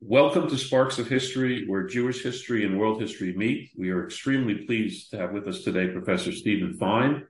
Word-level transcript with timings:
Welcome 0.00 0.48
to 0.48 0.56
Sparks 0.56 1.00
of 1.00 1.08
History, 1.08 1.66
where 1.66 1.82
Jewish 1.82 2.22
history 2.22 2.64
and 2.64 2.78
world 2.78 3.00
history 3.00 3.34
meet. 3.34 3.72
We 3.76 3.90
are 3.90 4.04
extremely 4.04 4.64
pleased 4.64 5.10
to 5.10 5.18
have 5.18 5.32
with 5.32 5.48
us 5.48 5.64
today 5.64 5.88
Professor 5.88 6.30
Steven 6.30 6.74
Fine. 6.74 7.26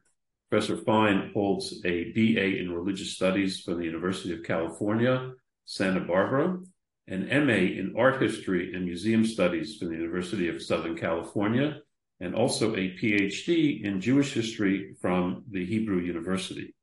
Professor 0.51 0.77
Fine 0.77 1.31
holds 1.33 1.81
a 1.87 2.13
BA 2.13 2.59
in 2.59 2.71
Religious 2.71 3.13
Studies 3.13 3.61
from 3.61 3.79
the 3.79 3.87
University 3.87 4.35
of 4.35 4.45
California, 4.45 5.33
Santa 5.65 6.01
Barbara, 6.01 6.59
an 7.07 7.47
MA 7.47 7.55
in 7.55 7.95
Art 7.97 8.21
History 8.21 8.75
and 8.75 8.85
Museum 8.85 9.25
Studies 9.25 9.79
from 9.79 9.89
the 9.89 9.97
University 9.97 10.49
of 10.49 10.63
Southern 10.63 10.95
California, 10.95 11.79
and 12.21 12.35
also 12.35 12.75
a 12.75 12.95
PhD 12.99 13.83
in 13.83 13.99
Jewish 13.99 14.35
History 14.35 14.95
from 15.01 15.43
the 15.51 15.65
Hebrew 15.65 16.01
University. 16.01 16.75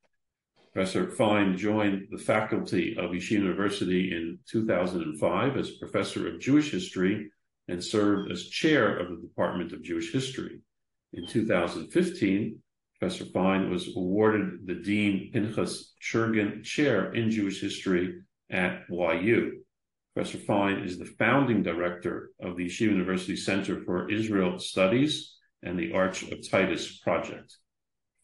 Professor 0.75 1.09
Fine 1.09 1.55
joined 1.55 2.05
the 2.11 2.17
faculty 2.17 2.97
of 2.97 3.11
Yeshiva 3.11 3.31
University 3.31 4.11
in 4.11 4.37
2005 4.45 5.55
as 5.55 5.71
professor 5.77 6.27
of 6.27 6.41
Jewish 6.41 6.69
history 6.69 7.29
and 7.69 7.81
served 7.81 8.29
as 8.29 8.49
chair 8.49 8.97
of 8.97 9.09
the 9.09 9.21
Department 9.25 9.71
of 9.71 9.81
Jewish 9.81 10.11
History. 10.11 10.59
In 11.13 11.27
2015, 11.27 12.61
Professor 12.99 13.23
Fine 13.23 13.69
was 13.69 13.95
awarded 13.95 14.67
the 14.67 14.75
Dean 14.75 15.29
Pinchas 15.31 15.93
Shurgin 16.03 16.61
Chair 16.61 17.13
in 17.13 17.31
Jewish 17.31 17.61
History 17.61 18.19
at 18.49 18.81
YU. 18.89 19.63
Professor 20.13 20.39
Fine 20.39 20.79
is 20.79 20.99
the 20.99 21.05
founding 21.05 21.63
director 21.63 22.31
of 22.41 22.57
the 22.57 22.65
Yeshiva 22.65 22.91
University 22.91 23.37
Center 23.37 23.81
for 23.85 24.11
Israel 24.11 24.59
Studies 24.59 25.37
and 25.63 25.79
the 25.79 25.93
Arch 25.93 26.23
of 26.23 26.45
Titus 26.49 26.97
Project. 26.97 27.55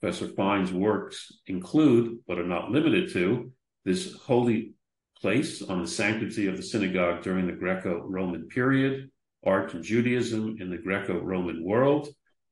Professor 0.02 0.30
Fine's 0.30 0.74
works 0.74 1.32
include, 1.46 2.18
but 2.28 2.40
are 2.40 2.48
not 2.48 2.72
limited 2.72 3.14
to, 3.14 3.52
this 3.86 4.16
holy 4.16 4.74
place 5.22 5.62
on 5.62 5.80
the 5.80 5.88
sanctity 5.88 6.48
of 6.48 6.58
the 6.58 6.64
synagogue 6.64 7.22
during 7.22 7.46
the 7.46 7.54
Greco 7.54 8.02
Roman 8.08 8.48
period, 8.48 9.12
art 9.46 9.76
and 9.76 9.84
Judaism 9.84 10.58
in 10.60 10.72
the 10.72 10.78
Greco 10.78 11.20
Roman 11.20 11.64
world, 11.64 12.08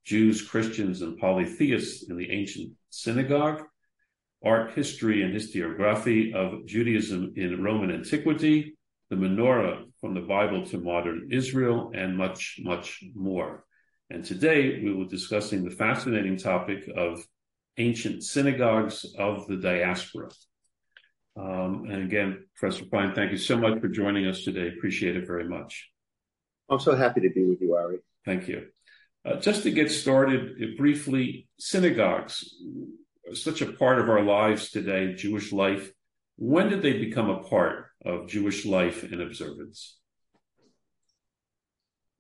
Jews, 0.06 0.44
Christians, 0.44 1.02
and 1.02 1.18
polytheists 1.18 2.08
in 2.08 2.18
the 2.18 2.30
ancient 2.30 2.72
synagogue, 2.92 3.64
art 4.46 4.74
history 4.74 5.24
and 5.24 5.34
historiography 5.34 6.36
of 6.36 6.68
Judaism 6.68 7.34
in 7.36 7.64
Roman 7.64 7.92
antiquity, 7.92 8.76
the 9.10 9.16
menorah 9.16 9.86
from 10.00 10.14
the 10.14 10.22
Bible 10.22 10.68
to 10.68 10.78
modern 10.78 11.30
Israel, 11.32 11.92
and 11.96 12.16
much, 12.16 12.60
much 12.62 13.04
more. 13.16 13.66
And 14.12 14.24
today 14.24 14.84
we 14.84 14.94
will 14.94 15.06
be 15.06 15.10
discussing 15.10 15.64
the 15.64 15.76
fascinating 15.76 16.38
topic 16.38 16.88
of 16.96 17.26
ancient 17.78 18.24
synagogues 18.24 19.06
of 19.18 19.48
the 19.48 19.58
diaspora. 19.58 20.30
Um, 21.38 21.86
and 21.90 22.04
again, 22.04 22.46
Professor 22.56 22.86
Fine, 22.86 23.16
thank 23.16 23.32
you 23.32 23.38
so 23.38 23.58
much 23.58 23.80
for 23.80 23.88
joining 23.88 24.28
us 24.28 24.44
today. 24.44 24.68
Appreciate 24.68 25.16
it 25.16 25.26
very 25.26 25.48
much. 25.48 25.90
I'm 26.70 26.80
so 26.80 26.96
happy 26.96 27.22
to 27.22 27.30
be 27.30 27.46
with 27.46 27.62
you, 27.62 27.76
Ari. 27.76 28.00
Thank 28.26 28.48
you. 28.48 28.68
Uh, 29.26 29.36
just 29.36 29.64
to 29.64 29.72
get 29.72 29.92
started 29.92 30.62
uh, 30.62 30.66
briefly, 30.78 31.48
synagogues, 31.58 32.56
such 33.34 33.62
a 33.62 33.72
part 33.72 34.00
of 34.00 34.10
our 34.10 34.22
lives 34.22 34.72
today, 34.72 35.14
Jewish 35.14 35.52
life. 35.52 35.92
When 36.38 36.70
did 36.70 36.82
they 36.82 36.94
become 36.94 37.30
a 37.30 37.44
part 37.44 37.88
of 38.06 38.28
Jewish 38.28 38.66
life 38.66 39.04
and 39.04 39.22
observance? 39.22 39.98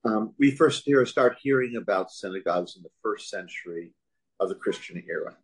Um, 0.05 0.33
we 0.37 0.51
first 0.51 0.83
hear, 0.85 1.05
start 1.05 1.37
hearing 1.41 1.75
about 1.75 2.11
synagogues 2.11 2.75
in 2.75 2.83
the 2.83 2.89
first 3.01 3.29
century 3.29 3.93
of 4.39 4.49
the 4.49 4.55
Christian 4.55 5.03
era. 5.09 5.35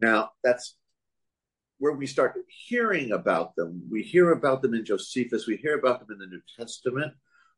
Now, 0.00 0.30
that's 0.42 0.76
where 1.78 1.92
we 1.92 2.06
start 2.06 2.34
hearing 2.48 3.12
about 3.12 3.56
them. 3.56 3.82
We 3.90 4.02
hear 4.02 4.32
about 4.32 4.62
them 4.62 4.74
in 4.74 4.84
Josephus, 4.84 5.46
we 5.46 5.56
hear 5.56 5.78
about 5.78 6.00
them 6.00 6.08
in 6.12 6.18
the 6.18 6.26
New 6.26 6.42
Testament, 6.58 7.14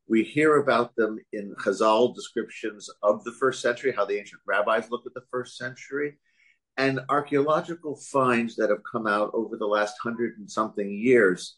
we 0.08 0.22
hear 0.22 0.58
about 0.58 0.94
them 0.94 1.18
in 1.32 1.54
Chazal 1.56 2.14
descriptions 2.14 2.88
of 3.02 3.24
the 3.24 3.32
first 3.32 3.60
century, 3.60 3.92
how 3.92 4.04
the 4.04 4.18
ancient 4.18 4.42
rabbis 4.46 4.90
looked 4.90 5.06
at 5.06 5.14
the 5.14 5.24
first 5.30 5.56
century, 5.56 6.18
and 6.76 7.00
archaeological 7.08 7.96
finds 7.96 8.54
that 8.56 8.70
have 8.70 8.82
come 8.90 9.06
out 9.06 9.30
over 9.34 9.56
the 9.56 9.66
last 9.66 9.96
hundred 10.00 10.38
and 10.38 10.50
something 10.50 10.90
years 10.90 11.56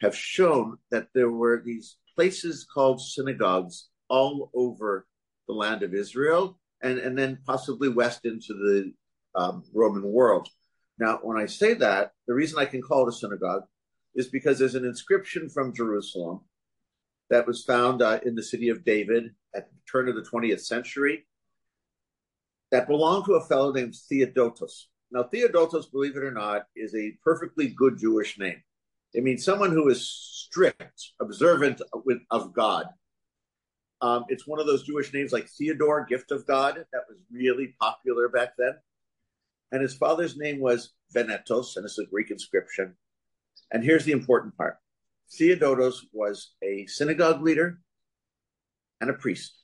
have 0.00 0.16
shown 0.16 0.78
that 0.90 1.08
there 1.12 1.30
were 1.30 1.60
these 1.64 1.96
places 2.14 2.66
called 2.72 3.00
synagogues 3.00 3.88
all 4.08 4.50
over 4.54 5.06
the 5.48 5.54
land 5.54 5.82
of 5.82 5.94
Israel 5.94 6.59
and, 6.82 6.98
and 6.98 7.18
then 7.18 7.38
possibly 7.46 7.88
west 7.88 8.24
into 8.24 8.54
the 8.54 8.92
um, 9.34 9.64
Roman 9.72 10.04
world. 10.04 10.48
Now, 10.98 11.18
when 11.22 11.38
I 11.38 11.46
say 11.46 11.74
that, 11.74 12.12
the 12.26 12.34
reason 12.34 12.58
I 12.58 12.66
can 12.66 12.82
call 12.82 13.06
it 13.06 13.10
a 13.10 13.16
synagogue 13.16 13.64
is 14.14 14.28
because 14.28 14.58
there's 14.58 14.74
an 14.74 14.84
inscription 14.84 15.48
from 15.48 15.74
Jerusalem 15.74 16.40
that 17.30 17.46
was 17.46 17.64
found 17.64 18.02
uh, 18.02 18.20
in 18.24 18.34
the 18.34 18.42
city 18.42 18.68
of 18.68 18.84
David 18.84 19.30
at 19.54 19.70
the 19.70 19.76
turn 19.90 20.08
of 20.08 20.16
the 20.16 20.28
20th 20.28 20.60
century 20.60 21.26
that 22.70 22.86
belonged 22.86 23.24
to 23.26 23.34
a 23.34 23.44
fellow 23.44 23.72
named 23.72 23.94
Theodotus. 24.08 24.88
Now, 25.10 25.24
Theodotus, 25.24 25.86
believe 25.86 26.16
it 26.16 26.22
or 26.22 26.30
not, 26.30 26.66
is 26.76 26.94
a 26.94 27.16
perfectly 27.24 27.68
good 27.68 27.98
Jewish 27.98 28.38
name. 28.38 28.62
It 29.12 29.24
means 29.24 29.44
someone 29.44 29.72
who 29.72 29.88
is 29.88 30.08
strict, 30.08 31.10
observant 31.20 31.82
of 32.30 32.52
God. 32.52 32.86
Um, 34.02 34.24
it's 34.28 34.46
one 34.46 34.60
of 34.60 34.66
those 34.66 34.84
Jewish 34.84 35.12
names 35.12 35.32
like 35.32 35.48
Theodore, 35.48 36.06
gift 36.08 36.30
of 36.30 36.46
God, 36.46 36.84
that 36.92 37.02
was 37.08 37.18
really 37.30 37.74
popular 37.80 38.28
back 38.28 38.54
then 38.56 38.74
and 39.72 39.82
his 39.82 39.94
father's 39.94 40.36
name 40.36 40.60
was 40.60 40.92
Vettenos, 41.14 41.76
and 41.76 41.84
it's 41.84 41.98
a 41.98 42.06
Greek 42.06 42.30
inscription. 42.30 42.94
And 43.70 43.84
here's 43.84 44.04
the 44.04 44.12
important 44.12 44.56
part 44.56 44.78
Theodotos 45.32 46.00
was 46.12 46.52
a 46.62 46.86
synagogue 46.86 47.42
leader 47.42 47.80
and 49.00 49.10
a 49.10 49.14
priest, 49.14 49.58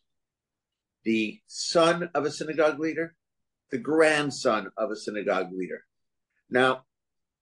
the 1.04 1.40
son 1.46 2.10
of 2.14 2.24
a 2.24 2.30
synagogue 2.30 2.78
leader, 2.78 3.14
the 3.70 3.78
grandson 3.78 4.70
of 4.76 4.90
a 4.90 4.96
synagogue 4.96 5.52
leader. 5.52 5.84
Now, 6.48 6.84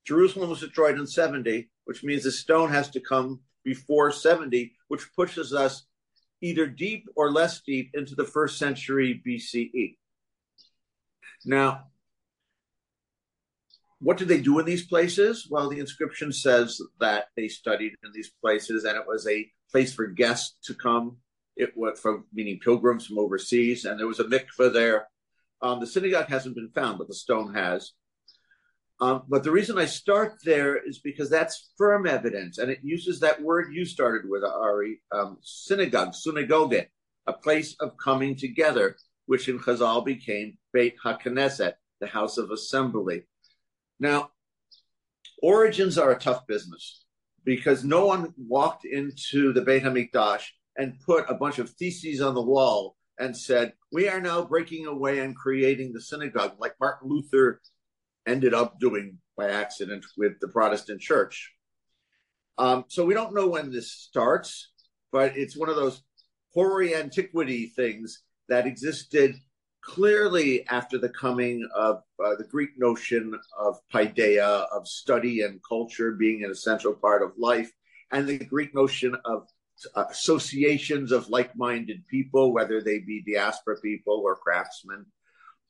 Jerusalem 0.07 0.51
was 0.51 0.61
destroyed 0.61 0.99
in 0.99 1.07
70, 1.07 1.71
which 1.85 2.03
means 2.03 2.25
the 2.25 2.33
stone 2.33 2.71
has 2.71 2.91
to 2.91 3.01
come 3.01 3.41
before 3.63 4.11
70, 4.11 4.73
which 4.89 5.15
pushes 5.15 5.53
us 5.53 5.87
either 6.41 6.67
deep 6.67 7.09
or 7.17 7.31
less 7.31 7.61
deep 7.61 7.91
into 7.95 8.15
the 8.15 8.25
first 8.25 8.59
century 8.59 9.23
BCE. 9.27 9.97
Now, 11.45 11.87
what 14.01 14.19
did 14.19 14.29
they 14.29 14.41
do 14.41 14.59
in 14.59 14.67
these 14.67 14.87
places? 14.87 15.47
Well, 15.49 15.69
the 15.69 15.81
inscription 15.81 16.33
says 16.33 16.81
that 17.01 17.27
they 17.37 17.49
studied 17.49 17.95
in 18.05 18.13
these 18.13 18.31
places, 18.41 18.85
and 18.85 18.97
it 18.97 19.07
was 19.07 19.27
a 19.27 19.51
place 19.71 19.95
for 19.95 20.07
guests 20.07 20.57
to 20.65 20.75
come. 20.75 21.19
It 21.57 21.77
was 21.77 22.01
from 22.01 22.25
meaning 22.33 22.59
pilgrims 22.63 23.07
from 23.07 23.19
overseas, 23.19 23.85
and 23.85 23.99
there 23.99 24.07
was 24.07 24.21
a 24.21 24.25
mikveh 24.25 24.73
there. 24.73 25.09
Um, 25.63 25.81
the 25.81 25.87
synagogue 25.87 26.29
hasn't 26.29 26.57
been 26.57 26.71
found, 26.75 26.99
but 26.99 27.09
the 27.09 27.15
stone 27.15 27.55
has. 27.55 27.93
Um, 29.01 29.25
but 29.29 29.43
the 29.43 29.51
reason 29.51 29.77
I 29.77 29.87
start 29.87 30.35
there 30.45 30.77
is 30.77 31.01
because 31.01 31.29
that's 31.29 31.73
firm 31.77 32.07
evidence, 32.07 32.59
and 32.59 32.71
it 32.71 32.79
uses 32.83 33.21
that 33.21 33.43
word 33.43 33.73
you 33.73 33.85
started 33.85 34.29
with, 34.29 34.45
Ari, 34.45 35.01
um, 35.11 35.39
synagogue, 35.43 36.15
synagogue, 36.15 36.75
a 37.27 37.33
place 37.33 37.75
of 37.81 37.97
coming 37.97 38.37
together, 38.37 38.97
which 39.27 39.49
in 39.49 39.59
Chazal 39.59 40.05
became 40.05 40.59
Beit 40.73 40.95
HaKnesset, 41.05 41.75
the 42.01 42.07
house 42.07 42.39
of 42.39 42.51
assembly. 42.51 43.25
Now, 43.99 44.31
origins 45.43 45.99
are 45.99 46.13
a 46.13 46.19
tough 46.19 46.47
business 46.47 47.05
because 47.45 47.85
no 47.85 48.07
one 48.07 48.33
walked 48.37 48.85
into 48.85 49.53
the 49.53 49.63
Beit 49.63 49.83
HaMikdash 49.83 50.45
and 50.77 51.01
put 51.05 51.29
a 51.29 51.35
bunch 51.35 51.59
of 51.59 51.71
theses 51.71 52.21
on 52.21 52.35
the 52.35 52.43
wall 52.43 52.97
and 53.19 53.37
said, 53.37 53.73
We 53.93 54.09
are 54.09 54.21
now 54.21 54.45
breaking 54.45 54.87
away 54.87 55.21
and 55.21 55.37
creating 55.37 55.93
the 55.93 56.01
synagogue, 56.01 56.55
like 56.59 56.75
Martin 56.81 57.09
Luther 57.09 57.61
ended 58.27 58.55
up 58.55 58.81
doing 58.81 59.19
by 59.37 59.51
accident 59.51 60.05
with 60.17 60.39
the 60.41 60.49
Protestant 60.49 61.01
church. 61.01 61.53
Um, 62.57 62.85
so 62.89 63.05
we 63.05 63.15
don't 63.15 63.35
know 63.35 63.49
when 63.49 63.73
this 63.73 63.91
starts, 63.91 64.71
but 65.11 65.37
it's 65.37 65.57
one 65.57 65.69
of 65.69 65.77
those 65.77 66.03
hoary 66.55 66.95
antiquity 66.95 67.67
things 67.67 68.23
that 68.49 68.67
existed 68.67 69.35
clearly 69.83 70.67
after 70.69 70.97
the 70.99 71.09
coming 71.09 71.69
of 71.75 72.03
uh, 72.25 72.35
the 72.37 72.45
Greek 72.45 72.71
notion 72.79 73.39
of 73.59 73.79
paideia, 73.93 74.67
of 74.73 74.89
study 74.89 75.43
and 75.43 75.61
culture 75.69 76.13
being 76.13 76.45
an 76.45 76.51
essential 76.51 76.95
part 76.95 77.23
of 77.23 77.33
life, 77.37 77.71
and 78.11 78.27
the 78.27 78.39
Greek 78.39 78.75
notion 78.75 79.17
of 79.25 79.49
uh, 79.95 80.05
associations 80.11 81.13
of 81.13 81.29
like-minded 81.29 82.07
people, 82.09 82.53
whether 82.53 82.81
they 82.81 83.01
be 83.01 83.23
diaspora 83.27 83.77
people 83.81 84.23
or 84.25 84.37
craftsmen. 84.37 85.05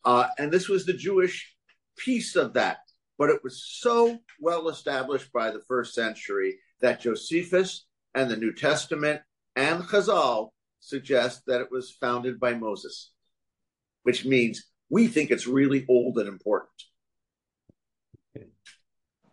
Uh, 0.05 0.29
and 0.39 0.53
this 0.53 0.69
was 0.69 0.85
the 0.85 0.93
Jewish 0.93 1.54
piece 1.97 2.37
of 2.37 2.55
that. 2.55 2.79
But 3.19 3.31
it 3.31 3.45
was 3.45 3.65
so 3.65 4.19
well 4.41 4.69
established 4.69 5.33
by 5.33 5.51
the 5.51 5.63
first 5.69 5.95
century 5.95 6.57
that 6.81 7.01
Josephus 7.01 7.87
and 8.15 8.31
the 8.31 8.37
New 8.37 8.53
Testament 8.53 9.23
and 9.57 9.85
Chazal 9.85 10.51
suggest 10.81 11.43
that 11.47 11.61
it 11.61 11.71
was 11.71 11.93
founded 11.93 12.41
by 12.41 12.55
Moses 12.55 13.11
which 14.05 14.25
means 14.25 14.63
we 14.89 15.09
think 15.09 15.31
it's 15.31 15.49
really 15.49 15.85
old 15.89 16.19
and 16.19 16.29
important. 16.29 16.71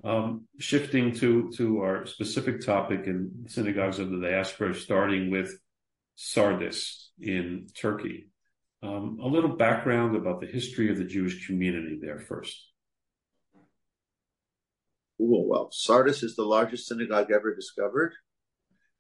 Um, 0.03 0.47
shifting 0.57 1.13
to, 1.17 1.51
to 1.57 1.81
our 1.81 2.07
specific 2.07 2.65
topic 2.65 3.01
in 3.05 3.45
synagogues 3.47 3.99
of 3.99 4.09
the 4.09 4.19
diaspora, 4.19 4.73
starting 4.73 5.29
with 5.29 5.55
Sardis 6.15 7.11
in 7.19 7.67
Turkey. 7.77 8.30
Um, 8.83 9.19
a 9.21 9.27
little 9.27 9.55
background 9.55 10.15
about 10.15 10.41
the 10.41 10.47
history 10.47 10.89
of 10.89 10.97
the 10.97 11.03
Jewish 11.03 11.45
community 11.45 11.99
there 12.01 12.19
first. 12.19 12.67
Well, 15.19 15.45
well, 15.45 15.69
Sardis 15.71 16.23
is 16.23 16.35
the 16.35 16.43
largest 16.43 16.87
synagogue 16.87 17.31
ever 17.31 17.53
discovered. 17.53 18.13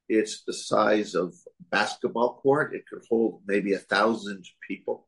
It's 0.07 0.43
the 0.43 0.53
size 0.53 1.15
of 1.15 1.33
basketball 1.71 2.35
court. 2.35 2.75
It 2.75 2.83
could 2.87 3.01
hold 3.09 3.41
maybe 3.47 3.73
a 3.73 3.79
thousand 3.79 4.45
people. 4.67 5.07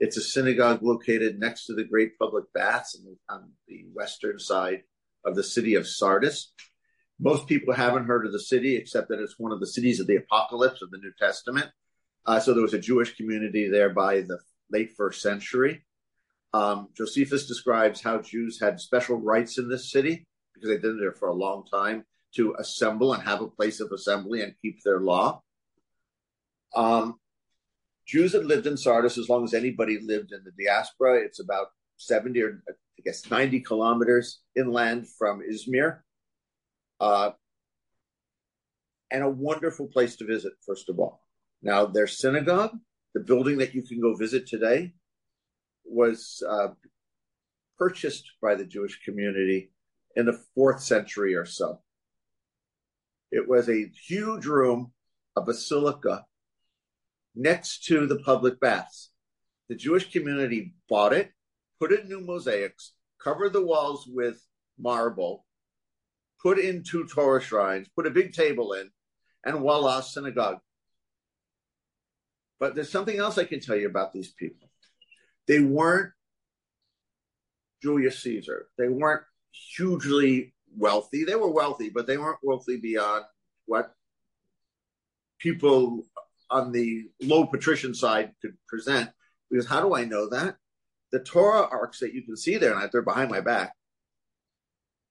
It's 0.00 0.16
a 0.16 0.22
synagogue 0.22 0.82
located 0.82 1.38
next 1.38 1.66
to 1.66 1.74
the 1.74 1.84
great 1.84 2.18
public 2.18 2.44
baths 2.54 2.98
on 3.28 3.50
the 3.68 3.84
western 3.92 4.38
side 4.38 4.84
of 5.24 5.36
the 5.36 5.42
city 5.42 5.74
of 5.74 5.86
Sardis. 5.86 6.52
Most 7.18 7.46
people 7.46 7.74
haven't 7.74 8.06
heard 8.06 8.26
of 8.26 8.32
the 8.32 8.40
city, 8.40 8.76
except 8.76 9.08
that 9.08 9.20
it's 9.20 9.38
one 9.38 9.52
of 9.52 9.60
the 9.60 9.66
cities 9.66 10.00
of 10.00 10.06
the 10.06 10.16
apocalypse 10.16 10.80
of 10.80 10.90
the 10.90 10.98
New 10.98 11.12
Testament. 11.18 11.70
Uh, 12.26 12.40
so 12.40 12.52
there 12.52 12.62
was 12.62 12.74
a 12.74 12.78
Jewish 12.78 13.16
community 13.16 13.68
there 13.68 13.90
by 13.90 14.20
the 14.20 14.38
late 14.70 14.92
first 14.96 15.22
century. 15.22 15.84
Um, 16.52 16.88
Josephus 16.96 17.46
describes 17.46 18.02
how 18.02 18.18
Jews 18.18 18.60
had 18.60 18.80
special 18.80 19.16
rights 19.16 19.58
in 19.58 19.68
this 19.68 19.90
city 19.90 20.26
because 20.54 20.70
they'd 20.70 20.82
been 20.82 20.98
there 20.98 21.12
for 21.12 21.28
a 21.28 21.34
long 21.34 21.64
time 21.66 22.04
to 22.34 22.54
assemble 22.58 23.14
and 23.14 23.22
have 23.22 23.42
a 23.42 23.48
place 23.48 23.80
of 23.80 23.92
assembly 23.92 24.42
and 24.42 24.54
keep 24.60 24.82
their 24.82 25.00
law. 25.00 25.42
Um, 26.74 27.18
Jews 28.06 28.32
had 28.32 28.44
lived 28.44 28.66
in 28.66 28.76
Sardis 28.76 29.18
as 29.18 29.28
long 29.28 29.44
as 29.44 29.54
anybody 29.54 29.98
lived 30.00 30.32
in 30.32 30.42
the 30.44 30.64
diaspora. 30.64 31.20
It's 31.20 31.40
about 31.40 31.68
70 31.98 32.42
or 32.42 32.62
I 32.68 33.02
guess 33.04 33.30
90 33.30 33.60
kilometers 33.60 34.40
inland 34.54 35.06
from 35.18 35.40
Izmir. 35.40 36.00
Uh, 37.00 37.30
and 39.10 39.22
a 39.22 39.28
wonderful 39.28 39.86
place 39.86 40.16
to 40.16 40.24
visit, 40.24 40.52
first 40.66 40.88
of 40.88 40.98
all. 40.98 41.25
Now, 41.66 41.84
their 41.84 42.06
synagogue, 42.06 42.78
the 43.12 43.18
building 43.18 43.58
that 43.58 43.74
you 43.74 43.82
can 43.82 44.00
go 44.00 44.14
visit 44.14 44.46
today, 44.46 44.92
was 45.84 46.40
uh, 46.48 46.68
purchased 47.76 48.30
by 48.40 48.54
the 48.54 48.64
Jewish 48.64 49.00
community 49.04 49.72
in 50.14 50.26
the 50.26 50.40
fourth 50.54 50.80
century 50.80 51.34
or 51.34 51.44
so. 51.44 51.80
It 53.32 53.48
was 53.48 53.68
a 53.68 53.90
huge 54.06 54.46
room, 54.46 54.92
a 55.34 55.42
basilica 55.42 56.24
next 57.34 57.84
to 57.86 58.06
the 58.06 58.20
public 58.20 58.60
baths. 58.60 59.10
The 59.68 59.74
Jewish 59.74 60.12
community 60.12 60.76
bought 60.88 61.12
it, 61.12 61.32
put 61.80 61.90
in 61.90 62.08
new 62.08 62.20
mosaics, 62.20 62.92
covered 63.20 63.52
the 63.52 63.66
walls 63.66 64.08
with 64.08 64.40
marble, 64.78 65.44
put 66.40 66.60
in 66.60 66.84
two 66.84 67.08
Torah 67.08 67.42
shrines, 67.42 67.88
put 67.88 68.06
a 68.06 68.10
big 68.10 68.34
table 68.34 68.72
in, 68.74 68.88
and 69.44 69.58
voila, 69.58 70.00
synagogue. 70.00 70.60
But 72.58 72.74
there's 72.74 72.90
something 72.90 73.18
else 73.18 73.38
I 73.38 73.44
can 73.44 73.60
tell 73.60 73.76
you 73.76 73.86
about 73.86 74.12
these 74.12 74.32
people. 74.32 74.68
They 75.46 75.60
weren't 75.60 76.12
Julius 77.82 78.22
Caesar. 78.22 78.66
They 78.78 78.88
weren't 78.88 79.22
hugely 79.76 80.54
wealthy. 80.76 81.24
They 81.24 81.34
were 81.34 81.50
wealthy, 81.50 81.90
but 81.90 82.06
they 82.06 82.18
weren't 82.18 82.38
wealthy 82.42 82.78
beyond 82.78 83.24
what 83.66 83.92
people 85.38 86.04
on 86.50 86.72
the 86.72 87.04
low 87.20 87.46
patrician 87.46 87.94
side 87.94 88.32
could 88.40 88.56
present. 88.68 89.10
Because 89.50 89.66
how 89.66 89.80
do 89.80 89.94
I 89.94 90.04
know 90.04 90.28
that? 90.30 90.56
The 91.12 91.20
Torah 91.20 91.68
arks 91.70 92.00
that 92.00 92.14
you 92.14 92.22
can 92.22 92.36
see 92.36 92.56
there, 92.56 92.76
and 92.76 92.90
they're 92.90 93.02
behind 93.02 93.30
my 93.30 93.40
back, 93.40 93.74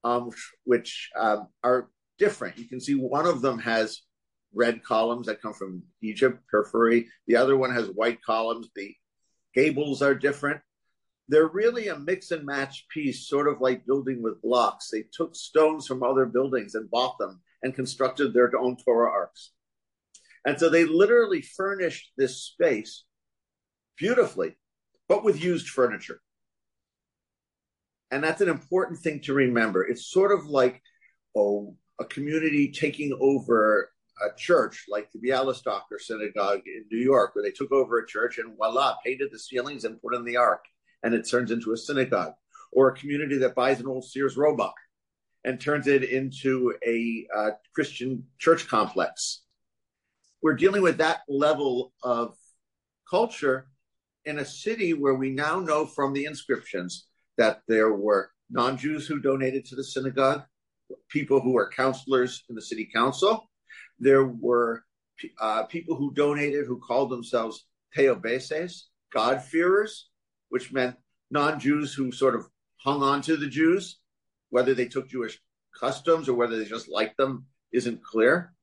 um, 0.04 0.32
which 0.66 1.10
um, 1.18 1.48
are 1.64 1.90
different. 2.18 2.58
You 2.58 2.68
can 2.68 2.82
see 2.82 2.96
one 2.96 3.26
of 3.26 3.42
them 3.42 3.60
has 3.60 4.02
red 4.56 4.84
columns 4.84 5.28
that 5.28 5.42
come 5.42 5.54
from 5.54 5.84
Egypt, 6.02 6.40
porphyry. 6.50 7.08
The 7.28 7.36
other 7.36 7.58
one 7.58 7.74
has 7.74 7.88
white 7.90 8.22
columns. 8.24 8.70
The 8.76 8.96
gables 9.54 10.02
are 10.02 10.16
different. 10.16 10.62
They're 11.28 11.48
really 11.48 11.88
a 11.88 11.98
mix 11.98 12.32
and 12.32 12.46
match 12.46 12.86
piece, 12.90 13.28
sort 13.28 13.48
of 13.48 13.62
like 13.62 13.86
building 13.86 14.22
with 14.22 14.42
blocks. 14.42 14.90
They 14.90 15.06
took 15.12 15.36
stones 15.36 15.88
from 15.88 16.04
other 16.04 16.26
buildings 16.26 16.76
and 16.76 16.90
bought 16.90 17.18
them 17.18 17.42
and 17.64 17.76
constructed 17.76 18.34
their 18.34 18.52
own 18.58 18.78
Torah 18.78 19.12
arks. 19.12 19.52
And 20.46 20.60
so 20.60 20.70
they 20.70 20.86
literally 20.86 21.42
furnished 21.42 22.12
this 22.18 22.38
space 22.44 23.04
beautifully, 23.98 24.56
but 25.10 25.24
with 25.24 25.44
used 25.44 25.70
furniture. 25.70 26.22
And 28.12 28.24
that's 28.24 28.42
an 28.42 28.50
important 28.50 29.00
thing 29.00 29.22
to 29.22 29.34
remember. 29.34 29.84
It's 29.84 30.06
sort 30.06 30.32
of 30.32 30.46
like 30.46 30.82
oh, 31.36 31.76
a 32.00 32.06
community 32.06 32.72
taking 32.72 33.18
over 33.20 33.90
a 34.22 34.36
church 34.38 34.86
like 34.90 35.10
the 35.12 35.20
Bialystoker 35.20 36.00
Synagogue 36.00 36.62
in 36.66 36.86
New 36.92 37.04
York, 37.04 37.36
where 37.36 37.44
they 37.44 37.52
took 37.52 37.72
over 37.72 38.00
a 38.00 38.08
church 38.08 38.38
and 38.38 38.56
voila, 38.56 38.96
painted 39.06 39.30
the 39.32 39.40
ceilings 39.40 39.84
and 39.84 40.02
put 40.02 40.16
in 40.16 40.24
the 40.24 40.38
ark, 40.38 40.64
and 41.04 41.14
it 41.14 41.30
turns 41.30 41.52
into 41.52 41.74
a 41.74 41.78
synagogue. 41.78 42.34
Or 42.72 42.90
a 42.90 42.96
community 42.96 43.38
that 43.38 43.56
buys 43.56 43.80
an 43.80 43.88
old 43.88 44.04
Sears 44.04 44.36
Roebuck 44.36 44.76
and 45.46 45.62
turns 45.62 45.88
it 45.88 46.04
into 46.04 46.74
a 46.86 47.26
uh, 47.34 47.52
Christian 47.74 48.26
church 48.38 48.68
complex 48.68 49.46
we're 50.46 50.54
dealing 50.54 50.84
with 50.84 50.98
that 51.00 51.22
level 51.28 51.92
of 52.04 52.36
culture 53.10 53.68
in 54.26 54.38
a 54.38 54.46
city 54.46 54.94
where 54.94 55.16
we 55.16 55.32
now 55.32 55.60
know 55.60 55.88
from 55.88 56.14
the 56.14 56.26
inscriptions 56.26 57.08
that 57.40 57.62
there 57.68 57.92
were 57.94 58.30
non 58.52 58.78
Jews 58.78 59.08
who 59.08 59.20
donated 59.20 59.66
to 59.66 59.76
the 59.76 59.84
synagogue, 59.84 60.44
people 61.10 61.42
who 61.42 61.54
were 61.54 61.68
counselors 61.76 62.44
in 62.48 62.54
the 62.54 62.62
city 62.62 62.88
council. 62.94 63.50
There 64.00 64.26
were 64.26 64.84
uh, 65.40 65.64
people 65.64 65.96
who 65.96 66.14
donated 66.14 66.66
who 66.66 66.80
called 66.80 67.10
themselves 67.10 67.66
Theosebeis, 67.96 68.84
God-fearers, 69.14 70.10
which 70.50 70.74
meant 70.74 70.98
non 71.32 71.60
Jews 71.60 71.94
who 71.94 72.12
sort 72.12 72.36
of 72.36 72.48
hung 72.78 73.02
on 73.02 73.22
to 73.24 73.38
the 73.38 73.48
Jews. 73.48 74.00
Whether 74.50 74.74
they 74.74 74.86
took 74.86 75.10
Jewish 75.10 75.40
customs 75.78 76.30
or 76.30 76.36
whether 76.36 76.58
they 76.58 76.66
just 76.66 76.88
liked 76.88 77.18
them 77.18 77.46
isn't 77.72 78.04
clear. 78.04 78.54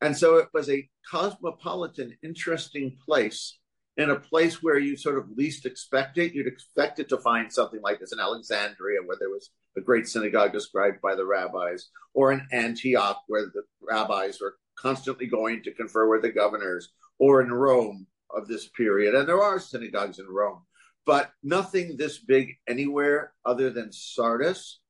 And 0.00 0.16
so 0.16 0.36
it 0.36 0.48
was 0.54 0.70
a 0.70 0.88
cosmopolitan, 1.10 2.16
interesting 2.22 2.96
place 3.04 3.58
in 3.96 4.10
a 4.10 4.18
place 4.18 4.62
where 4.62 4.78
you 4.78 4.96
sort 4.96 5.18
of 5.18 5.30
least 5.36 5.66
expect 5.66 6.16
it. 6.16 6.32
You'd 6.32 6.46
expect 6.46 6.98
it 6.98 7.08
to 7.10 7.18
find 7.18 7.52
something 7.52 7.80
like 7.82 8.00
this 8.00 8.12
in 8.12 8.20
Alexandria, 8.20 9.00
where 9.04 9.18
there 9.18 9.28
was 9.28 9.50
a 9.76 9.80
great 9.80 10.08
synagogue 10.08 10.52
described 10.52 11.00
by 11.00 11.14
the 11.14 11.24
rabbis, 11.24 11.90
or 12.14 12.32
in 12.32 12.46
Antioch, 12.52 13.22
where 13.28 13.46
the 13.46 13.62
rabbis 13.80 14.40
were 14.40 14.56
constantly 14.76 15.26
going 15.26 15.62
to 15.62 15.74
confer 15.74 16.08
with 16.08 16.22
the 16.22 16.32
governors, 16.32 16.92
or 17.18 17.42
in 17.42 17.52
Rome 17.52 18.06
of 18.34 18.48
this 18.48 18.68
period. 18.68 19.14
And 19.14 19.28
there 19.28 19.42
are 19.42 19.58
synagogues 19.58 20.18
in 20.18 20.26
Rome, 20.26 20.62
but 21.06 21.32
nothing 21.42 21.96
this 21.96 22.18
big 22.18 22.56
anywhere 22.68 23.32
other 23.44 23.70
than 23.70 23.92
Sardis. 23.92 24.80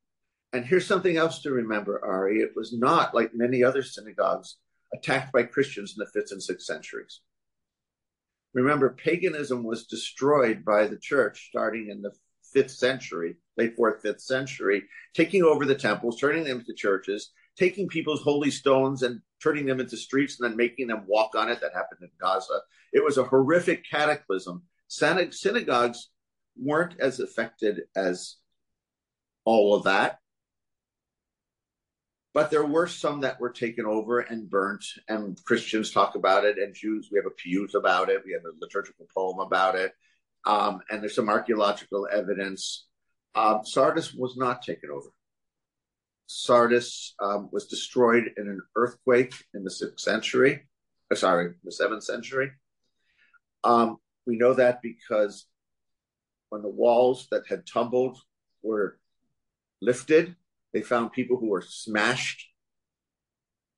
And 0.52 0.64
here's 0.64 0.86
something 0.86 1.16
else 1.16 1.42
to 1.42 1.50
remember, 1.50 2.04
Ari. 2.04 2.40
It 2.40 2.52
was 2.56 2.72
not 2.72 3.14
like 3.14 3.34
many 3.34 3.62
other 3.62 3.82
synagogues 3.82 4.56
attacked 4.92 5.32
by 5.32 5.44
Christians 5.44 5.94
in 5.96 6.04
the 6.04 6.10
fifth 6.10 6.32
and 6.32 6.42
sixth 6.42 6.66
centuries. 6.66 7.20
Remember, 8.52 8.90
paganism 8.90 9.62
was 9.62 9.86
destroyed 9.86 10.64
by 10.64 10.86
the 10.86 10.98
church 10.98 11.48
starting 11.48 11.88
in 11.88 12.02
the 12.02 12.12
fifth 12.52 12.70
century, 12.70 13.36
late 13.56 13.74
fourth, 13.76 14.02
fifth 14.02 14.20
century, 14.20 14.84
taking 15.14 15.42
over 15.42 15.64
the 15.64 15.74
temples, 15.74 16.18
turning 16.18 16.44
them 16.44 16.60
into 16.60 16.74
churches, 16.74 17.30
taking 17.56 17.88
people's 17.88 18.22
holy 18.22 18.50
stones 18.50 19.02
and 19.02 19.20
turning 19.42 19.66
them 19.66 19.80
into 19.80 19.96
streets 19.96 20.38
and 20.38 20.50
then 20.50 20.56
making 20.56 20.86
them 20.86 21.04
walk 21.06 21.34
on 21.34 21.50
it. 21.50 21.60
That 21.60 21.74
happened 21.74 22.00
in 22.02 22.10
Gaza. 22.20 22.60
It 22.92 23.04
was 23.04 23.18
a 23.18 23.24
horrific 23.24 23.84
cataclysm. 23.88 24.62
Synagogues 24.88 26.10
weren't 26.56 26.98
as 27.00 27.20
affected 27.20 27.82
as 27.96 28.36
all 29.44 29.74
of 29.74 29.84
that 29.84 30.18
but 32.32 32.50
there 32.50 32.64
were 32.64 32.86
some 32.86 33.20
that 33.20 33.40
were 33.40 33.50
taken 33.50 33.86
over 33.86 34.20
and 34.20 34.50
burnt 34.50 34.84
and 35.08 35.42
christians 35.44 35.90
talk 35.90 36.14
about 36.14 36.44
it 36.44 36.58
and 36.58 36.74
jews 36.74 37.08
we 37.10 37.18
have 37.18 37.26
a 37.26 37.30
piyut 37.30 37.74
about 37.74 38.08
it 38.08 38.22
we 38.24 38.32
have 38.32 38.44
a 38.44 38.56
liturgical 38.60 39.06
poem 39.14 39.38
about 39.38 39.74
it 39.74 39.92
um, 40.46 40.80
and 40.90 41.02
there's 41.02 41.14
some 41.14 41.28
archaeological 41.28 42.08
evidence. 42.10 42.86
Um, 43.34 43.60
sardis 43.64 44.12
was 44.12 44.36
not 44.36 44.62
taken 44.62 44.90
over. 44.90 45.08
Sardis 46.26 47.14
um, 47.20 47.48
was 47.52 47.66
destroyed 47.66 48.30
in 48.36 48.48
an 48.48 48.60
earthquake 48.76 49.34
in 49.54 49.64
the 49.64 49.70
sixth 49.70 50.00
century 50.00 50.66
uh, 51.10 51.14
sorry 51.16 51.54
the 51.64 51.72
seventh 51.72 52.04
century. 52.04 52.52
Um, 53.64 53.98
we 54.26 54.36
know 54.36 54.54
that 54.54 54.80
because 54.82 55.46
when 56.50 56.62
the 56.62 56.68
walls 56.68 57.26
that 57.30 57.46
had 57.48 57.66
tumbled 57.66 58.18
were 58.62 58.98
lifted 59.80 60.36
they 60.72 60.82
found 60.82 61.12
people 61.12 61.36
who 61.36 61.48
were 61.48 61.64
smashed 61.66 62.48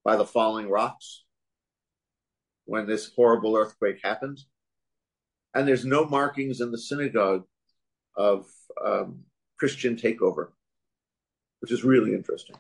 by 0.05 0.17
the 0.17 0.27
falling 0.27 0.69
rocks. 0.69 1.25
When 2.65 2.87
this 2.87 3.11
horrible 3.15 3.57
earthquake 3.57 4.01
happened. 4.03 4.39
And 5.55 5.67
there's 5.69 5.85
no 5.85 6.05
markings 6.07 6.61
in 6.61 6.71
the 6.71 6.79
synagogue 6.79 7.45
of 8.17 8.47
um, 8.85 9.21
Christian 9.59 9.97
takeover. 9.97 10.49
which 11.61 11.71
is 11.71 11.85
really 11.85 12.13
interesting. 12.13 12.57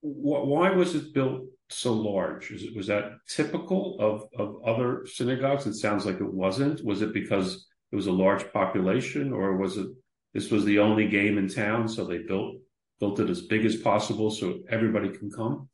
Why 0.00 0.70
was 0.70 0.94
it 0.94 1.14
built 1.14 1.44
so 1.70 1.92
large? 1.92 2.50
It, 2.50 2.76
was 2.76 2.88
that 2.88 3.12
typical 3.28 3.96
of, 4.00 4.28
of 4.36 4.62
other 4.64 5.06
synagogues? 5.06 5.66
It 5.66 5.74
sounds 5.74 6.06
like 6.06 6.20
it 6.20 6.32
wasn't. 6.32 6.84
Was 6.84 7.02
it 7.02 7.12
because 7.12 7.66
it 7.92 7.96
was 7.96 8.06
a 8.06 8.12
large 8.12 8.52
population, 8.52 9.32
or 9.32 9.56
was 9.56 9.76
it 9.76 9.88
this 10.34 10.50
was 10.50 10.64
the 10.64 10.78
only 10.78 11.08
game 11.08 11.38
in 11.38 11.48
town, 11.48 11.88
so 11.88 12.04
they 12.04 12.18
built 12.18 12.56
built 13.00 13.20
it 13.20 13.30
as 13.30 13.42
big 13.42 13.64
as 13.64 13.76
possible 13.76 14.30
so 14.30 14.60
everybody 14.68 15.08
can 15.08 15.30
come? 15.30 15.68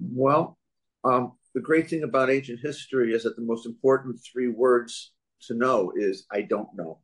Well, 0.00 0.58
um, 1.04 1.32
the 1.56 1.62
great 1.62 1.88
thing 1.88 2.02
about 2.02 2.28
ancient 2.28 2.60
history 2.62 3.14
is 3.14 3.22
that 3.22 3.34
the 3.34 3.42
most 3.42 3.64
important 3.64 4.20
three 4.30 4.48
words 4.48 5.14
to 5.40 5.54
know 5.54 5.90
is 5.96 6.26
I 6.30 6.42
don't 6.42 6.68
know. 6.76 7.00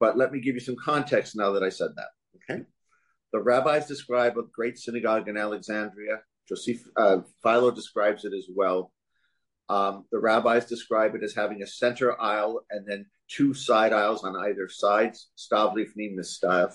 But 0.00 0.16
let 0.16 0.32
me 0.32 0.40
give 0.40 0.54
you 0.54 0.60
some 0.60 0.76
context 0.82 1.36
now 1.36 1.52
that 1.52 1.62
I 1.62 1.68
said 1.68 1.90
that. 1.96 2.08
Okay. 2.36 2.62
The 3.34 3.42
rabbis 3.42 3.86
describe 3.86 4.38
a 4.38 4.44
great 4.50 4.78
synagogue 4.78 5.28
in 5.28 5.36
Alexandria. 5.36 6.20
Joseph 6.48 6.80
uh, 6.96 7.18
Philo 7.42 7.70
describes 7.70 8.24
it 8.24 8.32
as 8.32 8.46
well. 8.56 8.90
Um, 9.68 10.06
the 10.10 10.18
rabbis 10.18 10.64
describe 10.64 11.14
it 11.14 11.22
as 11.22 11.34
having 11.34 11.62
a 11.62 11.66
center 11.66 12.18
aisle 12.18 12.62
and 12.70 12.88
then 12.88 13.04
two 13.28 13.52
side 13.52 13.92
aisles 13.92 14.24
on 14.24 14.34
either 14.34 14.66
side. 14.70 15.12
Stavlifnim 15.36 16.14
mistav. 16.14 16.74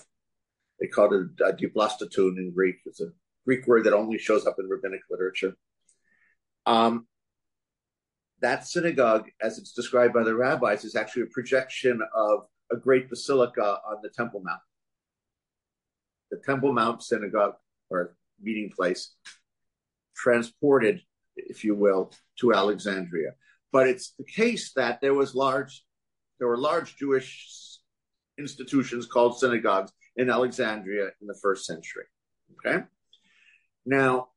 They 0.78 0.86
call 0.86 1.12
it 1.12 1.26
a 1.44 1.52
diplastatun 1.54 2.36
in 2.38 2.52
Greek. 2.54 2.76
It's 2.84 3.00
a 3.00 3.10
Greek 3.44 3.66
word 3.66 3.82
that 3.82 3.94
only 3.94 4.18
shows 4.18 4.46
up 4.46 4.60
in 4.60 4.68
rabbinic 4.68 5.00
literature. 5.10 5.56
Um, 6.66 7.06
that 8.42 8.66
synagogue, 8.66 9.28
as 9.40 9.58
it's 9.58 9.72
described 9.72 10.12
by 10.12 10.24
the 10.24 10.34
rabbis, 10.34 10.84
is 10.84 10.94
actually 10.94 11.22
a 11.22 11.26
projection 11.26 12.00
of 12.14 12.46
a 12.70 12.76
great 12.76 13.08
basilica 13.08 13.78
on 13.88 13.98
the 14.02 14.10
Temple 14.10 14.42
Mount. 14.44 14.60
The 16.30 16.42
Temple 16.44 16.72
Mount 16.72 17.02
synagogue 17.02 17.54
or 17.88 18.16
meeting 18.40 18.70
place 18.74 19.14
transported, 20.16 21.00
if 21.36 21.64
you 21.64 21.74
will, 21.74 22.12
to 22.40 22.52
Alexandria. 22.52 23.30
But 23.72 23.88
it's 23.88 24.12
the 24.18 24.24
case 24.24 24.72
that 24.74 25.00
there 25.00 25.14
was 25.14 25.34
large, 25.34 25.84
there 26.38 26.48
were 26.48 26.58
large 26.58 26.96
Jewish 26.96 27.78
institutions 28.38 29.06
called 29.06 29.38
synagogues 29.38 29.92
in 30.16 30.30
Alexandria 30.30 31.10
in 31.20 31.26
the 31.26 31.38
first 31.40 31.64
century. 31.64 32.04
Okay. 32.52 32.84
Now, 33.84 34.28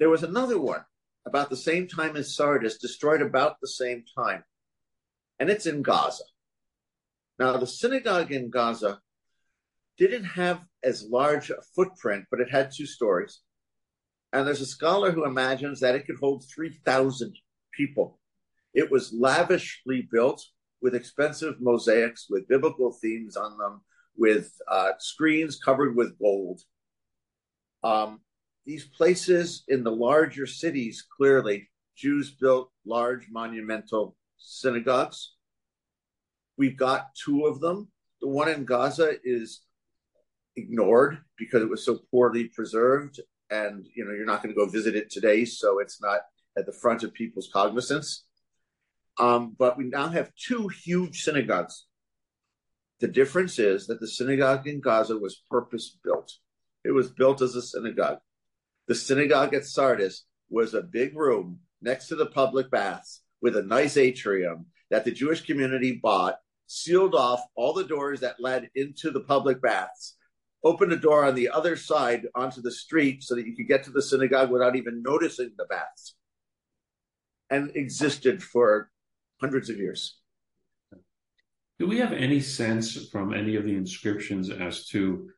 there 0.00 0.10
was 0.10 0.24
another 0.24 0.58
one 0.58 0.84
about 1.26 1.50
the 1.50 1.56
same 1.56 1.86
time 1.86 2.16
as 2.16 2.34
Sardis, 2.34 2.78
destroyed 2.78 3.22
about 3.22 3.60
the 3.60 3.68
same 3.68 4.02
time, 4.18 4.42
and 5.38 5.50
it's 5.50 5.66
in 5.66 5.82
Gaza. 5.82 6.24
Now, 7.38 7.58
the 7.58 7.66
synagogue 7.66 8.32
in 8.32 8.50
Gaza 8.50 9.00
didn't 9.98 10.24
have 10.24 10.62
as 10.82 11.04
large 11.04 11.50
a 11.50 11.60
footprint, 11.76 12.24
but 12.30 12.40
it 12.40 12.50
had 12.50 12.72
two 12.74 12.86
stories. 12.86 13.40
And 14.32 14.46
there's 14.46 14.62
a 14.62 14.66
scholar 14.66 15.12
who 15.12 15.26
imagines 15.26 15.80
that 15.80 15.94
it 15.94 16.06
could 16.06 16.16
hold 16.18 16.44
3,000 16.54 17.36
people. 17.76 18.18
It 18.72 18.90
was 18.90 19.12
lavishly 19.12 20.08
built 20.10 20.42
with 20.80 20.94
expensive 20.94 21.56
mosaics, 21.60 22.26
with 22.30 22.48
biblical 22.48 22.92
themes 22.92 23.36
on 23.36 23.58
them, 23.58 23.82
with 24.16 24.52
uh, 24.66 24.92
screens 24.98 25.58
covered 25.62 25.94
with 25.94 26.18
gold. 26.18 26.60
Um, 27.82 28.20
these 28.66 28.84
places 28.84 29.64
in 29.68 29.82
the 29.82 29.90
larger 29.90 30.46
cities, 30.46 31.04
clearly, 31.16 31.68
Jews 31.96 32.30
built 32.30 32.70
large 32.86 33.26
monumental 33.30 34.16
synagogues. 34.38 35.34
We've 36.56 36.76
got 36.76 37.14
two 37.14 37.46
of 37.46 37.60
them. 37.60 37.88
The 38.20 38.28
one 38.28 38.48
in 38.48 38.64
Gaza 38.64 39.14
is 39.24 39.62
ignored 40.56 41.18
because 41.38 41.62
it 41.62 41.70
was 41.70 41.84
so 41.84 42.00
poorly 42.10 42.44
preserved, 42.44 43.20
and 43.50 43.86
you 43.94 44.04
know 44.04 44.12
you're 44.12 44.26
not 44.26 44.42
going 44.42 44.54
to 44.54 44.58
go 44.58 44.66
visit 44.66 44.94
it 44.94 45.10
today, 45.10 45.44
so 45.44 45.78
it's 45.78 46.00
not 46.02 46.20
at 46.56 46.66
the 46.66 46.72
front 46.72 47.02
of 47.02 47.14
people's 47.14 47.50
cognizance. 47.52 48.24
Um, 49.18 49.54
but 49.58 49.76
we 49.76 49.84
now 49.84 50.08
have 50.08 50.32
two 50.34 50.68
huge 50.68 51.22
synagogues. 51.22 51.86
The 53.00 53.08
difference 53.08 53.58
is 53.58 53.86
that 53.86 54.00
the 54.00 54.08
synagogue 54.08 54.66
in 54.66 54.80
Gaza 54.80 55.16
was 55.16 55.42
purpose 55.50 55.96
built. 56.04 56.32
It 56.84 56.92
was 56.92 57.10
built 57.10 57.42
as 57.42 57.54
a 57.54 57.62
synagogue. 57.62 58.18
The 58.90 58.96
synagogue 58.96 59.54
at 59.54 59.66
Sardis 59.66 60.24
was 60.48 60.74
a 60.74 60.82
big 60.82 61.16
room 61.16 61.60
next 61.80 62.08
to 62.08 62.16
the 62.16 62.26
public 62.26 62.72
baths 62.72 63.22
with 63.40 63.56
a 63.56 63.62
nice 63.62 63.96
atrium 63.96 64.66
that 64.90 65.04
the 65.04 65.12
Jewish 65.12 65.42
community 65.42 66.00
bought, 66.02 66.38
sealed 66.66 67.14
off 67.14 67.40
all 67.54 67.72
the 67.72 67.84
doors 67.84 68.18
that 68.18 68.40
led 68.40 68.68
into 68.74 69.12
the 69.12 69.20
public 69.20 69.62
baths, 69.62 70.16
opened 70.64 70.92
a 70.92 70.96
door 70.96 71.24
on 71.24 71.36
the 71.36 71.50
other 71.50 71.76
side 71.76 72.26
onto 72.34 72.60
the 72.60 72.72
street 72.72 73.22
so 73.22 73.36
that 73.36 73.46
you 73.46 73.54
could 73.54 73.68
get 73.68 73.84
to 73.84 73.92
the 73.92 74.02
synagogue 74.02 74.50
without 74.50 74.74
even 74.74 75.04
noticing 75.04 75.52
the 75.56 75.66
baths, 75.66 76.16
and 77.48 77.70
existed 77.76 78.42
for 78.42 78.90
hundreds 79.40 79.70
of 79.70 79.76
years. 79.76 80.18
Do 81.78 81.86
we 81.86 81.98
have 81.98 82.12
any 82.12 82.40
sense 82.40 83.06
from 83.06 83.34
any 83.34 83.54
of 83.54 83.62
the 83.62 83.76
inscriptions 83.76 84.50
as 84.50 84.88
to 84.88 85.30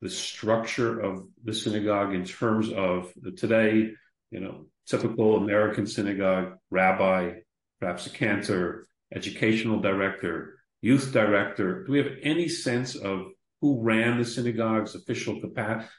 the 0.00 0.10
structure 0.10 1.00
of 1.00 1.26
the 1.44 1.52
synagogue 1.52 2.14
in 2.14 2.24
terms 2.24 2.70
of 2.70 3.12
the 3.20 3.32
today, 3.32 3.90
you 4.30 4.40
know, 4.40 4.66
typical 4.86 5.36
American 5.36 5.86
synagogue, 5.86 6.56
rabbi, 6.70 7.32
perhaps 7.80 8.06
a 8.06 8.10
cantor, 8.10 8.86
educational 9.14 9.80
director, 9.80 10.58
youth 10.80 11.12
director. 11.12 11.84
Do 11.84 11.92
we 11.92 11.98
have 11.98 12.12
any 12.22 12.48
sense 12.48 12.94
of 12.94 13.26
who 13.60 13.80
ran 13.80 14.18
the 14.18 14.24
synagogue's 14.24 14.94
official 14.94 15.40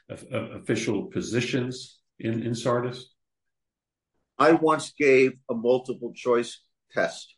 official 0.08 1.06
positions 1.06 1.98
in, 2.18 2.42
in 2.42 2.54
Sardis? 2.54 3.12
I 4.38 4.52
once 4.52 4.92
gave 4.98 5.32
a 5.50 5.54
multiple 5.54 6.12
choice 6.14 6.62
test 6.92 7.34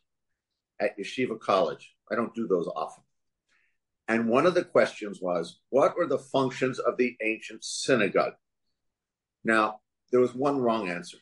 at 0.79 0.97
Yeshiva 0.97 1.37
College. 1.39 1.93
I 2.09 2.15
don't 2.15 2.33
do 2.33 2.47
those 2.47 2.69
often. 2.73 3.03
And 4.07 4.27
one 4.27 4.45
of 4.45 4.53
the 4.53 4.65
questions 4.65 5.19
was, 5.21 5.59
what 5.69 5.95
were 5.95 6.07
the 6.07 6.19
functions 6.19 6.79
of 6.79 6.97
the 6.97 7.15
ancient 7.23 7.63
synagogue? 7.63 8.33
Now, 9.43 9.79
there 10.11 10.19
was 10.19 10.35
one 10.35 10.59
wrong 10.59 10.89
answer. 10.89 11.17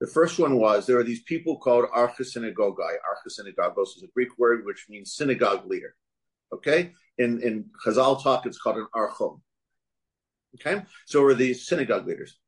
The 0.00 0.06
first 0.06 0.38
one 0.38 0.58
was 0.58 0.86
there 0.86 0.98
are 0.98 1.04
these 1.04 1.22
people 1.22 1.58
called 1.58 1.86
archisynagogai. 1.94 2.94
Archisynagogos 3.10 3.96
is 3.96 4.04
a 4.04 4.12
Greek 4.14 4.38
word 4.38 4.64
which 4.64 4.86
means 4.88 5.14
synagogue 5.14 5.66
leader. 5.66 5.94
Okay? 6.52 6.92
In, 7.18 7.42
in 7.42 7.66
Chazal 7.84 8.22
talk, 8.22 8.46
it's 8.46 8.58
called 8.58 8.76
an 8.76 8.86
archon. 8.94 9.40
Okay? 10.54 10.82
So 11.06 11.22
were 11.22 11.34
these 11.34 11.66
synagogue 11.66 12.06
leaders. 12.06 12.38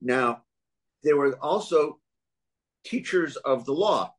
Now, 0.00 0.42
there 1.02 1.16
were 1.16 1.36
also 1.42 1.98
teachers 2.84 3.36
of 3.36 3.64
the 3.64 3.72
law. 3.72 4.14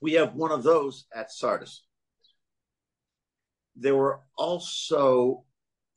We 0.00 0.12
have 0.14 0.34
one 0.34 0.52
of 0.52 0.62
those 0.62 1.06
at 1.14 1.32
Sardis 1.32 1.82
there 3.76 3.96
were 3.96 4.20
also 4.36 5.44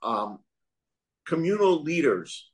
um, 0.01 0.39
communal 1.25 1.81
leaders. 1.81 2.51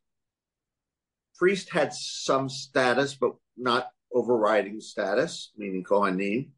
Priest 1.37 1.69
had 1.69 1.93
some 1.93 2.49
status, 2.49 3.15
but 3.15 3.33
not 3.57 3.89
overriding 4.13 4.79
status, 4.81 5.51
meaning 5.57 5.83
Kohanim. 5.83 6.49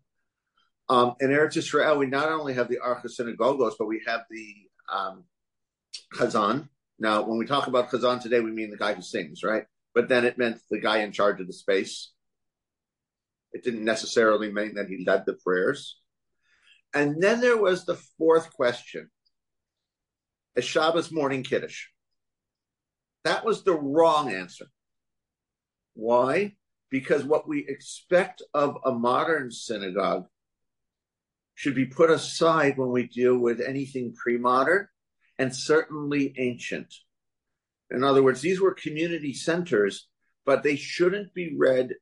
Um, 0.90 1.16
in 1.22 1.30
Eretz 1.30 1.58
Israel, 1.58 1.98
we 1.98 2.08
not 2.08 2.30
only 2.30 2.54
have 2.54 2.68
the 2.68 2.80
Archisynagogos, 2.86 3.74
but 3.80 3.88
we 3.88 4.02
have 4.06 4.22
the 4.30 4.56
um, 4.92 5.24
Chazan. 6.16 6.68
Now, 7.00 7.24
when 7.24 7.38
we 7.38 7.46
talk 7.46 7.68
about 7.68 7.90
Chazan 7.90 8.22
today, 8.22 8.40
we 8.42 8.52
mean 8.52 8.70
the 8.70 8.78
guy 8.78 8.94
who 8.94 9.02
sings, 9.02 9.44
right? 9.44 9.66
But 9.96 10.10
then 10.10 10.26
it 10.26 10.38
meant 10.38 10.60
the 10.70 10.80
guy 10.80 11.00
in 11.00 11.12
charge 11.12 11.40
of 11.40 11.48
the 11.48 11.54
space. 11.54 12.12
It 13.54 13.64
didn't 13.64 13.86
necessarily 13.86 14.52
mean 14.52 14.76
that 14.76 14.88
he 14.88 15.04
led 15.06 15.26
the 15.26 15.34
prayers. 15.34 16.00
And 16.94 17.22
then 17.22 17.42
there 17.42 17.58
was 17.58 17.86
the 17.86 17.96
fourth 18.18 18.52
question 18.54 19.10
a 20.56 20.62
Shabbos 20.62 21.12
morning 21.12 21.44
Kiddush. 21.44 21.88
That 23.24 23.44
was 23.44 23.64
the 23.64 23.74
wrong 23.74 24.32
answer. 24.32 24.66
Why? 25.96 26.54
Because 26.92 27.24
what 27.24 27.48
we 27.48 27.66
expect 27.68 28.44
of 28.54 28.78
a 28.86 28.92
modern 28.92 29.52
synagogue 29.52 30.26
should 31.56 31.74
be 31.74 31.86
put 31.86 32.12
aside 32.12 32.78
when 32.78 32.92
we 32.92 33.08
deal 33.08 33.38
with 33.38 33.62
anything 33.62 34.14
pre 34.14 34.38
modern 34.38 34.88
and 35.40 35.56
certainly 35.56 36.36
ancient. 36.38 36.94
In 37.90 38.04
other 38.04 38.22
words, 38.22 38.42
these 38.42 38.62
were 38.62 38.74
community 38.74 39.34
centers, 39.34 40.08
but 40.46 40.62
they 40.62 40.76
shouldn't 40.76 41.34
be 41.34 41.56
read 41.58 41.96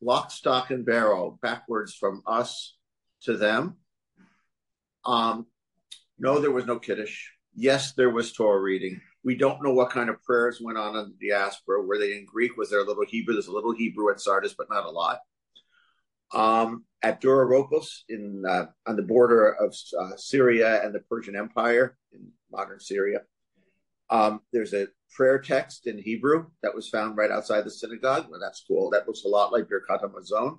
lock, 0.00 0.30
stock, 0.30 0.70
and 0.70 0.84
barrel 0.84 1.38
backwards 1.42 1.94
from 1.94 2.22
us 2.26 2.76
to 3.22 3.36
them 3.36 3.76
um, 5.06 5.46
no, 6.18 6.40
there 6.40 6.50
was 6.52 6.66
no 6.66 6.78
Kiddush. 6.78 7.28
Yes, 7.54 7.92
there 7.94 8.10
was 8.10 8.32
Torah 8.32 8.60
reading. 8.60 9.00
We 9.24 9.36
don't 9.36 9.62
know 9.62 9.72
what 9.72 9.90
kind 9.90 10.10
of 10.10 10.22
prayers 10.22 10.60
went 10.62 10.78
on 10.78 10.96
in 10.96 11.14
the 11.18 11.28
diaspora. 11.30 11.82
Were 11.82 11.98
they 11.98 12.12
in 12.16 12.26
Greek? 12.26 12.56
Was 12.56 12.70
there 12.70 12.80
a 12.80 12.84
little 12.86 13.04
Hebrew? 13.06 13.34
There's 13.34 13.48
a 13.48 13.52
little 13.52 13.74
Hebrew 13.74 14.10
at 14.10 14.20
Sardis, 14.20 14.54
but 14.54 14.68
not 14.70 14.84
a 14.86 14.90
lot. 14.90 15.18
um, 16.32 16.84
at 17.02 17.20
Dura-Europos 17.20 18.00
in 18.08 18.44
uh, 18.48 18.66
on 18.86 18.96
the 18.96 19.02
border 19.02 19.50
of 19.52 19.74
uh, 20.00 20.16
Syria 20.16 20.82
and 20.84 20.94
the 20.94 21.00
Persian 21.00 21.36
Empire 21.36 21.96
in 22.12 22.28
modern 22.50 22.80
Syria. 22.80 23.20
Um, 24.10 24.40
there's 24.52 24.74
a 24.74 24.88
prayer 25.14 25.38
text 25.38 25.86
in 25.86 25.98
Hebrew 25.98 26.46
that 26.62 26.74
was 26.74 26.88
found 26.88 27.16
right 27.16 27.30
outside 27.30 27.64
the 27.64 27.70
synagogue. 27.70 28.26
Well, 28.30 28.40
that's 28.40 28.64
cool. 28.66 28.90
That 28.90 29.06
looks 29.06 29.24
a 29.24 29.28
lot 29.28 29.52
like 29.52 29.64
Birkat 29.68 30.02
Hamazon. 30.02 30.58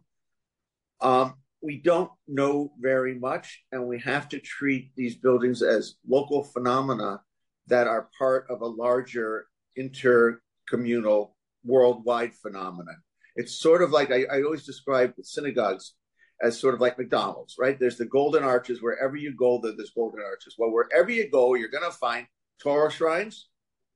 Um, 1.01 1.35
we 1.65 1.81
don't 1.81 2.11
know 2.27 2.71
very 2.79 3.17
much, 3.17 3.63
and 3.71 3.87
we 3.87 3.99
have 3.99 4.29
to 4.29 4.39
treat 4.39 4.91
these 4.95 5.15
buildings 5.15 5.61
as 5.61 5.95
local 6.07 6.43
phenomena 6.43 7.21
that 7.67 7.87
are 7.87 8.09
part 8.17 8.45
of 8.49 8.61
a 8.61 8.67
larger 8.67 9.47
intercommunal 9.77 11.31
worldwide 11.63 12.33
phenomenon. 12.35 12.97
It's 13.35 13.59
sort 13.59 13.81
of 13.81 13.91
like 13.91 14.11
I, 14.11 14.25
I 14.31 14.43
always 14.43 14.65
describe 14.65 15.13
synagogues 15.21 15.95
as 16.41 16.59
sort 16.59 16.75
of 16.75 16.81
like 16.81 16.97
McDonald's, 16.97 17.55
right? 17.59 17.79
There's 17.79 17.97
the 17.97 18.05
golden 18.05 18.43
arches. 18.43 18.81
Wherever 18.81 19.15
you 19.15 19.35
go, 19.35 19.59
there's 19.61 19.91
golden 19.95 20.21
arches. 20.21 20.55
Well, 20.57 20.71
wherever 20.71 21.09
you 21.09 21.29
go, 21.29 21.55
you're 21.55 21.69
going 21.69 21.89
to 21.89 21.97
find 21.97 22.27
Torah 22.61 22.91
shrines 22.91 23.49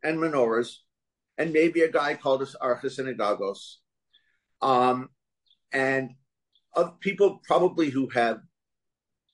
and 0.04 0.18
menorahs, 0.18 0.76
and 1.38 1.54
maybe 1.54 1.82
a 1.82 1.92
guy 1.92 2.16
called 2.16 2.42
us 2.42 2.56
Archis 2.62 2.98
Um, 4.62 5.10
and 5.72 6.12
of 6.74 7.00
people 7.00 7.42
probably 7.46 7.90
who 7.90 8.10
have 8.10 8.40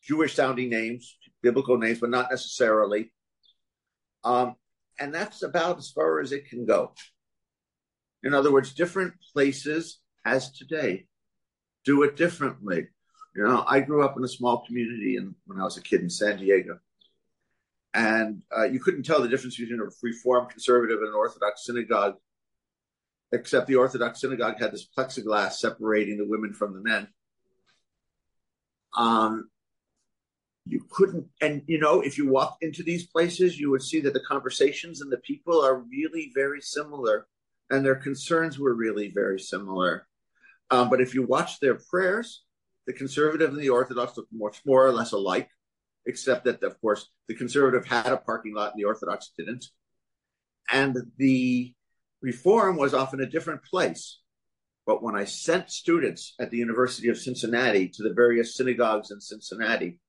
Jewish 0.03 0.35
sounding 0.35 0.69
names, 0.69 1.17
biblical 1.41 1.77
names, 1.77 1.99
but 1.99 2.09
not 2.09 2.29
necessarily. 2.29 3.11
Um, 4.23 4.55
and 4.99 5.13
that's 5.13 5.43
about 5.43 5.77
as 5.77 5.91
far 5.91 6.21
as 6.21 6.31
it 6.31 6.49
can 6.49 6.65
go. 6.65 6.93
In 8.23 8.33
other 8.33 8.51
words, 8.51 8.73
different 8.73 9.13
places, 9.33 9.99
as 10.25 10.51
today, 10.51 11.07
do 11.85 12.03
it 12.03 12.15
differently. 12.15 12.87
You 13.35 13.43
know, 13.43 13.63
I 13.67 13.81
grew 13.81 14.03
up 14.03 14.15
in 14.17 14.23
a 14.23 14.29
small 14.29 14.65
community 14.65 15.17
in, 15.17 15.35
when 15.45 15.59
I 15.59 15.63
was 15.63 15.77
a 15.77 15.81
kid 15.81 16.01
in 16.01 16.09
San 16.09 16.37
Diego. 16.37 16.79
And 17.93 18.41
uh, 18.55 18.63
you 18.63 18.79
couldn't 18.79 19.03
tell 19.03 19.21
the 19.21 19.27
difference 19.27 19.57
between 19.57 19.79
a 19.79 19.89
Reform 20.01 20.49
conservative 20.49 20.99
and 20.99 21.09
an 21.09 21.15
Orthodox 21.15 21.65
synagogue, 21.65 22.15
except 23.31 23.67
the 23.67 23.75
Orthodox 23.75 24.21
synagogue 24.21 24.55
had 24.59 24.71
this 24.71 24.87
plexiglass 24.97 25.53
separating 25.53 26.17
the 26.17 26.27
women 26.27 26.53
from 26.53 26.73
the 26.73 26.81
men. 26.81 27.07
Um, 28.97 29.49
you 30.65 30.85
couldn't, 30.89 31.27
and 31.41 31.61
you 31.67 31.79
know, 31.79 32.01
if 32.01 32.17
you 32.17 32.27
walked 32.27 32.63
into 32.63 32.81
these 32.81 33.05
places, 33.07 33.59
you 33.59 33.69
would 33.69 33.83
see 33.83 33.99
that 34.01 34.13
the 34.13 34.19
conversations 34.21 35.01
and 35.01 35.11
the 35.11 35.17
people 35.17 35.61
are 35.61 35.77
really 35.77 36.31
very 36.33 36.61
similar, 36.61 37.27
and 37.69 37.85
their 37.85 37.95
concerns 37.95 38.57
were 38.57 38.73
really 38.73 39.11
very 39.13 39.39
similar. 39.39 40.07
Um, 40.71 40.89
but 40.89 41.01
if 41.01 41.13
you 41.13 41.23
watch 41.23 41.59
their 41.59 41.75
prayers, 41.75 42.43
the 42.87 42.93
conservative 42.93 43.51
and 43.51 43.61
the 43.61 43.69
Orthodox 43.69 44.17
look 44.17 44.27
much 44.31 44.61
more 44.65 44.85
or 44.85 44.91
less 44.91 45.11
alike, 45.11 45.49
except 46.05 46.45
that, 46.45 46.63
of 46.63 46.79
course, 46.81 47.09
the 47.27 47.35
conservative 47.35 47.85
had 47.85 48.11
a 48.11 48.17
parking 48.17 48.53
lot 48.53 48.71
and 48.73 48.79
the 48.79 48.85
Orthodox 48.85 49.31
didn't. 49.37 49.65
And 50.71 50.97
the 51.17 51.73
reform 52.21 52.77
was 52.77 52.93
often 52.93 53.21
a 53.21 53.29
different 53.29 53.63
place. 53.63 54.19
But 54.85 55.01
when 55.01 55.15
I 55.15 55.25
sent 55.25 55.71
students 55.71 56.35
at 56.39 56.51
the 56.51 56.57
University 56.57 57.09
of 57.09 57.17
Cincinnati 57.17 57.89
to 57.89 58.03
the 58.03 58.13
various 58.13 58.55
synagogues 58.55 59.11
in 59.11 59.19
Cincinnati, 59.19 59.99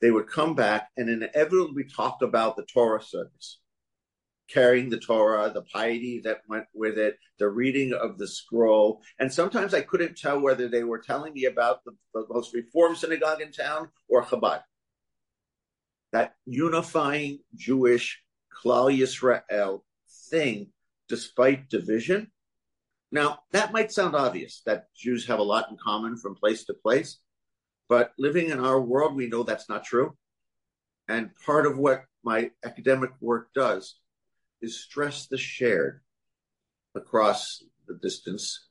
they 0.00 0.10
would 0.10 0.28
come 0.28 0.54
back 0.54 0.90
and 0.96 1.08
inevitably 1.08 1.84
talk 1.84 2.22
about 2.22 2.56
the 2.56 2.64
Torah 2.64 3.02
service, 3.02 3.60
carrying 4.48 4.88
the 4.88 4.98
Torah, 4.98 5.50
the 5.52 5.62
piety 5.62 6.20
that 6.24 6.42
went 6.48 6.66
with 6.74 6.98
it, 6.98 7.18
the 7.38 7.48
reading 7.48 7.92
of 7.92 8.18
the 8.18 8.28
scroll. 8.28 9.00
And 9.18 9.32
sometimes 9.32 9.74
I 9.74 9.80
couldn't 9.80 10.16
tell 10.16 10.40
whether 10.40 10.68
they 10.68 10.84
were 10.84 10.98
telling 10.98 11.32
me 11.32 11.46
about 11.46 11.84
the, 11.84 11.92
the 12.14 12.26
most 12.28 12.54
reformed 12.54 12.98
synagogue 12.98 13.40
in 13.40 13.52
town 13.52 13.90
or 14.08 14.24
Chabad. 14.24 14.62
That 16.12 16.34
unifying 16.46 17.40
Jewish 17.56 18.22
Klal 18.52 18.96
Yisrael 18.96 19.82
thing, 20.30 20.72
despite 21.08 21.70
division, 21.70 22.30
now, 23.12 23.40
that 23.52 23.72
might 23.72 23.92
sound 23.92 24.16
obvious 24.16 24.62
that 24.64 24.86
Jews 24.96 25.26
have 25.26 25.38
a 25.38 25.42
lot 25.44 25.70
in 25.70 25.76
common 25.76 26.16
from 26.16 26.34
place 26.34 26.64
to 26.64 26.74
place, 26.74 27.18
but 27.86 28.14
living 28.18 28.48
in 28.48 28.58
our 28.58 28.80
world, 28.80 29.14
we 29.14 29.28
know 29.28 29.42
that's 29.42 29.68
not 29.68 29.84
true. 29.84 30.16
And 31.08 31.30
part 31.44 31.66
of 31.66 31.76
what 31.76 32.04
my 32.24 32.50
academic 32.64 33.10
work 33.20 33.52
does 33.54 33.96
is 34.62 34.80
stress 34.80 35.26
the 35.26 35.36
shared 35.36 36.00
across 36.94 37.62
the 37.86 37.98
distance 38.00 38.68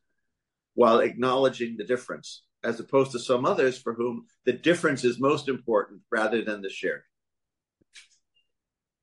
while 0.73 1.01
acknowledging 1.01 1.77
the 1.77 1.83
difference, 1.83 2.43
as 2.63 2.79
opposed 2.79 3.11
to 3.11 3.19
some 3.19 3.45
others 3.45 3.77
for 3.77 3.93
whom 3.93 4.25
the 4.45 4.53
difference 4.53 5.03
is 5.03 5.19
most 5.19 5.49
important 5.49 6.01
rather 6.11 6.43
than 6.43 6.63
the 6.63 6.69
shared. 6.69 7.03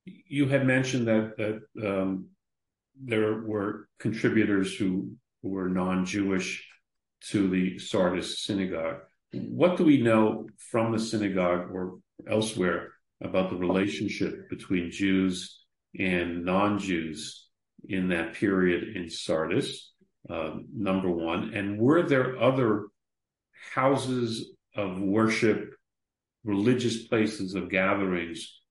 You 0.03 0.49
had 0.49 0.65
mentioned 0.65 1.07
that 1.07 1.37
that 1.37 1.87
um, 1.87 2.29
there 3.01 3.41
were 3.41 3.87
contributors 3.99 4.75
who 4.75 5.15
who 5.41 5.49
were 5.49 5.69
non-Jewish 5.69 6.67
to 7.29 7.49
the 7.49 7.79
Sardis 7.79 8.43
synagogue. 8.43 8.97
What 9.33 9.77
do 9.77 9.83
we 9.83 10.01
know 10.01 10.47
from 10.71 10.91
the 10.91 10.99
synagogue 10.99 11.69
or 11.71 11.99
elsewhere 12.29 12.93
about 13.21 13.49
the 13.49 13.57
relationship 13.57 14.49
between 14.49 14.91
Jews 14.91 15.63
and 15.97 16.45
non-Jews 16.45 17.47
in 17.87 18.09
that 18.09 18.33
period 18.33 18.95
in 18.95 19.09
Sardis? 19.09 19.91
Uh, 20.29 20.57
number 20.75 21.09
one, 21.09 21.53
and 21.53 21.79
were 21.79 22.03
there 22.03 22.39
other 22.39 22.87
houses 23.73 24.51
of 24.75 24.99
worship, 24.99 25.73
religious 26.43 27.07
places 27.07 27.55
of 27.55 27.69
gatherings 27.69 28.61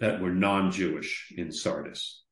that 0.00 0.20
were 0.20 0.30
non-Jewish 0.30 1.32
in 1.36 1.52
Sardis? 1.52 2.22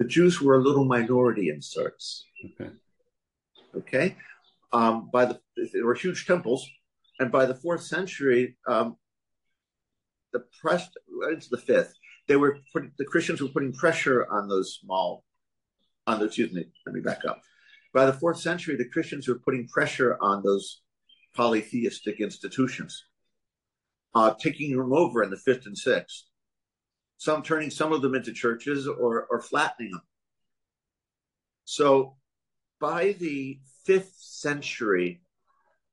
The 0.00 0.06
Jews 0.06 0.40
were 0.40 0.54
a 0.54 0.62
little 0.62 0.86
minority 0.86 1.50
in 1.50 1.60
Sardis. 1.60 2.24
Okay. 2.46 2.70
Okay. 3.76 4.16
Um, 4.72 5.10
by 5.12 5.26
the 5.26 5.38
there 5.74 5.84
were 5.84 5.94
huge 5.94 6.26
temples, 6.26 6.66
and 7.20 7.30
by 7.30 7.44
the 7.44 7.54
fourth 7.54 7.82
century, 7.82 8.56
um, 8.66 8.96
the 10.32 10.42
press 10.58 10.88
into 11.30 11.50
the 11.50 11.58
fifth, 11.58 11.92
they 12.28 12.36
were 12.36 12.58
putting, 12.72 12.92
the 12.96 13.04
Christians 13.04 13.42
were 13.42 13.48
putting 13.48 13.74
pressure 13.74 14.26
on 14.30 14.48
those 14.48 14.78
small, 14.80 15.22
on 16.06 16.18
the 16.18 16.26
excuse 16.26 16.50
me, 16.50 16.64
let 16.86 16.94
me 16.94 17.02
back 17.02 17.26
up. 17.26 17.42
By 17.92 18.06
the 18.06 18.14
fourth 18.14 18.40
century, 18.40 18.76
the 18.76 18.88
Christians 18.88 19.28
were 19.28 19.38
putting 19.38 19.68
pressure 19.68 20.16
on 20.22 20.42
those 20.42 20.80
polytheistic 21.36 22.20
institutions, 22.20 23.04
uh, 24.14 24.32
taking 24.40 24.74
them 24.74 24.94
over 24.94 25.22
in 25.22 25.28
the 25.28 25.36
fifth 25.36 25.66
and 25.66 25.76
sixth 25.76 26.29
some 27.20 27.42
turning 27.42 27.68
some 27.68 27.92
of 27.92 28.00
them 28.00 28.14
into 28.14 28.32
churches 28.32 28.88
or, 28.88 29.26
or 29.30 29.42
flattening 29.42 29.90
them. 29.90 30.00
So 31.66 32.16
by 32.80 33.12
the 33.12 33.60
fifth 33.84 34.14
century, 34.16 35.20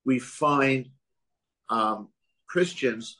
we 0.05 0.19
find 0.19 0.87
um, 1.69 2.07
Christians 2.47 3.17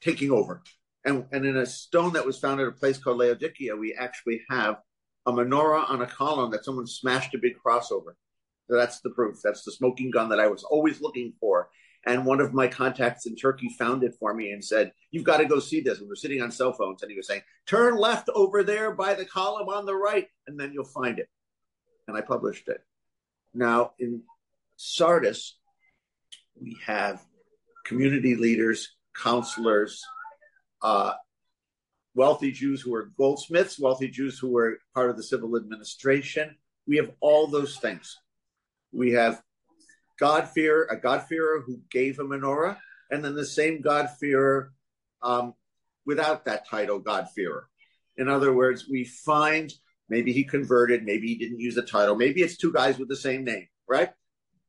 taking 0.00 0.32
over. 0.32 0.64
And, 1.04 1.26
and 1.30 1.46
in 1.46 1.56
a 1.56 1.64
stone 1.64 2.14
that 2.14 2.26
was 2.26 2.40
found 2.40 2.60
at 2.60 2.66
a 2.66 2.72
place 2.72 2.98
called 2.98 3.18
Laodicea, 3.18 3.76
we 3.76 3.94
actually 3.94 4.40
have 4.50 4.80
a 5.24 5.30
menorah 5.32 5.88
on 5.88 6.02
a 6.02 6.08
column 6.08 6.50
that 6.50 6.64
someone 6.64 6.88
smashed 6.88 7.36
a 7.36 7.38
big 7.38 7.56
cross 7.56 7.92
over. 7.92 8.16
So 8.68 8.74
that's 8.76 8.98
the 9.00 9.10
proof. 9.10 9.38
That's 9.44 9.62
the 9.62 9.70
smoking 9.70 10.10
gun 10.10 10.28
that 10.30 10.40
I 10.40 10.48
was 10.48 10.64
always 10.64 11.00
looking 11.00 11.34
for 11.38 11.68
and 12.06 12.26
one 12.26 12.40
of 12.40 12.52
my 12.52 12.68
contacts 12.68 13.26
in 13.26 13.34
Turkey 13.34 13.68
found 13.78 14.02
it 14.04 14.14
for 14.18 14.34
me 14.34 14.50
and 14.50 14.64
said, 14.64 14.92
You've 15.10 15.24
got 15.24 15.38
to 15.38 15.46
go 15.46 15.58
see 15.58 15.80
this. 15.80 16.00
We 16.00 16.06
were 16.06 16.16
sitting 16.16 16.42
on 16.42 16.50
cell 16.50 16.72
phones 16.72 17.02
and 17.02 17.10
he 17.10 17.16
was 17.16 17.26
saying, 17.26 17.42
Turn 17.66 17.96
left 17.96 18.28
over 18.34 18.62
there 18.62 18.92
by 18.92 19.14
the 19.14 19.24
column 19.24 19.68
on 19.68 19.86
the 19.86 19.94
right, 19.94 20.28
and 20.46 20.58
then 20.58 20.72
you'll 20.72 20.84
find 20.84 21.18
it. 21.18 21.28
And 22.06 22.16
I 22.16 22.20
published 22.20 22.68
it. 22.68 22.82
Now, 23.54 23.92
in 23.98 24.22
Sardis, 24.76 25.56
we 26.60 26.76
have 26.84 27.24
community 27.84 28.34
leaders, 28.36 28.90
counselors, 29.14 30.04
uh, 30.82 31.14
wealthy 32.14 32.52
Jews 32.52 32.80
who 32.80 32.94
are 32.94 33.12
goldsmiths, 33.16 33.78
wealthy 33.78 34.08
Jews 34.08 34.38
who 34.38 34.50
were 34.50 34.78
part 34.94 35.10
of 35.10 35.16
the 35.16 35.22
civil 35.22 35.56
administration. 35.56 36.56
We 36.86 36.96
have 36.96 37.10
all 37.20 37.46
those 37.46 37.78
things. 37.78 38.18
We 38.92 39.12
have 39.12 39.42
God-fearer, 40.18 40.86
a 40.90 40.96
God-fearer 40.96 41.62
who 41.66 41.80
gave 41.90 42.18
a 42.18 42.24
menorah, 42.24 42.78
and 43.10 43.24
then 43.24 43.34
the 43.34 43.46
same 43.46 43.80
God-fearer 43.80 44.72
um, 45.22 45.54
without 46.06 46.44
that 46.44 46.68
title, 46.68 46.98
God-fearer. 46.98 47.68
In 48.16 48.28
other 48.28 48.52
words, 48.52 48.88
we 48.88 49.04
find 49.04 49.72
maybe 50.08 50.32
he 50.32 50.44
converted, 50.44 51.04
maybe 51.04 51.28
he 51.28 51.36
didn't 51.36 51.60
use 51.60 51.74
the 51.74 51.82
title, 51.82 52.14
maybe 52.14 52.42
it's 52.42 52.56
two 52.56 52.72
guys 52.72 52.98
with 52.98 53.08
the 53.08 53.16
same 53.16 53.44
name, 53.44 53.66
right? 53.88 54.10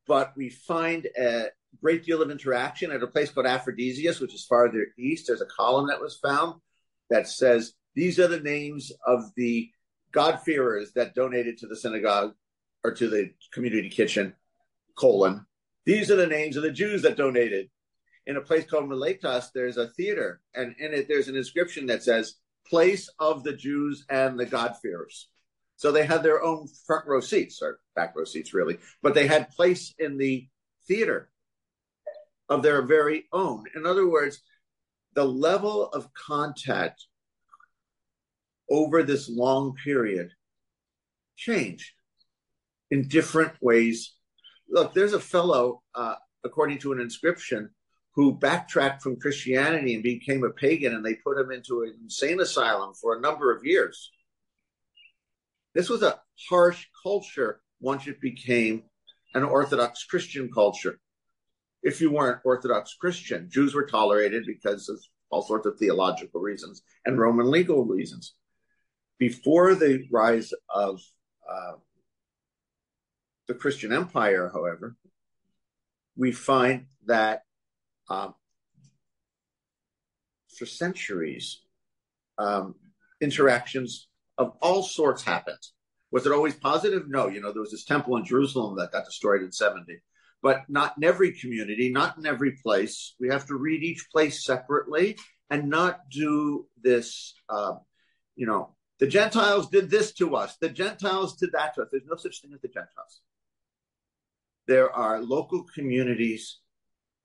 But 0.06 0.32
we 0.36 0.50
find 0.50 1.06
a 1.18 1.46
great 1.80 2.04
deal 2.04 2.22
of 2.22 2.30
interaction 2.30 2.90
at 2.90 3.02
a 3.02 3.06
place 3.06 3.30
called 3.30 3.46
Aphrodisias, 3.46 4.20
which 4.20 4.34
is 4.34 4.44
farther 4.44 4.86
east. 4.98 5.26
There's 5.26 5.42
a 5.42 5.46
column 5.46 5.88
that 5.88 6.00
was 6.00 6.16
found 6.16 6.60
that 7.10 7.28
says 7.28 7.72
these 7.94 8.18
are 8.18 8.28
the 8.28 8.40
names 8.40 8.92
of 9.06 9.30
the 9.36 9.70
God-fearers 10.12 10.92
that 10.94 11.14
donated 11.14 11.58
to 11.58 11.66
the 11.66 11.76
synagogue 11.76 12.34
or 12.82 12.92
to 12.94 13.08
the 13.08 13.30
community 13.52 13.90
kitchen 13.90 14.34
colon 14.96 15.46
These 15.84 16.10
are 16.10 16.16
the 16.16 16.26
names 16.26 16.56
of 16.56 16.62
the 16.62 16.70
Jews 16.72 17.02
that 17.02 17.16
donated. 17.16 17.70
In 18.26 18.36
a 18.36 18.40
place 18.40 18.64
called 18.64 18.88
Miletus, 18.88 19.50
there's 19.54 19.76
a 19.76 19.88
theater, 19.90 20.40
and 20.54 20.74
in 20.78 20.92
it 20.92 21.06
there's 21.06 21.28
an 21.28 21.36
inscription 21.36 21.86
that 21.86 22.02
says 22.02 22.34
"Place 22.66 23.08
of 23.20 23.44
the 23.44 23.52
Jews 23.52 24.04
and 24.10 24.38
the 24.38 24.46
God-fearers." 24.46 25.28
So 25.76 25.92
they 25.92 26.06
had 26.06 26.22
their 26.22 26.42
own 26.42 26.66
front 26.86 27.06
row 27.06 27.20
seats 27.20 27.62
or 27.62 27.78
back 27.94 28.16
row 28.16 28.24
seats, 28.24 28.52
really, 28.52 28.78
but 29.02 29.14
they 29.14 29.26
had 29.28 29.50
place 29.50 29.94
in 29.98 30.16
the 30.16 30.48
theater 30.88 31.30
of 32.48 32.62
their 32.62 32.82
very 32.82 33.26
own. 33.32 33.64
In 33.76 33.86
other 33.86 34.08
words, 34.08 34.42
the 35.14 35.24
level 35.24 35.88
of 35.88 36.12
contact 36.14 37.06
over 38.68 39.02
this 39.02 39.28
long 39.28 39.74
period 39.84 40.32
changed 41.36 41.92
in 42.90 43.06
different 43.06 43.52
ways. 43.60 44.14
Look, 44.68 44.94
there's 44.94 45.12
a 45.12 45.20
fellow, 45.20 45.82
uh, 45.94 46.16
according 46.44 46.78
to 46.78 46.92
an 46.92 47.00
inscription, 47.00 47.70
who 48.14 48.32
backtracked 48.32 49.02
from 49.02 49.20
Christianity 49.20 49.94
and 49.94 50.02
became 50.02 50.42
a 50.42 50.50
pagan, 50.50 50.94
and 50.94 51.04
they 51.04 51.14
put 51.14 51.38
him 51.38 51.50
into 51.50 51.82
an 51.82 51.94
insane 52.02 52.40
asylum 52.40 52.94
for 52.94 53.14
a 53.14 53.20
number 53.20 53.54
of 53.54 53.64
years. 53.64 54.10
This 55.74 55.90
was 55.90 56.02
a 56.02 56.18
harsh 56.48 56.86
culture 57.02 57.60
once 57.80 58.06
it 58.06 58.20
became 58.20 58.84
an 59.34 59.44
Orthodox 59.44 60.04
Christian 60.04 60.50
culture. 60.50 60.98
If 61.82 62.00
you 62.00 62.10
weren't 62.10 62.40
Orthodox 62.44 62.94
Christian, 62.94 63.50
Jews 63.50 63.74
were 63.74 63.86
tolerated 63.86 64.44
because 64.46 64.88
of 64.88 64.98
all 65.30 65.42
sorts 65.42 65.66
of 65.66 65.78
theological 65.78 66.40
reasons 66.40 66.82
and 67.04 67.18
Roman 67.18 67.50
legal 67.50 67.84
reasons. 67.84 68.34
Before 69.18 69.74
the 69.74 70.06
rise 70.10 70.52
of 70.74 71.00
uh, 71.48 71.72
the 73.46 73.54
Christian 73.54 73.92
Empire, 73.92 74.50
however, 74.52 74.96
we 76.16 76.32
find 76.32 76.86
that 77.06 77.42
um, 78.08 78.34
for 80.56 80.66
centuries, 80.66 81.60
um, 82.38 82.74
interactions 83.20 84.08
of 84.38 84.52
all 84.60 84.82
sorts 84.82 85.22
happened. 85.22 85.58
Was 86.10 86.26
it 86.26 86.32
always 86.32 86.54
positive? 86.54 87.08
No. 87.08 87.28
You 87.28 87.40
know, 87.40 87.52
there 87.52 87.60
was 87.60 87.70
this 87.70 87.84
temple 87.84 88.16
in 88.16 88.24
Jerusalem 88.24 88.76
that 88.76 88.92
got 88.92 89.04
destroyed 89.04 89.42
in 89.42 89.52
70, 89.52 90.00
but 90.42 90.62
not 90.68 90.94
in 90.96 91.04
every 91.04 91.32
community, 91.32 91.90
not 91.90 92.16
in 92.16 92.26
every 92.26 92.52
place. 92.62 93.14
We 93.18 93.28
have 93.28 93.46
to 93.46 93.56
read 93.56 93.82
each 93.82 94.08
place 94.10 94.44
separately 94.44 95.16
and 95.50 95.68
not 95.68 96.08
do 96.10 96.66
this, 96.82 97.34
uh, 97.48 97.74
you 98.34 98.46
know, 98.46 98.74
the 98.98 99.06
Gentiles 99.06 99.68
did 99.68 99.90
this 99.90 100.12
to 100.14 100.36
us, 100.36 100.56
the 100.56 100.70
Gentiles 100.70 101.36
did 101.36 101.52
that 101.52 101.74
to 101.74 101.82
us. 101.82 101.88
There's 101.90 102.06
no 102.06 102.16
such 102.16 102.40
thing 102.40 102.52
as 102.54 102.60
the 102.62 102.68
Gentiles. 102.68 103.20
There 104.66 104.90
are 104.90 105.20
local 105.20 105.62
communities 105.62 106.58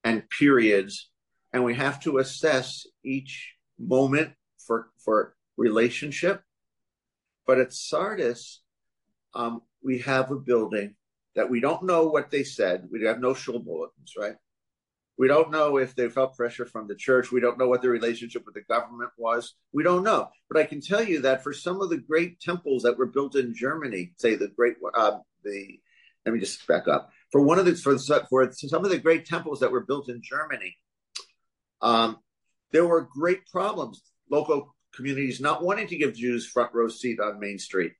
and 0.03 0.29
periods, 0.29 1.09
and 1.53 1.63
we 1.63 1.75
have 1.75 1.99
to 2.01 2.19
assess 2.19 2.85
each 3.03 3.55
moment 3.79 4.33
for, 4.65 4.89
for 5.03 5.35
relationship. 5.57 6.43
But 7.47 7.59
at 7.59 7.73
Sardis, 7.73 8.61
um, 9.33 9.61
we 9.83 9.99
have 9.99 10.31
a 10.31 10.35
building 10.35 10.95
that 11.35 11.49
we 11.49 11.59
don't 11.59 11.83
know 11.83 12.07
what 12.07 12.29
they 12.29 12.43
said. 12.43 12.87
We 12.91 13.03
have 13.05 13.19
no 13.19 13.33
shul 13.33 13.59
bulletins, 13.59 14.13
right? 14.17 14.35
We 15.17 15.27
don't 15.27 15.51
know 15.51 15.77
if 15.77 15.95
they 15.95 16.09
felt 16.09 16.35
pressure 16.35 16.65
from 16.65 16.87
the 16.87 16.95
church. 16.95 17.31
We 17.31 17.41
don't 17.41 17.57
know 17.57 17.67
what 17.67 17.81
the 17.81 17.89
relationship 17.89 18.43
with 18.45 18.55
the 18.55 18.61
government 18.61 19.11
was. 19.17 19.53
We 19.71 19.83
don't 19.83 20.03
know. 20.03 20.29
But 20.49 20.59
I 20.59 20.65
can 20.65 20.81
tell 20.81 21.03
you 21.03 21.21
that 21.21 21.43
for 21.43 21.53
some 21.53 21.79
of 21.81 21.89
the 21.89 21.97
great 21.97 22.39
temples 22.39 22.83
that 22.83 22.97
were 22.97 23.05
built 23.05 23.35
in 23.35 23.53
Germany, 23.53 24.13
say 24.17 24.35
the 24.35 24.47
great, 24.47 24.75
uh, 24.95 25.19
the, 25.43 25.79
let 26.25 26.33
me 26.33 26.39
just 26.39 26.65
back 26.67 26.87
up. 26.87 27.11
For 27.31 27.41
one 27.41 27.59
of 27.59 27.65
the, 27.65 27.75
for, 27.75 27.97
for 27.97 28.51
some 28.51 28.83
of 28.83 28.91
the 28.91 28.97
great 28.97 29.25
temples 29.25 29.61
that 29.61 29.71
were 29.71 29.85
built 29.85 30.09
in 30.09 30.21
Germany, 30.21 30.75
um, 31.81 32.17
there 32.71 32.85
were 32.85 33.01
great 33.01 33.45
problems. 33.47 34.01
Local 34.29 34.75
communities 34.93 35.39
not 35.39 35.63
wanting 35.63 35.87
to 35.87 35.97
give 35.97 36.13
Jews 36.13 36.47
front 36.47 36.73
row 36.73 36.87
seat 36.87 37.19
on 37.19 37.39
Main 37.39 37.57
Street. 37.57 37.93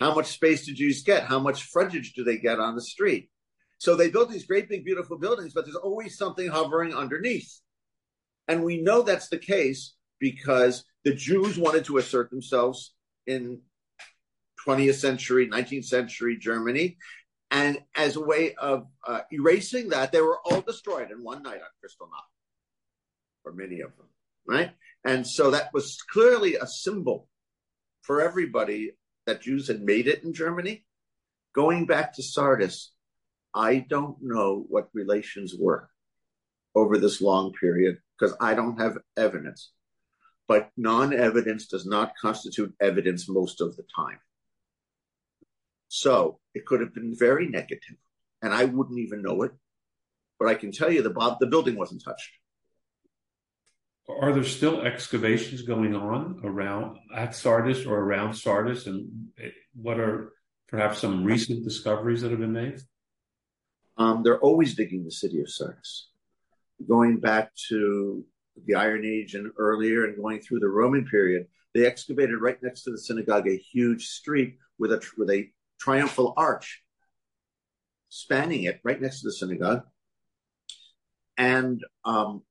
How 0.00 0.14
much 0.14 0.26
space 0.26 0.66
do 0.66 0.74
Jews 0.74 1.02
get? 1.02 1.24
How 1.24 1.38
much 1.38 1.64
frontage 1.64 2.12
do 2.14 2.24
they 2.24 2.38
get 2.38 2.58
on 2.58 2.74
the 2.74 2.82
street? 2.82 3.30
So 3.78 3.96
they 3.96 4.10
built 4.10 4.30
these 4.30 4.46
great 4.46 4.68
big 4.68 4.84
beautiful 4.84 5.18
buildings, 5.18 5.52
but 5.54 5.64
there's 5.64 5.76
always 5.76 6.16
something 6.16 6.48
hovering 6.48 6.94
underneath. 6.94 7.60
And 8.48 8.64
we 8.64 8.82
know 8.82 9.02
that's 9.02 9.28
the 9.28 9.38
case 9.38 9.94
because 10.18 10.84
the 11.04 11.14
Jews 11.14 11.58
wanted 11.58 11.84
to 11.86 11.98
assert 11.98 12.30
themselves 12.30 12.94
in 13.26 13.60
20th 14.66 14.94
century, 14.94 15.48
19th 15.48 15.86
century 15.86 16.36
Germany. 16.36 16.96
And 17.52 17.82
as 17.94 18.16
a 18.16 18.24
way 18.24 18.54
of 18.54 18.86
uh, 19.06 19.20
erasing 19.30 19.90
that, 19.90 20.10
they 20.10 20.22
were 20.22 20.38
all 20.46 20.62
destroyed 20.62 21.10
in 21.10 21.22
one 21.22 21.42
night 21.42 21.60
on 21.60 21.68
Kristallnacht, 21.84 22.24
or 23.44 23.52
many 23.52 23.80
of 23.82 23.94
them, 23.98 24.06
right? 24.46 24.70
And 25.04 25.26
so 25.26 25.50
that 25.50 25.72
was 25.74 25.98
clearly 26.10 26.54
a 26.54 26.66
symbol 26.66 27.28
for 28.00 28.22
everybody 28.22 28.92
that 29.26 29.42
Jews 29.42 29.68
had 29.68 29.82
made 29.82 30.08
it 30.08 30.24
in 30.24 30.32
Germany. 30.32 30.86
Going 31.54 31.84
back 31.84 32.14
to 32.14 32.22
Sardis, 32.22 32.92
I 33.54 33.84
don't 33.86 34.16
know 34.22 34.64
what 34.70 34.88
relations 34.94 35.54
were 35.54 35.90
over 36.74 36.96
this 36.96 37.20
long 37.20 37.52
period 37.52 37.98
because 38.18 38.34
I 38.40 38.54
don't 38.54 38.80
have 38.80 38.96
evidence. 39.18 39.72
But 40.48 40.70
non 40.78 41.12
evidence 41.12 41.66
does 41.66 41.84
not 41.84 42.14
constitute 42.16 42.74
evidence 42.80 43.28
most 43.28 43.60
of 43.60 43.76
the 43.76 43.84
time. 43.94 44.20
So 45.94 46.38
it 46.54 46.64
could 46.64 46.80
have 46.80 46.94
been 46.94 47.14
very 47.14 47.46
negative, 47.46 47.98
and 48.40 48.54
I 48.54 48.64
wouldn't 48.64 48.98
even 48.98 49.20
know 49.20 49.42
it. 49.42 49.52
But 50.38 50.48
I 50.48 50.54
can 50.54 50.72
tell 50.72 50.90
you 50.90 51.02
the, 51.02 51.36
the 51.38 51.46
building 51.46 51.76
wasn't 51.76 52.02
touched. 52.02 52.30
Are 54.08 54.32
there 54.32 54.42
still 54.42 54.80
excavations 54.80 55.60
going 55.60 55.94
on 55.94 56.40
around 56.44 56.96
at 57.14 57.34
Sardis 57.34 57.84
or 57.84 57.98
around 57.98 58.32
Sardis? 58.32 58.86
And 58.86 59.28
what 59.74 60.00
are 60.00 60.32
perhaps 60.66 60.98
some 60.98 61.24
recent 61.24 61.62
discoveries 61.62 62.22
that 62.22 62.30
have 62.30 62.40
been 62.40 62.54
made? 62.54 62.80
Um, 63.98 64.22
they're 64.22 64.40
always 64.40 64.74
digging 64.74 65.04
the 65.04 65.10
city 65.10 65.42
of 65.42 65.50
Sardis, 65.50 66.08
going 66.88 67.18
back 67.18 67.54
to 67.68 68.24
the 68.64 68.76
Iron 68.76 69.04
Age 69.04 69.34
and 69.34 69.52
earlier, 69.58 70.06
and 70.06 70.16
going 70.16 70.40
through 70.40 70.60
the 70.60 70.68
Roman 70.68 71.04
period. 71.04 71.48
They 71.74 71.84
excavated 71.84 72.40
right 72.40 72.60
next 72.62 72.84
to 72.84 72.92
the 72.92 72.98
synagogue 72.98 73.46
a 73.46 73.58
huge 73.58 74.06
street 74.06 74.56
with 74.78 74.90
a 74.90 75.06
with 75.18 75.28
a 75.28 75.50
triumphal 75.82 76.32
arch 76.36 76.80
spanning 78.08 78.64
it 78.64 78.78
right 78.84 79.00
next 79.00 79.20
to 79.20 79.28
the 79.28 79.32
synagogue, 79.32 79.82
and 81.36 81.82
um, 82.04 82.42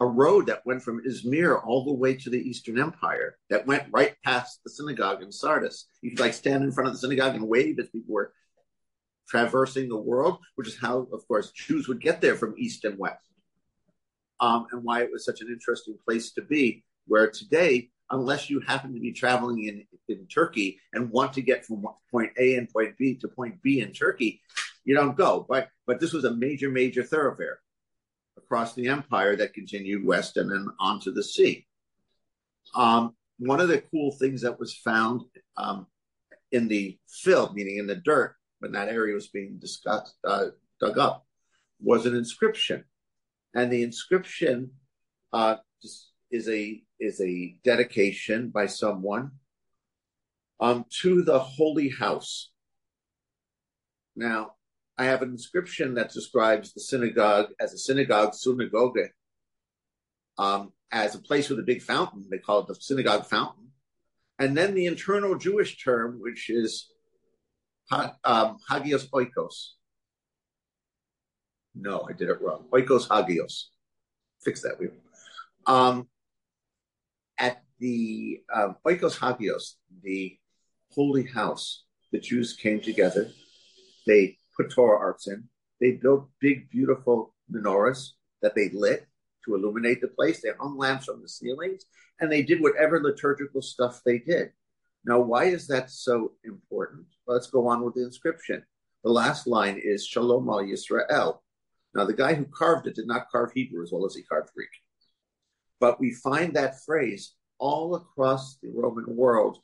a 0.00 0.06
road 0.06 0.46
that 0.46 0.66
went 0.66 0.82
from 0.82 1.04
Izmir 1.04 1.64
all 1.64 1.84
the 1.84 1.92
way 1.92 2.14
to 2.14 2.30
the 2.30 2.38
Eastern 2.38 2.80
Empire 2.80 3.36
that 3.48 3.66
went 3.66 3.84
right 3.92 4.16
past 4.24 4.60
the 4.64 4.70
synagogue 4.70 5.22
in 5.22 5.30
Sardis. 5.30 5.86
You 6.02 6.10
could 6.10 6.20
like 6.20 6.34
stand 6.34 6.64
in 6.64 6.72
front 6.72 6.88
of 6.88 6.94
the 6.94 7.00
synagogue 7.00 7.36
and 7.36 7.46
wave 7.46 7.78
as 7.78 7.90
people 7.90 8.14
were 8.14 8.32
traversing 9.28 9.88
the 9.88 9.96
world, 9.96 10.38
which 10.56 10.66
is 10.66 10.76
how, 10.76 11.06
of 11.12 11.28
course, 11.28 11.52
Jews 11.52 11.86
would 11.86 12.00
get 12.00 12.20
there 12.20 12.34
from 12.34 12.54
east 12.58 12.84
and 12.84 12.98
west. 12.98 13.22
Um, 14.40 14.66
and 14.72 14.82
why 14.82 15.02
it 15.02 15.10
was 15.12 15.24
such 15.24 15.42
an 15.42 15.48
interesting 15.48 15.96
place 16.04 16.32
to 16.32 16.42
be, 16.42 16.82
where 17.06 17.30
today, 17.30 17.90
unless 18.10 18.50
you 18.50 18.60
happen 18.60 18.92
to 18.94 19.00
be 19.00 19.12
traveling 19.12 19.64
in, 19.64 19.84
in 20.08 20.26
Turkey 20.26 20.80
and 20.92 21.10
want 21.10 21.32
to 21.34 21.42
get 21.42 21.64
from 21.64 21.84
point 22.10 22.32
A 22.38 22.56
and 22.56 22.68
point 22.68 22.96
B 22.98 23.14
to 23.16 23.28
point 23.28 23.62
B 23.62 23.80
in 23.80 23.92
Turkey, 23.92 24.40
you 24.84 24.94
don't 24.94 25.16
go. 25.16 25.46
But 25.48 25.68
but 25.86 26.00
this 26.00 26.12
was 26.12 26.24
a 26.24 26.34
major, 26.34 26.70
major 26.70 27.02
thoroughfare 27.02 27.60
across 28.36 28.74
the 28.74 28.88
empire 28.88 29.36
that 29.36 29.54
continued 29.54 30.04
west 30.04 30.36
and 30.36 30.50
then 30.50 30.66
onto 30.78 31.12
the 31.12 31.22
sea. 31.22 31.66
Um, 32.74 33.14
one 33.38 33.60
of 33.60 33.68
the 33.68 33.82
cool 33.90 34.12
things 34.12 34.42
that 34.42 34.58
was 34.58 34.74
found 34.74 35.22
um, 35.56 35.86
in 36.52 36.68
the 36.68 36.98
fill, 37.08 37.52
meaning 37.54 37.78
in 37.78 37.86
the 37.86 37.96
dirt, 37.96 38.34
when 38.58 38.72
that 38.72 38.88
area 38.88 39.14
was 39.14 39.28
being 39.28 39.58
discussed, 39.58 40.14
uh, 40.26 40.46
dug 40.80 40.98
up, 40.98 41.26
was 41.80 42.06
an 42.06 42.14
inscription, 42.14 42.84
and 43.54 43.72
the 43.72 43.82
inscription 43.82 44.70
uh, 45.32 45.56
is 46.30 46.48
a 46.48 46.82
is 47.00 47.20
a 47.20 47.56
dedication 47.64 48.50
by 48.50 48.66
someone 48.66 49.32
um, 50.60 50.84
to 51.00 51.22
the 51.22 51.38
holy 51.38 51.88
house. 51.88 52.50
Now, 54.14 54.52
I 54.98 55.04
have 55.04 55.22
an 55.22 55.30
inscription 55.30 55.94
that 55.94 56.12
describes 56.12 56.74
the 56.74 56.80
synagogue 56.80 57.48
as 57.58 57.72
a 57.72 57.78
synagogue, 57.78 58.34
synagogue, 58.34 58.98
um, 60.36 60.72
as 60.92 61.14
a 61.14 61.18
place 61.18 61.48
with 61.48 61.58
a 61.58 61.62
big 61.64 61.80
fountain. 61.82 62.26
They 62.30 62.38
call 62.38 62.60
it 62.60 62.66
the 62.66 62.74
synagogue 62.74 63.26
fountain. 63.26 63.68
And 64.38 64.56
then 64.56 64.74
the 64.74 64.86
internal 64.86 65.36
Jewish 65.36 65.82
term, 65.82 66.18
which 66.20 66.50
is 66.50 66.90
um, 67.90 68.56
hagios 68.68 69.08
oikos. 69.10 69.70
No, 71.74 72.06
I 72.08 72.12
did 72.12 72.28
it 72.28 72.40
wrong. 72.40 72.66
Oikos 72.72 73.08
hagios. 73.08 73.70
Fix 74.42 74.62
that. 74.62 74.78
We 74.78 74.88
um, 75.66 76.08
at 77.40 77.62
the 77.78 78.40
um, 78.54 78.76
oikos 78.86 79.18
hagios, 79.18 79.74
the 80.02 80.38
holy 80.92 81.26
house, 81.26 81.84
the 82.12 82.20
Jews 82.20 82.52
came 82.54 82.80
together. 82.80 83.30
They 84.06 84.36
put 84.56 84.70
Torah 84.70 84.98
arks 84.98 85.26
in. 85.26 85.44
They 85.80 85.92
built 85.92 86.28
big, 86.40 86.70
beautiful 86.70 87.34
menorahs 87.50 88.10
that 88.42 88.54
they 88.54 88.68
lit 88.72 89.06
to 89.44 89.54
illuminate 89.54 90.00
the 90.00 90.08
place. 90.08 90.42
They 90.42 90.50
hung 90.58 90.76
lamps 90.76 91.06
from 91.06 91.22
the 91.22 91.28
ceilings, 91.28 91.84
and 92.20 92.30
they 92.30 92.42
did 92.42 92.60
whatever 92.60 93.02
liturgical 93.02 93.62
stuff 93.62 94.02
they 94.04 94.18
did. 94.18 94.50
Now, 95.04 95.20
why 95.20 95.44
is 95.44 95.66
that 95.68 95.90
so 95.90 96.32
important? 96.44 97.06
Let's 97.26 97.46
go 97.46 97.66
on 97.68 97.82
with 97.82 97.94
the 97.94 98.04
inscription. 98.04 98.62
The 99.02 99.10
last 99.10 99.46
line 99.46 99.80
is 99.82 100.06
Shalom 100.06 100.48
al 100.50 100.62
Yisrael. 100.62 101.38
Now, 101.94 102.04
the 102.04 102.12
guy 102.12 102.34
who 102.34 102.44
carved 102.44 102.86
it 102.86 102.94
did 102.94 103.06
not 103.06 103.30
carve 103.30 103.52
Hebrew 103.52 103.82
as 103.82 103.90
well 103.92 104.04
as 104.04 104.14
he 104.14 104.22
carved 104.22 104.50
Greek. 104.54 104.68
But 105.80 105.98
we 105.98 106.12
find 106.12 106.54
that 106.54 106.84
phrase 106.84 107.34
all 107.58 107.94
across 107.94 108.56
the 108.56 108.70
Roman 108.72 109.16
world 109.16 109.58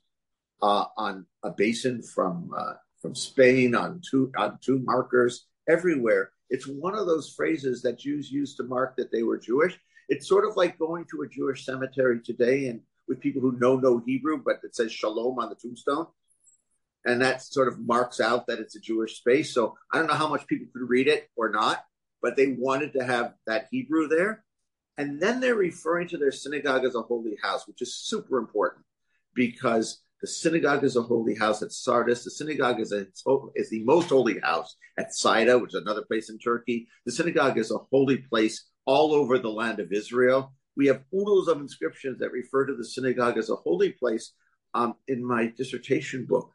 uh, 0.62 0.86
on 0.96 1.26
a 1.42 1.50
basin 1.50 2.02
from 2.02 2.50
uh, 2.56 2.74
from 3.00 3.14
Spain, 3.14 3.74
on 3.74 4.00
two 4.08 4.32
on 4.36 4.58
two 4.62 4.80
markers 4.80 5.46
everywhere. 5.68 6.30
It's 6.48 6.66
one 6.66 6.96
of 6.96 7.06
those 7.06 7.34
phrases 7.34 7.82
that 7.82 7.98
Jews 7.98 8.30
used 8.30 8.56
to 8.56 8.64
mark 8.64 8.96
that 8.96 9.12
they 9.12 9.22
were 9.22 9.38
Jewish. 9.38 9.78
It's 10.08 10.28
sort 10.28 10.48
of 10.48 10.56
like 10.56 10.78
going 10.78 11.04
to 11.10 11.22
a 11.22 11.28
Jewish 11.28 11.64
cemetery 11.64 12.20
today 12.24 12.68
and 12.68 12.80
with 13.08 13.20
people 13.20 13.42
who 13.42 13.58
know 13.58 13.76
no 13.76 13.98
Hebrew, 13.98 14.40
but 14.44 14.60
it 14.62 14.74
says 14.74 14.92
Shalom 14.92 15.38
on 15.38 15.48
the 15.48 15.56
tombstone. 15.56 16.06
And 17.04 17.20
that 17.22 17.42
sort 17.42 17.68
of 17.68 17.78
marks 17.78 18.20
out 18.20 18.46
that 18.46 18.58
it's 18.58 18.74
a 18.74 18.80
Jewish 18.80 19.18
space. 19.18 19.54
So 19.54 19.76
I 19.92 19.98
don't 19.98 20.08
know 20.08 20.14
how 20.14 20.28
much 20.28 20.46
people 20.46 20.66
could 20.72 20.88
read 20.88 21.06
it 21.06 21.28
or 21.36 21.50
not, 21.50 21.84
but 22.20 22.36
they 22.36 22.56
wanted 22.58 22.94
to 22.94 23.04
have 23.04 23.34
that 23.46 23.68
Hebrew 23.70 24.08
there. 24.08 24.44
And 24.98 25.20
then 25.20 25.40
they're 25.40 25.54
referring 25.54 26.08
to 26.08 26.18
their 26.18 26.32
synagogue 26.32 26.84
as 26.84 26.94
a 26.94 27.02
holy 27.02 27.36
house, 27.42 27.66
which 27.66 27.82
is 27.82 27.94
super 27.94 28.38
important 28.38 28.84
because 29.34 30.02
the 30.22 30.26
synagogue 30.26 30.82
is 30.84 30.96
a 30.96 31.02
holy 31.02 31.34
house 31.34 31.62
at 31.62 31.72
Sardis. 31.72 32.24
The 32.24 32.30
synagogue 32.30 32.80
is, 32.80 32.92
a, 32.92 33.06
is 33.54 33.70
the 33.70 33.84
most 33.84 34.08
holy 34.08 34.40
house 34.40 34.76
at 34.98 35.14
Saida, 35.14 35.58
which 35.58 35.74
is 35.74 35.82
another 35.82 36.02
place 36.02 36.30
in 36.30 36.38
Turkey. 36.38 36.88
The 37.04 37.12
synagogue 37.12 37.58
is 37.58 37.70
a 37.70 37.78
holy 37.92 38.18
place 38.18 38.68
all 38.86 39.12
over 39.12 39.38
the 39.38 39.50
land 39.50 39.78
of 39.78 39.92
Israel. 39.92 40.54
We 40.76 40.86
have 40.86 41.02
oodles 41.14 41.48
of 41.48 41.60
inscriptions 41.60 42.18
that 42.20 42.32
refer 42.32 42.66
to 42.66 42.74
the 42.74 42.84
synagogue 42.84 43.36
as 43.36 43.50
a 43.50 43.56
holy 43.56 43.92
place. 43.92 44.32
Um, 44.74 44.94
in 45.08 45.24
my 45.24 45.52
dissertation 45.56 46.26
book, 46.26 46.50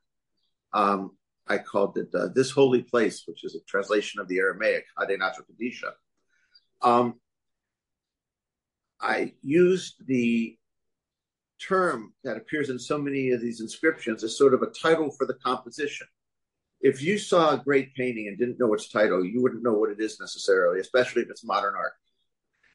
um, 0.73 1.11
I 1.47 1.57
called 1.57 1.97
it 1.97 2.09
uh, 2.13 2.27
This 2.33 2.51
Holy 2.51 2.83
Place, 2.83 3.23
which 3.25 3.43
is 3.43 3.55
a 3.55 3.63
translation 3.67 4.21
of 4.21 4.27
the 4.27 4.37
Aramaic, 4.37 4.85
Hade 4.99 5.19
Kadisha. 5.19 5.91
Um, 6.81 7.20
I 9.01 9.33
used 9.41 10.05
the 10.05 10.57
term 11.59 12.13
that 12.23 12.37
appears 12.37 12.69
in 12.69 12.79
so 12.79 12.97
many 12.97 13.31
of 13.31 13.41
these 13.41 13.61
inscriptions 13.61 14.23
as 14.23 14.37
sort 14.37 14.53
of 14.53 14.61
a 14.61 14.67
title 14.67 15.11
for 15.11 15.25
the 15.25 15.35
composition. 15.35 16.07
If 16.81 17.01
you 17.01 17.17
saw 17.17 17.51
a 17.51 17.63
great 17.63 17.93
painting 17.93 18.27
and 18.27 18.37
didn't 18.37 18.59
know 18.59 18.73
its 18.73 18.89
title, 18.89 19.23
you 19.23 19.41
wouldn't 19.41 19.63
know 19.63 19.73
what 19.73 19.91
it 19.91 19.99
is 19.99 20.19
necessarily, 20.19 20.79
especially 20.79 21.21
if 21.21 21.29
it's 21.29 21.43
modern 21.43 21.75
art. 21.75 21.93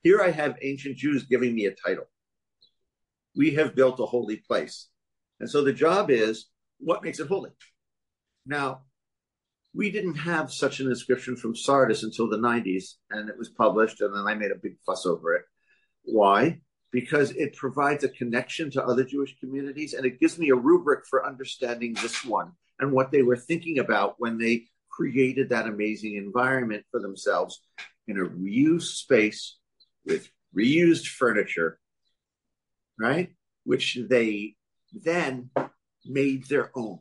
Here 0.02 0.20
I 0.20 0.30
have 0.30 0.56
ancient 0.62 0.96
Jews 0.96 1.24
giving 1.24 1.54
me 1.54 1.66
a 1.66 1.74
title. 1.74 2.04
We 3.34 3.52
have 3.52 3.74
built 3.74 3.98
a 3.98 4.06
holy 4.06 4.36
place. 4.36 4.88
And 5.40 5.50
so 5.50 5.62
the 5.62 5.72
job 5.72 6.10
is 6.10 6.46
what 6.78 7.02
makes 7.02 7.18
it 7.18 7.28
holy? 7.28 7.50
Now, 8.46 8.82
we 9.74 9.90
didn't 9.90 10.14
have 10.14 10.52
such 10.52 10.80
an 10.80 10.86
inscription 10.86 11.36
from 11.36 11.56
Sardis 11.56 12.02
until 12.02 12.30
the 12.30 12.38
90s, 12.38 12.94
and 13.10 13.28
it 13.28 13.36
was 13.36 13.48
published, 13.50 14.00
and 14.00 14.14
then 14.14 14.24
I 14.26 14.34
made 14.34 14.52
a 14.52 14.60
big 14.62 14.76
fuss 14.86 15.04
over 15.04 15.34
it. 15.34 15.42
Why? 16.06 16.60
Because 16.92 17.30
it 17.32 17.56
provides 17.56 18.04
a 18.04 18.08
connection 18.08 18.70
to 18.72 18.84
other 18.84 19.04
Jewish 19.04 19.38
communities, 19.38 19.92
and 19.92 20.06
it 20.06 20.18
gives 20.20 20.38
me 20.38 20.50
a 20.50 20.54
rubric 20.54 21.04
for 21.08 21.26
understanding 21.26 21.94
this 21.94 22.24
one 22.24 22.52
and 22.78 22.92
what 22.92 23.10
they 23.10 23.22
were 23.22 23.36
thinking 23.36 23.78
about 23.78 24.14
when 24.18 24.38
they 24.38 24.64
created 24.90 25.50
that 25.50 25.66
amazing 25.66 26.14
environment 26.16 26.84
for 26.90 27.00
themselves 27.00 27.60
in 28.08 28.18
a 28.18 28.24
reused 28.24 28.94
space 28.96 29.58
with 30.06 30.28
reused 30.56 31.06
furniture, 31.06 31.78
right? 32.98 33.30
Which 33.64 33.98
they 34.08 34.54
then 34.92 35.50
made 36.06 36.44
their 36.48 36.70
own 36.74 37.00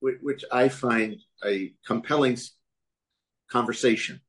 which 0.00 0.44
I 0.52 0.68
find 0.68 1.16
a 1.44 1.72
compelling 1.86 2.38
conversation. 3.50 4.20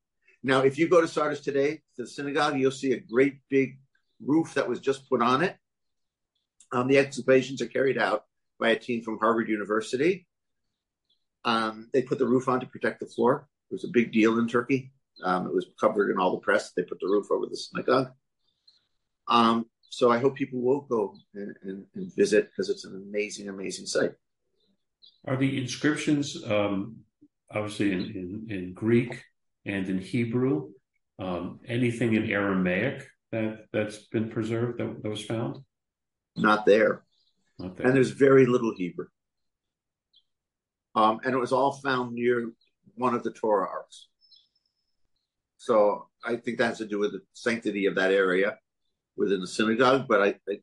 Now, 0.47 0.61
if 0.61 0.77
you 0.77 0.87
go 0.87 1.01
to 1.01 1.09
Sardis 1.09 1.41
today, 1.41 1.81
to 1.97 2.03
the 2.03 2.07
synagogue, 2.07 2.57
you'll 2.57 2.71
see 2.71 2.93
a 2.93 2.99
great 2.99 3.39
big 3.49 3.79
roof 4.25 4.53
that 4.53 4.69
was 4.69 4.79
just 4.79 5.09
put 5.09 5.21
on 5.21 5.43
it. 5.43 5.57
Um, 6.71 6.87
the 6.87 6.97
excavations 6.97 7.61
are 7.61 7.67
carried 7.67 7.97
out 7.97 8.23
by 8.57 8.69
a 8.69 8.79
team 8.79 9.01
from 9.01 9.19
Harvard 9.19 9.49
University. 9.49 10.25
Um, 11.43 11.89
they 11.91 12.01
put 12.01 12.17
the 12.17 12.25
roof 12.25 12.47
on 12.47 12.61
to 12.61 12.65
protect 12.65 13.01
the 13.01 13.07
floor. 13.07 13.49
It 13.69 13.73
was 13.73 13.83
a 13.83 13.89
big 13.89 14.13
deal 14.13 14.39
in 14.39 14.47
Turkey. 14.47 14.93
Um, 15.21 15.47
it 15.47 15.53
was 15.53 15.65
covered 15.81 16.11
in 16.11 16.17
all 16.17 16.31
the 16.31 16.37
press. 16.37 16.71
They 16.71 16.83
put 16.83 17.01
the 17.01 17.07
roof 17.07 17.27
over 17.29 17.45
the 17.45 17.57
synagogue. 17.57 18.13
Um, 19.27 19.65
so 19.89 20.09
I 20.09 20.19
hope 20.19 20.35
people 20.35 20.61
will 20.61 20.81
go 20.81 21.13
and, 21.35 21.55
and, 21.63 21.85
and 21.93 22.15
visit 22.15 22.51
because 22.51 22.69
it's 22.69 22.85
an 22.85 22.95
amazing, 22.95 23.49
amazing 23.49 23.85
site. 23.85 24.13
Are 25.25 25.35
the 25.35 25.61
inscriptions 25.61 26.41
um, 26.45 26.99
obviously 27.53 27.91
in, 27.91 28.01
in, 28.01 28.47
in, 28.49 28.73
Greek 28.73 29.23
and 29.67 29.87
in 29.89 29.99
Hebrew? 29.99 30.69
Um, 31.19 31.59
anything 31.67 32.13
in 32.13 32.29
Aramaic 32.29 33.05
that 33.31 33.65
that's 33.73 34.07
been 34.07 34.29
preserved 34.29 34.79
that, 34.79 35.03
that 35.03 35.09
was 35.09 35.23
found? 35.23 35.57
Not 36.35 36.65
there. 36.65 37.03
Not 37.59 37.75
there. 37.75 37.87
And 37.87 37.95
there's 37.95 38.11
very 38.11 38.45
little 38.45 38.73
Hebrew. 38.75 39.07
Um, 40.95 41.19
and 41.23 41.33
it 41.33 41.37
was 41.37 41.51
all 41.51 41.73
found 41.73 42.13
near 42.13 42.51
one 42.95 43.13
of 43.13 43.23
the 43.23 43.31
Torah 43.31 43.67
arks. 43.67 44.07
So 45.57 46.07
I 46.23 46.37
think 46.37 46.57
that 46.57 46.67
has 46.67 46.77
to 46.79 46.87
do 46.87 46.99
with 46.99 47.11
the 47.11 47.21
sanctity 47.33 47.87
of 47.87 47.95
that 47.95 48.11
area 48.11 48.57
within 49.15 49.41
the 49.41 49.47
synagogue, 49.47 50.05
but 50.07 50.21
I, 50.21 50.35
I 50.49 50.59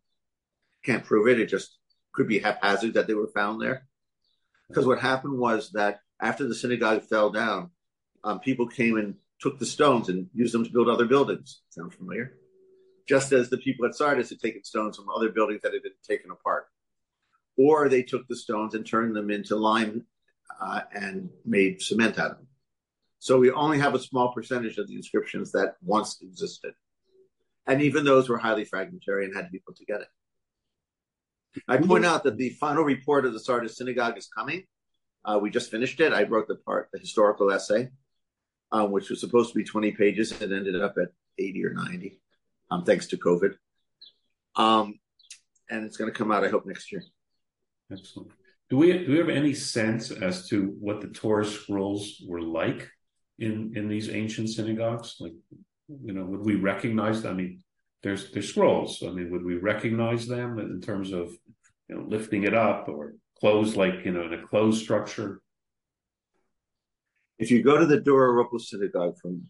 can't 0.85 1.05
prove 1.05 1.29
it. 1.29 1.41
It 1.41 1.47
just 1.47 1.77
could 2.13 2.29
be 2.29 2.39
haphazard 2.39 2.95
that 2.95 3.07
they 3.07 3.15
were 3.15 3.31
found 3.35 3.61
there. 3.61 3.87
Because 4.69 4.87
what 4.87 5.01
happened 5.01 5.39
was 5.39 5.71
that 5.73 5.99
after 6.21 6.49
the 6.49 6.55
synagogue 6.55 7.03
fell 7.03 7.31
down, 7.31 7.71
um, 8.25 8.41
people 8.41 8.67
came 8.67 8.97
and 8.97 9.15
took 9.41 9.59
the 9.59 9.67
stones 9.67 10.09
and 10.09 10.29
used 10.35 10.55
them 10.55 10.65
to 10.65 10.73
build 10.73 10.89
other 10.89 11.05
buildings. 11.05 11.61
Sound 11.69 11.93
familiar? 11.95 12.35
Just 13.07 13.33
as 13.33 13.51
the 13.51 13.59
people 13.59 13.87
at 13.87 13.95
Sardis 13.95 14.31
had 14.31 14.41
taken 14.41 14.65
stones 14.65 14.97
from 14.97 15.11
other 15.11 15.29
buildings 15.29 15.61
that 15.63 15.75
had 15.75 15.83
been 15.83 15.93
taken 16.09 16.31
apart. 16.31 16.67
Or 17.57 17.89
they 17.89 18.03
took 18.03 18.27
the 18.27 18.37
stones 18.37 18.75
and 18.75 18.87
turned 18.87 19.15
them 19.15 19.31
into 19.31 19.57
lime 19.57 20.07
uh, 20.61 20.81
and 20.93 21.29
made 21.45 21.83
cement 21.83 22.19
out 22.19 22.33
of 22.33 22.37
them. 22.39 22.49
So 23.19 23.39
we 23.39 23.51
only 23.51 23.79
have 23.79 23.95
a 23.95 23.99
small 23.99 24.33
percentage 24.33 24.79
of 24.79 24.89
the 24.89 24.97
inscriptions 24.97 25.53
that 25.53 25.77
once 25.83 26.19
existed. 26.23 26.73
And 27.67 27.83
even 27.83 28.05
those 28.05 28.29
were 28.29 28.39
highly 28.39 28.65
fragmentary 28.65 29.25
and 29.25 29.35
had 29.35 29.47
to 29.47 29.51
be 29.51 29.63
put 29.67 29.77
together. 29.77 30.07
I 31.69 31.77
point 31.77 32.05
out 32.05 32.25
that 32.25 32.37
the 32.37 32.51
final 32.51 32.83
report 32.83 33.25
of 33.25 33.33
the 33.33 33.41
Sardis 33.41 33.77
Synagogue 33.77 34.19
is 34.19 34.27
coming. 34.27 34.65
Uh, 35.25 35.39
we 35.41 35.51
just 35.51 35.71
finished 35.71 36.01
it. 36.01 36.13
I 36.13 36.25
wrote 36.25 36.49
the 36.49 36.57
part, 36.57 36.89
the 36.93 36.99
historical 36.99 37.51
essay, 37.51 37.91
uh, 38.75 38.85
which 38.85 39.09
was 39.09 39.21
supposed 39.21 39.53
to 39.53 39.55
be 39.57 39.63
20 39.63 39.93
pages 39.93 40.33
and 40.43 40.53
ended 40.53 40.81
up 40.81 40.97
at 41.01 41.09
80 41.39 41.65
or 41.65 41.75
90, 41.75 42.21
um, 42.73 42.85
thanks 42.85 43.07
to 43.07 43.17
COVID. 43.17 43.55
Um, 44.57 44.99
and 45.71 45.85
it's 45.85 45.97
going 45.97 46.11
to 46.11 46.19
come 46.19 46.33
out, 46.33 46.45
I 46.45 46.49
hope, 46.49 46.67
next 46.67 46.91
year. 46.91 47.05
Excellent. 47.91 48.33
Do 48.71 48.79
we 48.79 49.05
do 49.05 49.13
we 49.13 49.19
have 49.19 49.29
any 49.29 49.55
sense 49.55 50.11
as 50.11 50.49
to 50.49 50.75
what 50.81 51.01
the 51.01 51.09
Torah 51.09 51.45
scrolls 51.45 52.21
were 52.27 52.41
like 52.41 52.89
in 53.39 53.75
in 53.77 53.89
these 53.89 54.09
ancient 54.11 54.49
synagogues? 54.49 55.17
Like, 55.21 55.35
you 55.89 56.13
know, 56.13 56.25
would 56.25 56.45
we 56.45 56.55
recognize? 56.57 57.25
I 57.25 57.35
mean, 57.35 57.63
there's 58.03 58.33
there's 58.33 58.49
scrolls. 58.49 59.03
I 59.07 59.11
mean, 59.11 59.31
would 59.31 59.45
we 59.45 59.57
recognize 59.57 60.27
them 60.27 60.59
in 60.59 60.81
terms 60.81 61.13
of 61.13 61.29
you 61.89 61.97
know 61.97 62.05
lifting 62.09 62.45
it 62.45 62.55
up 62.55 62.89
or 62.89 63.15
closed 63.39 63.77
like 63.77 64.05
you 64.05 64.13
know 64.13 64.25
in 64.25 64.33
a 64.33 64.47
closed 64.47 64.83
structure? 64.83 65.43
If 67.39 67.51
you 67.51 67.63
go 67.63 67.77
to 67.77 67.87
the 67.87 68.01
Dura-Europos 68.01 68.63
synagogue 68.63 69.19
from 69.21 69.49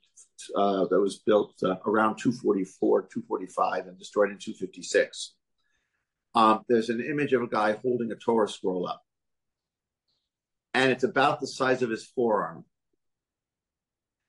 uh, 0.56 0.86
that 0.86 1.00
was 1.00 1.18
built 1.18 1.54
uh, 1.62 1.76
around 1.86 2.16
244, 2.16 3.02
245, 3.02 3.86
and 3.86 3.98
destroyed 3.98 4.30
in 4.30 4.38
256, 4.38 5.34
um, 6.34 6.64
there's 6.68 6.88
an 6.88 7.00
image 7.00 7.32
of 7.32 7.42
a 7.42 7.46
guy 7.46 7.72
holding 7.82 8.10
a 8.10 8.16
Torah 8.16 8.48
scroll 8.48 8.88
up, 8.88 9.02
and 10.72 10.90
it's 10.90 11.04
about 11.04 11.40
the 11.40 11.46
size 11.46 11.82
of 11.82 11.90
his 11.90 12.04
forearm. 12.04 12.64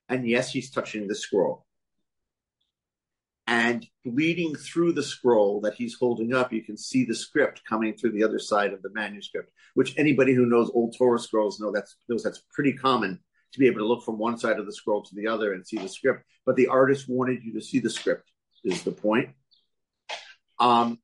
And 0.10 0.28
yes, 0.28 0.52
he's 0.52 0.70
touching 0.70 1.08
the 1.08 1.16
scroll. 1.16 1.66
And 3.48 3.88
bleeding 4.04 4.56
through 4.56 4.94
the 4.94 5.04
scroll 5.04 5.62
that 5.62 5.76
he's 5.76 5.96
holding 5.96 6.34
up, 6.34 6.52
you 6.52 6.62
can 6.62 6.78
see 6.78 7.06
the 7.06 7.16
script 7.16 7.62
coming 7.68 7.96
through 7.96 8.12
the 8.12 8.24
other 8.24 8.40
side 8.40 8.74
of 8.74 8.82
the 8.82 8.92
manuscript, 8.94 9.52
which 9.76 9.98
anybody 9.98 10.34
who 10.34 10.46
knows 10.46 10.70
old 10.74 10.96
Torah 10.98 11.20
scrolls 11.20 11.60
know 11.60 11.72
that's 11.72 11.96
knows 12.10 12.24
that's 12.24 12.44
pretty 12.54 12.74
common 12.74 13.20
to 13.54 13.60
be 13.60 13.68
able 13.68 13.80
to 13.80 13.88
look 13.88 14.04
from 14.04 14.18
one 14.18 14.38
side 14.38 14.60
of 14.60 14.66
the 14.66 14.74
scroll 14.74 15.04
to 15.04 15.16
the 15.16 15.28
other 15.28 15.54
and 15.54 15.66
see 15.66 15.78
the 15.78 15.88
script. 15.88 16.24
But 16.46 16.56
the 16.56 16.68
artist 16.68 17.06
wanted 17.08 17.44
you 17.44 17.54
to 17.54 17.62
see 17.62 17.80
the 17.80 17.90
script, 17.90 18.30
is 18.64 18.84
the 18.84 18.92
point. 18.92 19.30
Um, 20.60 21.00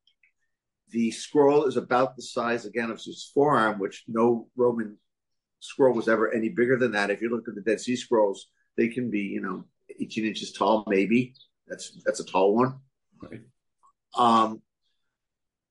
the 0.90 1.12
scroll 1.12 1.66
is 1.66 1.78
about 1.78 2.16
the 2.16 2.22
size 2.22 2.66
again 2.66 2.92
of 2.92 3.02
his 3.02 3.32
forearm, 3.34 3.80
which 3.80 4.04
no 4.08 4.50
Roman 4.56 4.98
scroll 5.60 5.94
was 5.94 6.10
ever 6.10 6.34
any 6.34 6.50
bigger 6.50 6.78
than 6.78 6.92
that. 6.92 7.10
If 7.10 7.22
you 7.22 7.30
look 7.30 7.48
at 7.48 7.56
the 7.56 7.62
Dead 7.62 7.80
Sea 7.80 7.96
Scrolls, 7.96 8.48
they 8.78 8.90
can 8.90 9.10
be, 9.10 9.22
you 9.22 9.42
know, 9.42 9.66
18 10.00 10.26
inches 10.26 10.52
tall, 10.52 10.84
maybe. 10.88 11.34
That's 11.68 12.02
that's 12.06 12.20
a 12.20 12.26
tall 12.26 12.56
one. 12.56 12.80
Right. 13.22 13.42
Um, 14.18 14.62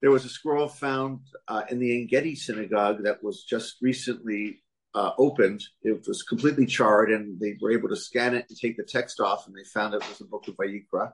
there 0.01 0.11
was 0.11 0.25
a 0.25 0.31
scroll 0.31 0.69
found 0.69 1.21
uh, 1.47 1.63
in 1.69 1.79
the 1.79 2.01
Engedi 2.01 2.35
synagogue 2.35 3.03
that 3.05 3.23
was 3.23 3.45
just 3.45 3.77
recently 3.83 4.63
uh, 4.95 5.13
opened. 5.19 5.63
It 5.83 6.05
was 6.07 6.23
completely 6.23 6.67
charred, 6.67 7.11
and 7.11 7.39
they 7.39 7.57
were 7.61 7.73
able 7.73 7.89
to 7.89 7.97
scan 7.97 8.35
it 8.35 8.47
and 8.49 8.59
take 8.59 8.77
the 8.77 8.85
text 8.85 9.21
off, 9.21 9.47
and 9.47 9.55
they 9.55 9.65
found 9.65 9.95
it 9.95 10.07
was 10.09 10.19
the 10.19 10.25
book 10.25 10.49
of 10.49 10.57
Vayikra, 10.57 11.13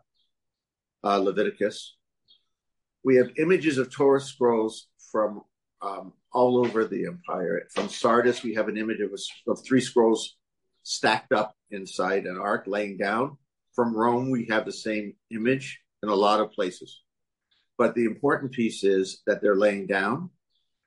uh, 1.05 1.19
Leviticus. 1.19 1.97
We 3.05 3.17
have 3.17 3.31
images 3.39 3.79
of 3.79 3.93
Torah 3.93 4.21
scrolls 4.21 4.89
from 5.13 5.43
um, 5.83 6.13
all 6.33 6.59
over 6.59 6.85
the 6.85 7.07
empire. 7.07 7.67
From 7.75 7.89
Sardis, 7.89 8.43
we 8.43 8.55
have 8.55 8.69
an 8.69 8.77
image 8.77 9.01
of, 9.01 9.11
a, 9.13 9.51
of 9.51 9.65
three 9.65 9.81
scrolls 9.81 10.37
stacked 10.83 11.33
up 11.33 11.55
inside 11.71 12.25
an 12.25 12.39
ark 12.39 12.65
laying 12.67 12.97
down. 12.97 13.37
From 13.75 13.95
Rome, 13.95 14.31
we 14.31 14.47
have 14.47 14.65
the 14.65 14.73
same 14.73 15.15
image 15.31 15.81
in 16.03 16.09
a 16.09 16.15
lot 16.15 16.41
of 16.41 16.53
places. 16.53 17.03
But 17.79 17.95
the 17.95 18.05
important 18.05 18.53
piece 18.53 18.85
is 18.85 19.23
that 19.27 19.43
they're 19.43 19.57
laying 19.57 19.87
down. 19.87 20.31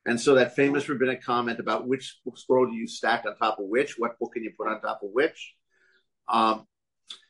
And 0.05 0.19
so 0.19 0.35
that 0.35 0.55
famous 0.55 0.87
rabbinic 0.87 1.23
comment 1.23 1.59
about 1.59 1.87
which 1.87 2.19
scroll 2.35 2.67
do 2.67 2.75
you 2.75 2.87
stack 2.87 3.25
on 3.25 3.35
top 3.35 3.59
of 3.59 3.65
which, 3.65 3.95
what 3.97 4.17
book 4.19 4.33
can 4.33 4.43
you 4.43 4.51
put 4.57 4.67
on 4.67 4.81
top 4.81 5.01
of 5.03 5.09
which? 5.11 5.53
Um, 6.27 6.65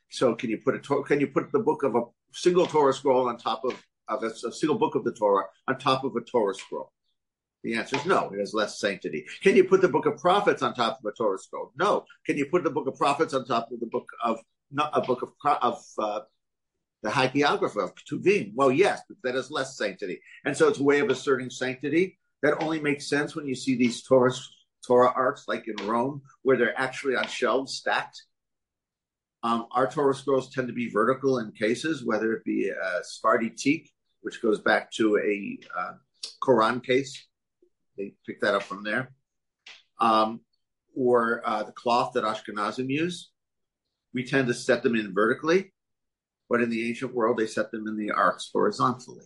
so 0.09 0.35
can 0.35 0.49
you 0.49 0.57
put 0.57 0.75
a 0.75 1.03
can 1.03 1.19
you 1.19 1.27
put 1.27 1.51
the 1.51 1.59
book 1.59 1.83
of 1.83 1.95
a 1.95 2.03
single 2.31 2.65
Torah 2.65 2.93
scroll 2.93 3.27
on 3.27 3.37
top 3.37 3.63
of, 3.63 3.81
of 4.07 4.23
a, 4.23 4.27
a 4.27 4.51
single 4.51 4.77
book 4.77 4.95
of 4.95 5.03
the 5.03 5.13
Torah 5.13 5.45
on 5.67 5.77
top 5.77 6.03
of 6.03 6.15
a 6.15 6.21
Torah 6.21 6.55
scroll? 6.55 6.91
The 7.63 7.75
answer 7.75 7.97
is 7.97 8.05
no. 8.05 8.29
It 8.33 8.39
has 8.39 8.53
less 8.53 8.79
sanctity. 8.79 9.25
Can 9.41 9.55
you 9.55 9.65
put 9.65 9.81
the 9.81 9.89
book 9.89 10.05
of 10.05 10.17
prophets 10.17 10.61
on 10.61 10.73
top 10.73 10.99
of 10.99 11.05
a 11.05 11.15
Torah 11.15 11.37
scroll? 11.37 11.71
No. 11.77 12.05
Can 12.25 12.37
you 12.37 12.45
put 12.45 12.63
the 12.63 12.69
book 12.69 12.87
of 12.87 12.95
prophets 12.95 13.33
on 13.33 13.45
top 13.45 13.69
of 13.71 13.79
the 13.79 13.87
book 13.87 14.07
of 14.23 14.39
not 14.71 14.91
a 14.93 15.01
book 15.01 15.21
of 15.21 15.33
of 15.61 15.83
uh, 15.97 16.21
the 17.01 17.09
Hagiographa 17.09 17.83
of 17.83 17.93
Ketuvim? 17.95 18.53
Well, 18.55 18.71
yes, 18.71 19.01
but 19.07 19.17
that 19.23 19.35
has 19.35 19.51
less 19.51 19.77
sanctity, 19.77 20.21
and 20.45 20.55
so 20.55 20.67
it's 20.67 20.79
a 20.79 20.83
way 20.83 20.99
of 20.99 21.09
asserting 21.09 21.49
sanctity 21.49 22.18
that 22.41 22.61
only 22.63 22.79
makes 22.79 23.09
sense 23.09 23.35
when 23.35 23.47
you 23.47 23.55
see 23.55 23.75
these 23.75 24.03
Torah 24.03 24.33
Torah 24.85 25.13
arks 25.15 25.45
like 25.47 25.65
in 25.67 25.87
Rome, 25.87 26.21
where 26.43 26.57
they're 26.57 26.79
actually 26.79 27.15
on 27.15 27.27
shelves 27.27 27.75
stacked. 27.75 28.23
Um, 29.43 29.67
our 29.71 29.89
Torah 29.89 30.15
scrolls 30.15 30.53
tend 30.53 30.67
to 30.67 30.73
be 30.73 30.89
vertical 30.89 31.39
in 31.39 31.51
cases, 31.51 32.03
whether 32.03 32.33
it 32.33 32.43
be 32.43 32.69
a 32.69 33.03
Sephardi 33.03 33.51
tik, 33.51 33.89
which 34.21 34.41
goes 34.41 34.59
back 34.59 34.91
to 34.93 35.17
a 35.17 35.59
uh, 35.77 35.93
Quran 36.43 36.83
case, 36.83 37.27
they 37.97 38.13
pick 38.25 38.41
that 38.41 38.55
up 38.55 38.63
from 38.63 38.83
there. 38.83 39.11
Um, 39.99 40.41
or 40.95 41.41
uh, 41.45 41.63
the 41.63 41.71
cloth 41.71 42.13
that 42.13 42.23
Ashkenazim 42.23 42.89
use. 42.89 43.31
We 44.13 44.25
tend 44.25 44.47
to 44.47 44.53
set 44.53 44.81
them 44.81 44.95
in 44.95 45.13
vertically, 45.13 45.71
but 46.49 46.61
in 46.61 46.69
the 46.69 46.87
ancient 46.87 47.13
world, 47.13 47.37
they 47.37 47.45
set 47.45 47.71
them 47.71 47.87
in 47.87 47.95
the 47.95 48.11
arks 48.11 48.49
horizontally. 48.51 49.25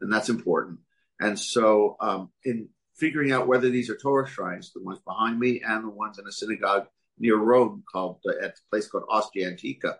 And 0.00 0.12
that's 0.12 0.28
important. 0.28 0.80
And 1.20 1.38
so, 1.38 1.96
um, 2.00 2.30
in 2.44 2.68
figuring 2.94 3.32
out 3.32 3.46
whether 3.46 3.70
these 3.70 3.90
are 3.90 3.96
Torah 3.96 4.28
shrines, 4.28 4.72
the 4.72 4.82
ones 4.82 5.00
behind 5.06 5.38
me 5.38 5.62
and 5.66 5.84
the 5.84 5.90
ones 5.90 6.18
in 6.18 6.26
a 6.26 6.32
synagogue 6.32 6.86
near 7.18 7.36
Rome 7.36 7.82
called 7.90 8.20
uh, 8.26 8.44
at 8.44 8.50
a 8.50 8.70
place 8.70 8.88
called 8.88 9.04
Ostia 9.08 9.48
Antica, 9.48 9.98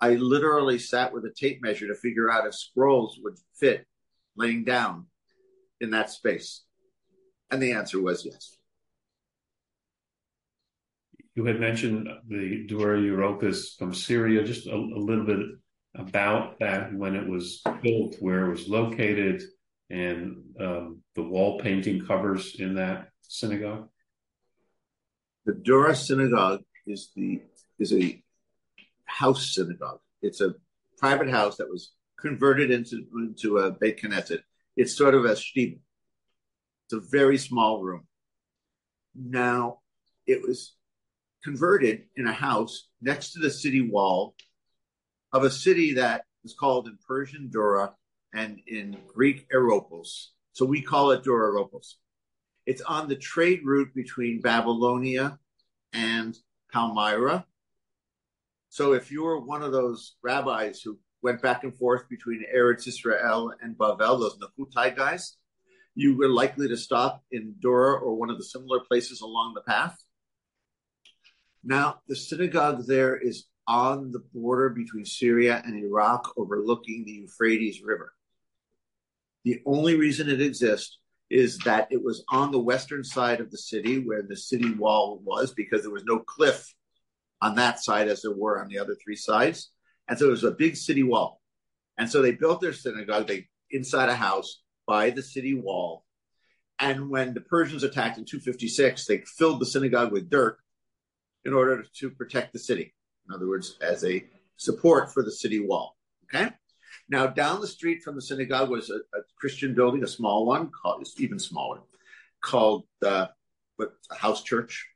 I 0.00 0.14
literally 0.14 0.78
sat 0.78 1.12
with 1.12 1.24
a 1.24 1.30
tape 1.30 1.62
measure 1.62 1.86
to 1.86 1.94
figure 1.94 2.30
out 2.30 2.46
if 2.46 2.54
scrolls 2.54 3.18
would 3.22 3.36
fit 3.54 3.86
laying 4.36 4.64
down 4.64 5.06
in 5.80 5.90
that 5.90 6.10
space. 6.10 6.62
And 7.50 7.62
the 7.62 7.72
answer 7.72 8.00
was 8.00 8.24
yes. 8.24 8.56
You 11.34 11.44
had 11.44 11.60
mentioned 11.60 12.08
the 12.28 12.66
Dura 12.66 12.98
Europos 12.98 13.76
from 13.78 13.94
Syria, 13.94 14.44
just 14.44 14.66
a, 14.66 14.74
a 14.74 14.76
little 14.76 15.24
bit 15.24 15.38
about 15.94 16.58
that 16.58 16.92
when 16.94 17.14
it 17.14 17.26
was 17.26 17.62
built, 17.82 18.16
where 18.20 18.46
it 18.46 18.50
was 18.50 18.68
located, 18.68 19.42
and 19.92 20.42
um, 20.58 21.02
the 21.14 21.22
wall 21.22 21.60
painting 21.60 22.04
covers 22.06 22.56
in 22.58 22.74
that 22.76 23.08
synagogue. 23.20 23.88
The 25.44 25.52
Dura 25.52 25.94
synagogue 25.94 26.62
is 26.86 27.10
the 27.14 27.42
is 27.78 27.92
a 27.92 28.22
house 29.04 29.54
synagogue. 29.54 30.00
It's 30.22 30.40
a 30.40 30.54
private 30.96 31.28
house 31.28 31.58
that 31.58 31.68
was 31.68 31.92
converted 32.18 32.70
into 32.70 33.04
into 33.14 33.58
a 33.58 33.70
Beit 33.70 34.00
Knesset. 34.00 34.40
It's 34.76 34.96
sort 34.96 35.14
of 35.14 35.26
a 35.26 35.34
shtib. 35.34 35.78
It's 36.86 36.94
a 36.94 37.00
very 37.10 37.36
small 37.36 37.82
room. 37.82 38.06
Now, 39.14 39.80
it 40.26 40.40
was 40.40 40.74
converted 41.44 42.04
in 42.16 42.26
a 42.26 42.32
house 42.32 42.88
next 43.02 43.32
to 43.32 43.40
the 43.40 43.50
city 43.50 43.82
wall 43.82 44.34
of 45.34 45.44
a 45.44 45.50
city 45.50 45.94
that 45.94 46.24
is 46.44 46.54
called 46.54 46.86
in 46.86 46.96
Persian 47.06 47.50
Dura 47.50 47.92
and 48.32 48.60
in 48.66 48.96
Greek 49.14 49.48
Europos. 49.50 50.28
So 50.52 50.64
we 50.64 50.82
call 50.82 51.10
it 51.12 51.22
Dura 51.22 51.52
Europos. 51.52 51.94
It's 52.66 52.82
on 52.82 53.08
the 53.08 53.16
trade 53.16 53.60
route 53.64 53.94
between 53.94 54.40
Babylonia 54.40 55.38
and 55.92 56.38
Palmyra. 56.72 57.46
So 58.68 58.92
if 58.92 59.10
you 59.10 59.24
were 59.24 59.40
one 59.40 59.62
of 59.62 59.72
those 59.72 60.14
rabbis 60.22 60.80
who 60.80 60.98
went 61.22 61.42
back 61.42 61.64
and 61.64 61.76
forth 61.76 62.08
between 62.08 62.44
Eretz 62.54 62.86
Israel 62.86 63.52
and 63.60 63.76
Bavel, 63.76 64.20
those 64.20 64.38
Nehutei 64.38 64.96
guys, 64.96 65.36
you 65.94 66.16
were 66.16 66.28
likely 66.28 66.68
to 66.68 66.76
stop 66.76 67.22
in 67.30 67.54
Dura 67.60 67.94
or 67.94 68.14
one 68.14 68.30
of 68.30 68.38
the 68.38 68.44
similar 68.44 68.80
places 68.80 69.20
along 69.20 69.54
the 69.54 69.60
path. 69.60 69.96
Now, 71.62 72.00
the 72.08 72.16
synagogue 72.16 72.86
there 72.86 73.16
is 73.16 73.44
on 73.68 74.10
the 74.10 74.18
border 74.18 74.70
between 74.70 75.04
Syria 75.04 75.62
and 75.64 75.76
Iraq, 75.76 76.32
overlooking 76.36 77.04
the 77.04 77.12
Euphrates 77.12 77.82
River. 77.82 78.12
The 79.44 79.60
only 79.66 79.96
reason 79.96 80.28
it 80.28 80.40
exists 80.40 80.98
is 81.30 81.58
that 81.58 81.88
it 81.90 82.02
was 82.02 82.24
on 82.30 82.52
the 82.52 82.58
western 82.58 83.02
side 83.02 83.40
of 83.40 83.50
the 83.50 83.58
city 83.58 83.98
where 83.98 84.22
the 84.22 84.36
city 84.36 84.72
wall 84.74 85.20
was, 85.24 85.52
because 85.52 85.82
there 85.82 85.90
was 85.90 86.04
no 86.04 86.18
cliff 86.18 86.72
on 87.40 87.56
that 87.56 87.82
side 87.82 88.08
as 88.08 88.22
there 88.22 88.34
were 88.34 88.60
on 88.60 88.68
the 88.68 88.78
other 88.78 88.96
three 89.02 89.16
sides. 89.16 89.70
And 90.08 90.18
so 90.18 90.26
it 90.26 90.30
was 90.30 90.44
a 90.44 90.50
big 90.50 90.76
city 90.76 91.02
wall. 91.02 91.40
And 91.98 92.10
so 92.10 92.22
they 92.22 92.32
built 92.32 92.60
their 92.60 92.72
synagogue 92.72 93.26
they 93.26 93.48
inside 93.70 94.08
a 94.08 94.14
house 94.14 94.62
by 94.86 95.10
the 95.10 95.22
city 95.22 95.54
wall. 95.54 96.04
And 96.78 97.10
when 97.10 97.32
the 97.34 97.40
Persians 97.40 97.82
attacked 97.82 98.18
in 98.18 98.24
256, 98.24 99.06
they 99.06 99.18
filled 99.38 99.60
the 99.60 99.66
synagogue 99.66 100.12
with 100.12 100.30
dirt 100.30 100.58
in 101.44 101.52
order 101.52 101.84
to 101.98 102.10
protect 102.10 102.52
the 102.52 102.58
city. 102.58 102.94
In 103.28 103.34
other 103.34 103.48
words, 103.48 103.76
as 103.80 104.04
a 104.04 104.24
support 104.56 105.12
for 105.12 105.22
the 105.22 105.32
city 105.32 105.60
wall. 105.60 105.96
Okay. 106.24 106.50
Now, 107.08 107.26
down 107.26 107.60
the 107.60 107.66
street 107.66 108.02
from 108.02 108.14
the 108.14 108.22
synagogue 108.22 108.70
was 108.70 108.90
a, 108.90 108.96
a 109.16 109.22
Christian 109.38 109.74
building, 109.74 110.02
a 110.02 110.08
small 110.08 110.46
one, 110.46 110.70
called 110.70 111.06
even 111.18 111.38
smaller, 111.38 111.80
called 112.40 112.84
uh, 113.04 113.26
what 113.76 113.92
a 114.10 114.14
house 114.14 114.42
church, 114.42 114.86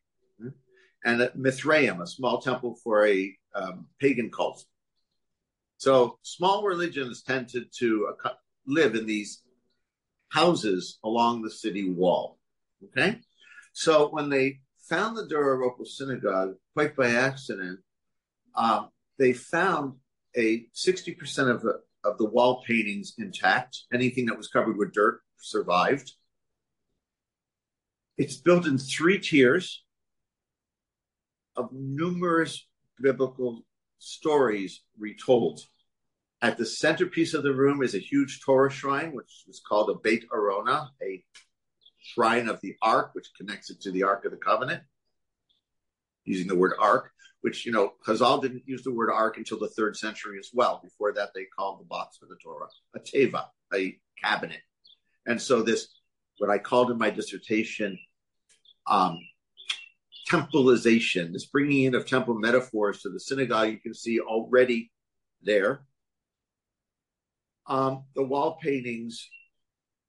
and 1.04 1.22
a 1.22 1.28
Mithraeum, 1.30 2.00
a 2.00 2.06
small 2.06 2.40
temple 2.40 2.76
for 2.82 3.06
a 3.06 3.36
um, 3.54 3.86
pagan 4.00 4.30
cult. 4.30 4.64
So, 5.78 6.18
small 6.22 6.64
religions 6.64 7.22
tended 7.22 7.66
to 7.78 8.14
uh, 8.24 8.30
live 8.66 8.94
in 8.94 9.06
these 9.06 9.42
houses 10.28 10.98
along 11.04 11.42
the 11.42 11.50
city 11.50 11.90
wall. 11.90 12.38
Okay? 12.84 13.20
So 13.72 14.08
when 14.08 14.28
they 14.28 14.60
found 14.88 15.16
the 15.16 15.26
Dura 15.26 15.58
Europos 15.58 15.88
synagogue, 15.88 16.54
quite 16.74 16.96
by 16.96 17.10
accident, 17.10 17.80
um, 18.54 18.88
they 19.18 19.32
found 19.32 19.94
a 20.36 20.66
60% 20.74 21.50
of 21.50 21.62
the, 21.62 21.80
of 22.06 22.18
the 22.18 22.24
wall 22.24 22.62
paintings 22.66 23.14
intact. 23.18 23.84
Anything 23.92 24.26
that 24.26 24.36
was 24.36 24.48
covered 24.48 24.76
with 24.76 24.92
dirt 24.92 25.20
survived. 25.40 26.12
It's 28.16 28.36
built 28.36 28.66
in 28.66 28.78
three 28.78 29.18
tiers 29.18 29.84
of 31.56 31.70
numerous 31.72 32.66
biblical 33.00 33.64
stories 33.98 34.82
retold. 34.98 35.60
At 36.42 36.58
the 36.58 36.66
centerpiece 36.66 37.34
of 37.34 37.42
the 37.42 37.54
room 37.54 37.82
is 37.82 37.94
a 37.94 37.98
huge 37.98 38.40
Torah 38.44 38.70
shrine, 38.70 39.12
which 39.12 39.44
was 39.46 39.60
called 39.66 39.90
a 39.90 39.94
Beit 39.94 40.24
Arona, 40.32 40.90
a 41.02 41.24
shrine 41.98 42.48
of 42.48 42.60
the 42.60 42.76
Ark, 42.82 43.10
which 43.14 43.32
connects 43.36 43.70
it 43.70 43.80
to 43.82 43.90
the 43.90 44.02
Ark 44.02 44.24
of 44.24 44.30
the 44.30 44.36
Covenant, 44.36 44.82
using 46.26 46.46
the 46.46 46.56
word 46.56 46.74
Ark, 46.78 47.10
which, 47.40 47.64
you 47.64 47.72
know, 47.72 47.92
Chazal 48.06 48.42
didn't 48.42 48.64
use 48.66 48.82
the 48.82 48.92
word 48.92 49.10
Ark 49.10 49.38
until 49.38 49.58
the 49.58 49.68
third 49.68 49.96
century 49.96 50.38
as 50.38 50.50
well. 50.52 50.80
Before 50.82 51.12
that, 51.12 51.30
they 51.34 51.46
called 51.56 51.80
the 51.80 51.84
box 51.84 52.18
for 52.18 52.26
the 52.26 52.36
Torah 52.42 52.68
a 52.94 53.00
Teva, 53.00 53.46
a 53.74 53.98
cabinet. 54.22 54.60
And 55.26 55.40
so 55.40 55.62
this, 55.62 55.88
what 56.38 56.50
I 56.50 56.58
called 56.58 56.90
in 56.90 56.98
my 56.98 57.10
dissertation, 57.10 57.98
um, 58.86 59.18
templization, 60.28 61.32
this 61.32 61.46
bringing 61.46 61.84
in 61.84 61.94
of 61.94 62.06
temple 62.06 62.34
metaphors 62.34 63.02
to 63.02 63.08
the 63.08 63.20
synagogue, 63.20 63.70
you 63.70 63.78
can 63.78 63.94
see 63.94 64.20
already 64.20 64.90
there 65.42 65.86
um, 67.68 68.04
the 68.14 68.22
wall 68.22 68.58
paintings 68.62 69.28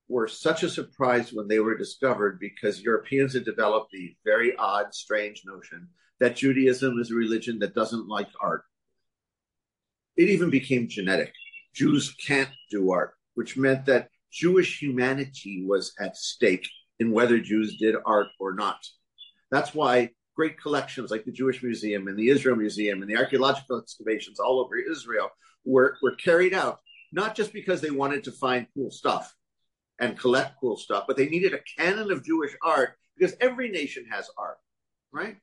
were 0.07 0.28
such 0.28 0.63
a 0.63 0.70
surprise 0.70 1.34
when 1.34 1.47
they 1.47 1.59
were 1.59 1.78
discovered 1.78 2.39
because 2.39 2.82
Europeans 2.82 3.34
had 3.34 3.45
developed 3.45 3.91
the 3.91 4.15
very 4.24 4.55
odd, 4.55 4.93
strange 4.93 5.43
notion 5.45 5.88
that 6.20 6.36
Judaism 6.36 6.99
is 6.99 7.11
a 7.11 7.15
religion 7.15 7.59
that 7.59 7.76
doesn't 7.76 8.07
like 8.07 8.30
art. 8.41 8.63
It 10.15 10.30
even 10.30 10.49
became 10.49 10.88
genetic. 10.88 11.34
Jews 11.76 12.15
can't 12.26 12.49
do 12.72 12.91
art, 12.91 13.13
which 13.36 13.55
meant 13.55 13.86
that 13.86 14.09
Jewish 14.32 14.82
humanity 14.82 15.63
was 15.65 15.93
at 15.99 16.18
stake 16.18 16.68
in 16.99 17.11
whether 17.11 17.39
Jews 17.39 17.78
did 17.78 17.95
art 18.05 18.28
or 18.39 18.53
not. 18.53 18.84
That's 19.51 19.74
why 19.74 20.11
great 20.36 20.59
collections 20.59 21.11
like 21.11 21.26
the 21.26 21.32
Jewish 21.32 21.61
Museum 21.63 22.07
and 22.07 22.18
the 22.18 22.30
Israel 22.30 22.55
Museum 22.55 23.01
and 23.01 23.09
the 23.09 23.18
archaeological 23.18 23.80
excavations 23.80 24.39
all 24.39 24.59
over 24.59 24.76
Israel 24.78 25.30
were, 25.65 25.97
were 26.01 26.15
carried 26.15 26.53
out, 26.53 26.80
not 27.11 27.36
just 27.36 27.53
because 27.53 27.82
they 27.82 27.91
wanted 27.91 28.24
to 28.24 28.32
find 28.32 28.68
cool 28.74 28.91
stuff 28.91 29.34
and 29.99 30.18
collect 30.18 30.59
cool 30.59 30.78
stuff, 30.78 31.05
but 31.07 31.18
they 31.18 31.28
needed 31.28 31.53
a 31.53 31.82
canon 31.82 32.11
of 32.11 32.24
Jewish 32.24 32.55
art 32.63 32.95
because 33.18 33.36
every 33.39 33.70
nation 33.70 34.05
has 34.11 34.30
art, 34.38 34.57
right? 35.11 35.38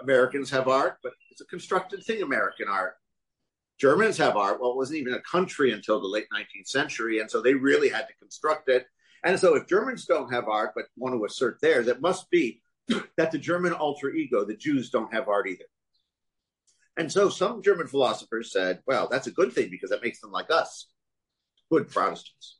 Americans 0.00 0.50
have 0.50 0.68
art, 0.68 0.98
but 1.02 1.12
it's 1.30 1.40
a 1.40 1.46
constructed 1.46 2.02
thing, 2.04 2.22
American 2.22 2.68
art. 2.68 2.94
Germans 3.78 4.16
have 4.18 4.36
art. 4.36 4.60
Well, 4.60 4.70
it 4.70 4.76
wasn't 4.76 5.00
even 5.00 5.14
a 5.14 5.20
country 5.20 5.72
until 5.72 6.00
the 6.00 6.06
late 6.06 6.26
19th 6.34 6.68
century, 6.68 7.20
and 7.20 7.30
so 7.30 7.42
they 7.42 7.54
really 7.54 7.88
had 7.88 8.06
to 8.08 8.14
construct 8.14 8.68
it. 8.68 8.86
And 9.24 9.38
so, 9.38 9.54
if 9.54 9.66
Germans 9.66 10.06
don't 10.06 10.32
have 10.32 10.48
art 10.48 10.72
but 10.74 10.86
want 10.96 11.14
to 11.14 11.24
assert 11.24 11.60
theirs, 11.60 11.88
it 11.88 12.00
must 12.00 12.30
be 12.30 12.62
that 13.16 13.32
the 13.32 13.38
German 13.38 13.72
alter 13.72 14.10
ego, 14.10 14.44
the 14.44 14.56
Jews, 14.56 14.90
don't 14.90 15.12
have 15.12 15.28
art 15.28 15.48
either. 15.48 15.64
And 16.96 17.10
so, 17.10 17.28
some 17.28 17.62
German 17.62 17.86
philosophers 17.86 18.52
said, 18.52 18.80
well, 18.86 19.08
that's 19.10 19.26
a 19.26 19.32
good 19.32 19.52
thing 19.52 19.68
because 19.70 19.90
that 19.90 20.02
makes 20.02 20.20
them 20.20 20.32
like 20.32 20.50
us, 20.50 20.86
good 21.70 21.88
Protestants. 21.88 22.58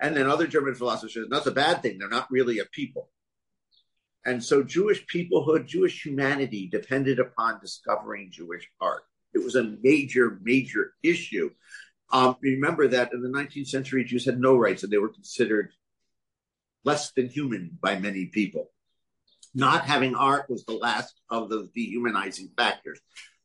And 0.00 0.16
then 0.16 0.26
other 0.26 0.46
German 0.46 0.74
philosophers 0.74 1.14
said, 1.14 1.24
that's 1.30 1.46
a 1.46 1.52
bad 1.52 1.82
thing. 1.82 1.98
They're 1.98 2.08
not 2.08 2.30
really 2.30 2.58
a 2.58 2.64
people. 2.66 3.10
And 4.26 4.42
so, 4.42 4.62
Jewish 4.62 5.04
peoplehood, 5.06 5.66
Jewish 5.66 6.04
humanity 6.04 6.68
depended 6.70 7.18
upon 7.18 7.60
discovering 7.60 8.30
Jewish 8.30 8.68
art. 8.80 9.04
It 9.34 9.44
was 9.44 9.56
a 9.56 9.76
major, 9.82 10.38
major 10.42 10.94
issue. 11.02 11.50
Um, 12.10 12.36
remember 12.40 12.88
that 12.88 13.12
in 13.12 13.22
the 13.22 13.28
19th 13.28 13.68
century, 13.68 14.04
Jews 14.04 14.24
had 14.24 14.38
no 14.38 14.56
rights 14.56 14.82
and 14.82 14.92
they 14.92 14.98
were 14.98 15.08
considered 15.08 15.72
less 16.84 17.10
than 17.12 17.28
human 17.28 17.76
by 17.80 17.98
many 17.98 18.26
people. 18.26 18.70
Not 19.54 19.84
having 19.84 20.14
art 20.14 20.48
was 20.48 20.64
the 20.64 20.74
last 20.74 21.14
of 21.30 21.48
those 21.48 21.70
dehumanizing 21.70 22.50
factors. 22.56 23.00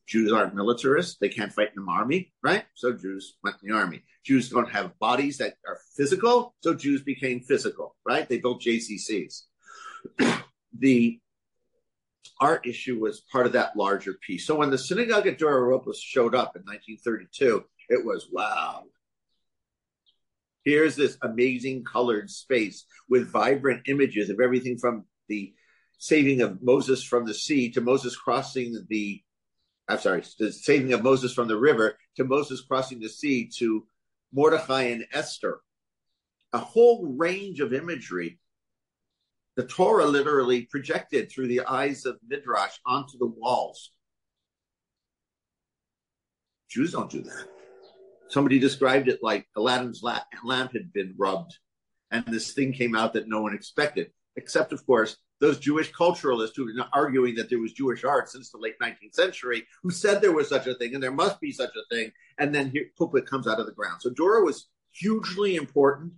Jews 0.08 0.32
aren't 0.32 0.56
militarists. 0.56 1.18
They 1.20 1.30
can't 1.30 1.54
fight 1.54 1.70
in 1.76 1.86
the 1.86 1.92
army, 1.92 2.34
right? 2.42 2.66
So 2.74 2.94
Jews 2.94 3.38
went 3.44 3.58
in 3.62 3.70
the 3.70 3.76
army. 3.76 4.04
Jews 4.26 4.50
don't 4.50 4.70
have 4.72 4.98
bodies 5.00 5.38
that 5.38 5.56
are 5.68 5.80
physical, 5.96 6.56
so 6.62 6.74
Jews 6.74 7.04
became 7.04 7.42
physical, 7.42 7.96
right? 8.06 8.28
They 8.28 8.40
built 8.40 8.62
JCCs. 8.62 9.44
the 10.78 11.20
art 12.39 12.65
issue 12.65 12.99
was 12.99 13.22
part 13.32 13.45
of 13.45 13.53
that 13.53 13.76
larger 13.76 14.13
piece. 14.13 14.45
So 14.45 14.55
when 14.55 14.70
the 14.70 14.78
synagogue 14.78 15.28
at 15.28 15.38
Dura 15.38 15.61
Europos 15.61 15.95
showed 16.01 16.36
up 16.36 16.55
in 16.55 16.63
1932, 16.63 17.63
it 17.89 18.05
was 18.05 18.28
wow. 18.32 18.86
Here's 20.63 20.95
this 20.95 21.17
amazing 21.22 21.84
colored 21.84 22.30
space 22.30 22.86
with 23.09 23.32
vibrant 23.32 23.88
images 23.88 24.30
of 24.30 24.39
everything 24.39 24.78
from 24.78 25.05
the 25.28 25.53
saving 25.97 26.41
of 26.41 26.61
Moses 26.61 27.03
from 27.03 27.26
the 27.26 27.34
sea 27.34 27.72
to 27.72 27.82
Moses 27.82 28.15
crossing 28.15 28.86
the 28.89 29.22
I'm 29.89 29.99
sorry, 29.99 30.24
the 30.38 30.51
saving 30.51 30.93
of 30.93 31.01
Moses 31.01 31.34
from 31.34 31.47
the 31.47 31.57
river 31.57 31.97
to 32.17 32.24
Moses 32.24 32.61
crossing 32.61 32.99
the 32.99 33.09
sea 33.09 33.49
to 33.57 33.88
Mordecai 34.32 34.84
and 34.84 35.05
Esther. 35.11 35.61
A 36.53 36.59
whole 36.59 37.07
range 37.07 37.59
of 37.59 37.74
imagery 37.74 38.38
the 39.60 39.66
Torah 39.66 40.05
literally 40.05 40.62
projected 40.62 41.30
through 41.30 41.49
the 41.49 41.60
eyes 41.60 42.05
of 42.05 42.18
Midrash 42.26 42.78
onto 42.86 43.18
the 43.18 43.26
walls. 43.26 43.91
Jews 46.70 46.93
don't 46.93 47.12
do 47.12 47.24
that. 47.24 47.45
Somebody 48.30 48.57
described 48.57 49.10
it 49.10 49.20
like 49.22 49.47
Aladdin's 49.57 50.01
lamp 50.01 50.72
had 50.72 50.93
been 50.93 51.14
rubbed, 51.18 51.57
and 52.10 52.24
this 52.26 52.53
thing 52.53 52.72
came 52.72 52.95
out 52.95 53.12
that 53.12 53.28
no 53.28 53.41
one 53.41 53.53
expected, 53.53 54.12
except, 54.38 54.72
of 54.72 54.86
course, 54.86 55.18
those 55.41 55.60
Jewish 55.60 55.91
culturalists 55.91 56.55
who 56.55 56.64
were 56.64 56.86
arguing 56.93 57.36
that 57.36 57.49
there 57.49 57.60
was 57.60 57.74
Jewish 57.74 58.05
art 58.05 58.30
since 58.30 58.51
the 58.51 58.60
late 58.60 58.80
19th 58.82 59.14
century, 59.14 59.68
who 59.84 59.91
said 59.91 60.22
there 60.22 60.32
was 60.32 60.47
such 60.47 60.68
a 60.68 60.76
thing 60.76 60.93
and 60.93 61.03
there 61.03 61.12
must 61.12 61.41
be 61.41 61.51
such 61.51 61.72
a 61.76 61.93
thing, 61.93 62.14
and 62.38 62.55
then 62.55 62.72
here, 62.72 62.86
it 62.97 63.26
comes 63.26 63.45
out 63.45 63.60
of 63.60 63.66
the 63.66 63.74
ground. 63.74 64.01
So 64.01 64.10
Dura 64.10 64.41
was 64.41 64.70
hugely 64.93 65.57
important 65.57 66.14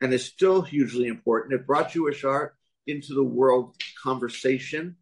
and 0.00 0.10
is 0.14 0.24
still 0.24 0.62
hugely 0.62 1.08
important. 1.08 1.52
It 1.52 1.66
brought 1.66 1.92
Jewish 1.92 2.24
art 2.24 2.54
into 2.88 3.14
the 3.14 3.22
world 3.22 3.76
conversation 4.02 4.96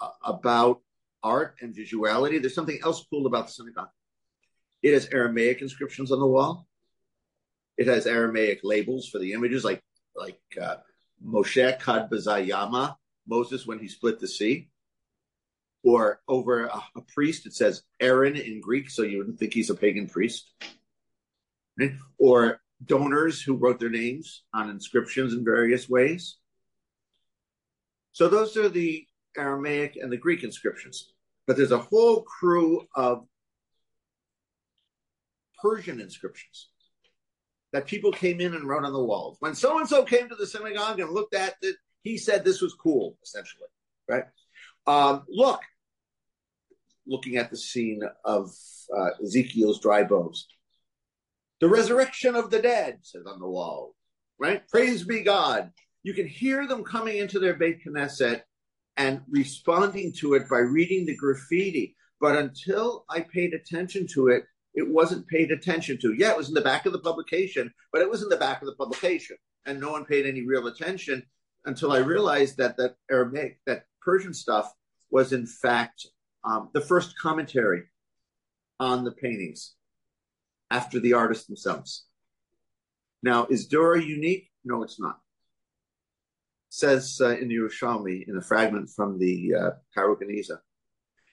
uh, 0.00 0.08
about 0.24 0.80
art 1.22 1.56
and 1.60 1.74
visuality. 1.74 2.40
There's 2.40 2.54
something 2.54 2.78
else 2.82 3.04
cool 3.10 3.26
about 3.26 3.46
the 3.46 3.52
synagogue. 3.52 3.88
It 4.82 4.94
has 4.94 5.06
Aramaic 5.06 5.60
inscriptions 5.60 6.12
on 6.12 6.20
the 6.20 6.26
wall. 6.26 6.66
It 7.76 7.88
has 7.88 8.06
Aramaic 8.06 8.60
labels 8.62 9.08
for 9.08 9.18
the 9.18 9.32
images, 9.32 9.64
like 9.64 9.82
like 10.16 10.40
uh, 10.60 10.76
Moshe 11.24 11.78
Kad 11.80 12.10
Bazayama, 12.10 12.96
Moses 13.26 13.66
when 13.66 13.78
he 13.78 13.88
split 13.88 14.18
the 14.18 14.28
sea. 14.28 14.68
Or 15.84 16.20
over 16.26 16.66
a, 16.66 16.82
a, 16.96 17.02
priest, 17.14 17.46
it 17.46 17.54
says 17.54 17.82
Aaron 18.00 18.34
in 18.34 18.60
Greek, 18.60 18.90
so 18.90 19.02
you 19.02 19.18
wouldn't 19.18 19.38
think 19.38 19.54
he's 19.54 19.70
a 19.70 19.76
pagan 19.76 20.08
priest. 20.08 20.50
Right? 21.78 21.92
Or 22.18 22.60
donors 22.84 23.40
who 23.40 23.54
wrote 23.54 23.78
their 23.78 23.88
names 23.88 24.42
on 24.52 24.70
inscriptions 24.70 25.34
in 25.34 25.44
various 25.44 25.88
ways. 25.88 26.36
So 28.12 28.28
those 28.28 28.56
are 28.56 28.68
the 28.68 29.06
Aramaic 29.36 29.96
and 29.96 30.10
the 30.10 30.16
Greek 30.16 30.44
inscriptions. 30.44 31.12
But 31.46 31.56
there's 31.56 31.72
a 31.72 31.78
whole 31.78 32.22
crew 32.22 32.86
of 32.94 33.26
Persian 35.62 36.00
inscriptions 36.00 36.68
that 37.72 37.86
people 37.86 38.12
came 38.12 38.40
in 38.40 38.54
and 38.54 38.68
wrote 38.68 38.84
on 38.84 38.92
the 38.92 39.02
walls. 39.02 39.36
When 39.40 39.54
so 39.54 39.78
and 39.78 39.88
so 39.88 40.04
came 40.04 40.28
to 40.28 40.34
the 40.34 40.46
synagogue 40.46 41.00
and 41.00 41.10
looked 41.10 41.34
at 41.34 41.56
it, 41.62 41.76
he 42.02 42.16
said 42.16 42.44
this 42.44 42.60
was 42.60 42.74
cool, 42.74 43.16
essentially, 43.22 43.66
right? 44.08 44.24
Um, 44.86 45.24
look, 45.28 45.60
looking 47.06 47.36
at 47.36 47.50
the 47.50 47.56
scene 47.56 48.02
of 48.24 48.50
uh, 48.96 49.10
Ezekiel's 49.22 49.80
dry 49.80 50.04
bones. 50.04 50.48
The 51.60 51.68
resurrection 51.68 52.36
of 52.36 52.50
the 52.50 52.62
dead, 52.62 53.00
says 53.02 53.26
on 53.26 53.40
the 53.40 53.48
wall, 53.48 53.94
right? 54.38 54.66
Praise 54.68 55.04
be 55.04 55.22
God 55.22 55.72
you 56.02 56.14
can 56.14 56.26
hear 56.26 56.66
them 56.66 56.84
coming 56.84 57.18
into 57.18 57.38
their 57.38 57.54
Beit 57.54 57.84
Knesset 57.84 58.42
and 58.96 59.22
responding 59.28 60.12
to 60.18 60.34
it 60.34 60.48
by 60.48 60.58
reading 60.58 61.06
the 61.06 61.16
graffiti. 61.16 61.96
But 62.20 62.36
until 62.36 63.04
I 63.08 63.20
paid 63.20 63.54
attention 63.54 64.06
to 64.14 64.28
it, 64.28 64.44
it 64.74 64.88
wasn't 64.88 65.28
paid 65.28 65.50
attention 65.50 65.98
to. 66.02 66.14
Yeah, 66.14 66.30
it 66.30 66.36
was 66.36 66.48
in 66.48 66.54
the 66.54 66.60
back 66.60 66.86
of 66.86 66.92
the 66.92 66.98
publication, 66.98 67.72
but 67.92 68.02
it 68.02 68.10
was 68.10 68.22
in 68.22 68.28
the 68.28 68.36
back 68.36 68.60
of 68.60 68.66
the 68.66 68.74
publication, 68.74 69.36
and 69.66 69.80
no 69.80 69.92
one 69.92 70.04
paid 70.04 70.26
any 70.26 70.46
real 70.46 70.66
attention 70.66 71.24
until 71.64 71.92
I 71.92 71.98
realized 71.98 72.56
that 72.58 72.76
that 72.76 72.96
Aramaic, 73.10 73.60
that 73.66 73.84
Persian 74.00 74.34
stuff, 74.34 74.72
was 75.10 75.32
in 75.32 75.46
fact 75.46 76.06
um, 76.44 76.70
the 76.74 76.80
first 76.80 77.18
commentary 77.18 77.84
on 78.78 79.04
the 79.04 79.12
paintings 79.12 79.74
after 80.70 81.00
the 81.00 81.14
artists 81.14 81.46
themselves. 81.46 82.06
Now, 83.22 83.46
is 83.46 83.66
Dura 83.66 84.00
unique? 84.00 84.50
No, 84.64 84.82
it's 84.82 85.00
not 85.00 85.18
says 86.70 87.18
uh, 87.20 87.36
in 87.36 87.48
Yerushalmi, 87.48 88.28
in 88.28 88.36
a 88.36 88.42
fragment 88.42 88.90
from 88.90 89.18
the 89.18 89.54
uh, 89.54 89.70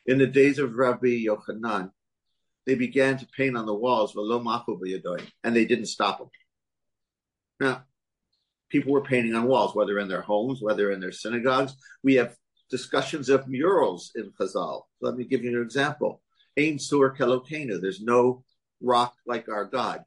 in 0.05 0.17
the 0.17 0.27
days 0.27 0.59
of 0.59 0.75
Rabbi 0.75 1.25
Yochanan, 1.25 1.91
they 2.65 2.75
began 2.75 3.17
to 3.17 3.27
paint 3.27 3.57
on 3.57 3.65
the 3.65 3.73
walls, 3.73 4.15
and 4.15 5.55
they 5.55 5.65
didn't 5.65 5.86
stop 5.86 6.19
them. 6.19 6.29
Now, 7.59 7.83
people 8.69 8.91
were 8.91 9.03
painting 9.03 9.36
on 9.36 9.45
walls, 9.45 9.75
whether 9.75 9.99
in 9.99 10.07
their 10.07 10.21
homes, 10.21 10.61
whether 10.61 10.91
in 10.91 10.99
their 10.99 11.11
synagogues. 11.11 11.75
We 12.03 12.15
have 12.15 12.36
discussions 12.69 13.29
of 13.29 13.47
murals 13.47 14.11
in 14.15 14.31
Chazal. 14.39 14.83
Let 15.01 15.15
me 15.15 15.25
give 15.25 15.43
you 15.43 15.55
an 15.55 15.63
example. 15.63 16.21
Ein 16.57 16.79
sur 16.79 17.15
kelokenu. 17.15 17.79
There's 17.81 18.01
no 18.01 18.43
rock 18.81 19.13
like 19.25 19.49
our 19.49 19.65
God. 19.65 20.03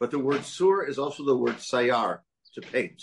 But 0.00 0.10
the 0.10 0.18
word 0.18 0.44
sur 0.44 0.84
is 0.84 0.98
also 0.98 1.24
the 1.24 1.36
word 1.36 1.56
sayar, 1.56 2.20
to 2.54 2.60
paint. 2.60 3.02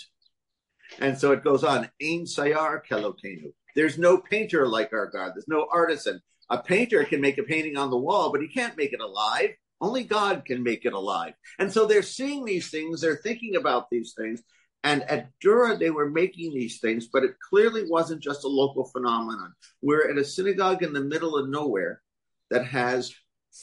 And 1.00 1.18
so 1.18 1.32
it 1.32 1.44
goes 1.44 1.64
on. 1.64 1.90
Ein 2.02 2.24
sayar 2.24 2.80
kelokenu. 2.88 3.52
There's 3.74 3.98
no 3.98 4.18
painter 4.18 4.66
like 4.66 4.92
our 4.92 5.06
God. 5.06 5.32
There's 5.34 5.48
no 5.48 5.66
artisan. 5.70 6.20
A 6.48 6.58
painter 6.58 7.04
can 7.04 7.20
make 7.20 7.38
a 7.38 7.42
painting 7.42 7.76
on 7.76 7.90
the 7.90 7.98
wall, 7.98 8.30
but 8.30 8.40
he 8.40 8.48
can't 8.48 8.76
make 8.76 8.92
it 8.92 9.00
alive. 9.00 9.50
Only 9.80 10.04
God 10.04 10.44
can 10.44 10.62
make 10.62 10.84
it 10.84 10.92
alive. 10.94 11.34
And 11.58 11.70
so 11.70 11.84
they're 11.84 12.02
seeing 12.02 12.44
these 12.44 12.70
things, 12.70 13.00
they're 13.00 13.16
thinking 13.16 13.56
about 13.56 13.90
these 13.90 14.14
things. 14.16 14.42
And 14.84 15.02
at 15.02 15.30
Dura, 15.40 15.76
they 15.76 15.90
were 15.90 16.08
making 16.08 16.54
these 16.54 16.78
things, 16.78 17.08
but 17.12 17.24
it 17.24 17.34
clearly 17.40 17.84
wasn't 17.88 18.22
just 18.22 18.44
a 18.44 18.48
local 18.48 18.84
phenomenon. 18.84 19.52
We're 19.82 20.08
at 20.08 20.16
a 20.16 20.24
synagogue 20.24 20.82
in 20.82 20.92
the 20.92 21.00
middle 21.00 21.36
of 21.36 21.48
nowhere 21.48 22.02
that 22.50 22.64
has 22.66 23.12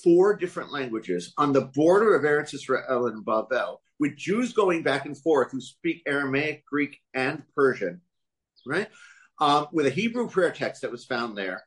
four 0.03 0.35
different 0.35 0.71
languages 0.71 1.33
on 1.37 1.53
the 1.53 1.61
border 1.61 2.15
of 2.15 2.23
Eretz 2.23 2.53
Israel 2.53 3.07
and 3.07 3.23
Babel, 3.23 3.81
with 3.99 4.17
Jews 4.17 4.53
going 4.53 4.83
back 4.83 5.05
and 5.05 5.17
forth 5.17 5.51
who 5.51 5.61
speak 5.61 6.01
Aramaic, 6.05 6.65
Greek, 6.65 6.99
and 7.13 7.43
Persian, 7.55 8.01
right? 8.65 8.89
Um, 9.39 9.67
with 9.71 9.85
a 9.85 9.91
Hebrew 9.91 10.29
prayer 10.29 10.51
text 10.51 10.81
that 10.81 10.91
was 10.91 11.05
found 11.05 11.37
there. 11.37 11.63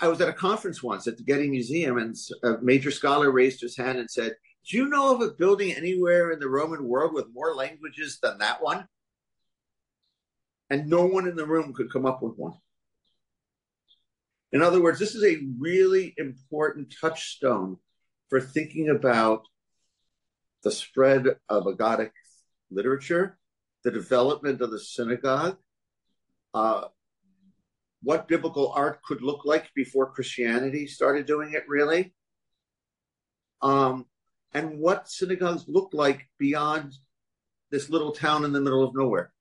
I 0.00 0.08
was 0.08 0.20
at 0.20 0.28
a 0.28 0.32
conference 0.32 0.82
once 0.82 1.06
at 1.06 1.16
the 1.16 1.24
Getty 1.24 1.50
Museum, 1.50 1.98
and 1.98 2.16
a 2.44 2.58
major 2.62 2.90
scholar 2.90 3.30
raised 3.30 3.60
his 3.60 3.76
hand 3.76 3.98
and 3.98 4.10
said, 4.10 4.34
Do 4.68 4.76
you 4.76 4.88
know 4.88 5.14
of 5.14 5.20
a 5.20 5.32
building 5.32 5.72
anywhere 5.72 6.30
in 6.30 6.38
the 6.38 6.48
Roman 6.48 6.84
world 6.84 7.12
with 7.12 7.32
more 7.32 7.54
languages 7.54 8.18
than 8.22 8.38
that 8.38 8.62
one? 8.62 8.86
And 10.70 10.86
no 10.86 11.06
one 11.06 11.26
in 11.26 11.34
the 11.34 11.46
room 11.46 11.72
could 11.72 11.90
come 11.90 12.06
up 12.06 12.22
with 12.22 12.36
one. 12.36 12.54
In 14.52 14.62
other 14.62 14.80
words, 14.80 14.98
this 14.98 15.14
is 15.14 15.24
a 15.24 15.42
really 15.58 16.14
important 16.16 16.94
touchstone 17.00 17.76
for 18.30 18.40
thinking 18.40 18.90
about 18.90 19.42
the 20.62 20.70
spread 20.70 21.26
of 21.48 21.64
Aggadic 21.64 22.10
literature, 22.70 23.38
the 23.84 23.90
development 23.90 24.60
of 24.60 24.70
the 24.70 24.80
synagogue, 24.80 25.56
uh, 26.54 26.84
what 28.02 28.28
biblical 28.28 28.72
art 28.72 29.02
could 29.02 29.22
look 29.22 29.44
like 29.44 29.72
before 29.74 30.12
Christianity 30.12 30.86
started 30.86 31.26
doing 31.26 31.52
it, 31.52 31.64
really, 31.68 32.14
um, 33.62 34.06
and 34.54 34.78
what 34.78 35.08
synagogues 35.08 35.64
look 35.68 35.90
like 35.92 36.28
beyond 36.38 36.94
this 37.70 37.90
little 37.90 38.12
town 38.12 38.44
in 38.44 38.52
the 38.52 38.60
middle 38.60 38.82
of 38.82 38.94
nowhere. 38.94 39.32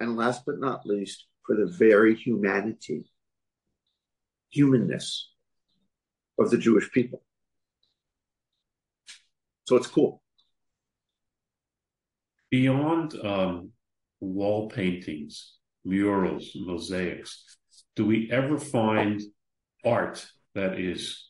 And 0.00 0.16
last 0.16 0.42
but 0.44 0.58
not 0.58 0.86
least, 0.86 1.26
for 1.46 1.56
the 1.56 1.66
very 1.66 2.14
humanity 2.14 3.10
humanness 4.50 5.30
of 6.38 6.50
the 6.50 6.58
Jewish 6.58 6.90
people. 6.90 7.22
So 9.64 9.76
it's 9.76 9.86
cool. 9.86 10.22
Beyond 12.50 13.14
um, 13.24 13.70
wall 14.20 14.68
paintings, 14.68 15.54
murals, 15.84 16.52
mosaics, 16.54 17.44
do 17.96 18.06
we 18.06 18.30
ever 18.30 18.58
find 18.58 19.20
art 19.84 20.26
that 20.54 20.78
is 20.78 21.28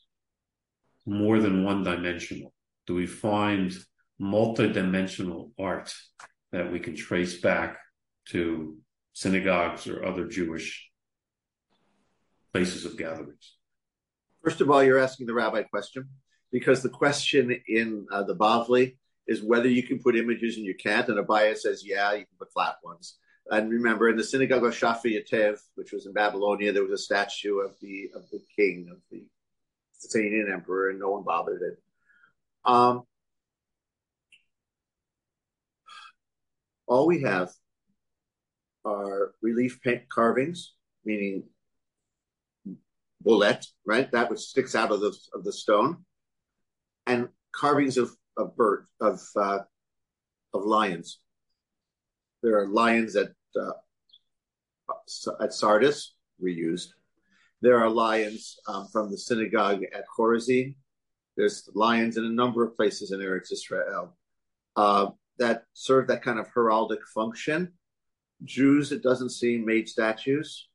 more 1.05 1.39
than 1.39 1.63
one 1.63 1.83
dimensional? 1.83 2.53
Do 2.87 2.95
we 2.95 3.07
find 3.07 3.75
multidimensional 4.21 5.51
art 5.59 5.93
that 6.51 6.71
we 6.71 6.79
can 6.79 6.95
trace 6.95 7.39
back 7.39 7.77
to 8.29 8.77
synagogues 9.13 9.87
or 9.87 10.05
other 10.05 10.27
Jewish 10.27 10.89
places 12.53 12.85
of 12.85 12.97
gatherings? 12.97 13.55
First 14.43 14.61
of 14.61 14.69
all, 14.69 14.83
you're 14.83 14.99
asking 14.99 15.27
the 15.27 15.33
rabbi 15.33 15.63
question 15.63 16.09
because 16.55 16.81
the 16.81 16.87
question 16.87 17.53
in 17.67 18.07
uh, 18.13 18.23
the 18.23 18.33
Bavli 18.33 18.95
is 19.27 19.43
whether 19.43 19.67
you 19.67 19.83
can 19.83 19.99
put 19.99 20.15
images 20.15 20.55
and 20.55 20.65
you 20.65 20.73
can't, 20.73 21.09
and 21.09 21.17
Abaye 21.17 21.57
says, 21.57 21.83
yeah, 21.85 22.13
you 22.13 22.19
can 22.19 22.37
put 22.39 22.53
flat 22.53 22.77
ones. 22.81 23.17
And 23.51 23.69
remember, 23.69 24.07
in 24.07 24.15
the 24.15 24.23
synagogue 24.23 24.63
of 24.63 24.73
Shaf 24.73 25.03
ve-Yatev, 25.03 25.59
which 25.75 25.91
was 25.91 26.05
in 26.05 26.13
Babylonia, 26.13 26.71
there 26.71 26.81
was 26.81 26.93
a 26.93 26.97
statue 26.97 27.57
of 27.57 27.75
the 27.81 28.09
of 28.15 28.23
the 28.31 28.39
king 28.55 28.87
of 28.89 28.99
the 29.11 29.25
Sasanian 29.99 30.49
emperor, 30.49 30.91
and 30.91 30.99
no 30.99 31.09
one 31.09 31.25
bothered 31.25 31.61
it. 31.61 31.77
Um, 32.63 33.03
all 36.87 37.05
we 37.05 37.23
have 37.23 37.49
are 38.85 39.33
relief 39.41 39.81
paint 39.81 40.03
carvings, 40.07 40.73
meaning 41.03 41.43
bullet, 43.19 43.65
right? 43.85 44.09
That 44.13 44.29
which 44.29 44.39
sticks 44.39 44.73
out 44.73 44.93
of 44.93 45.01
the 45.01 45.13
of 45.33 45.43
the 45.43 45.51
stone, 45.51 46.05
and 47.07 47.29
carvings 47.53 47.97
of 47.97 48.15
of 48.37 48.55
bird 48.55 48.85
of 48.99 49.21
uh, 49.35 49.59
of 50.53 50.63
lions. 50.63 51.19
There 52.43 52.59
are 52.59 52.67
lions 52.67 53.15
at 53.15 53.29
uh, 53.59 53.71
at 55.39 55.53
Sardis 55.53 56.13
reused. 56.41 56.89
There 57.61 57.79
are 57.79 57.89
lions 57.89 58.57
um, 58.67 58.87
from 58.91 59.09
the 59.09 59.17
synagogue 59.17 59.83
at 59.83 60.05
Chorazin. 60.17 60.75
There's 61.37 61.67
lions 61.73 62.17
in 62.17 62.25
a 62.25 62.29
number 62.29 62.63
of 62.63 62.75
places 62.75 63.11
in 63.11 63.19
Eretz 63.19 63.51
Israel 63.51 64.15
uh, 64.75 65.07
that 65.39 65.63
serve 65.73 66.07
that 66.07 66.23
kind 66.23 66.39
of 66.39 66.47
heraldic 66.53 67.03
function. 67.13 67.73
Jews, 68.43 68.91
it 68.91 69.01
doesn't 69.01 69.31
seem, 69.31 69.65
made 69.65 69.87
statues, 69.87 70.67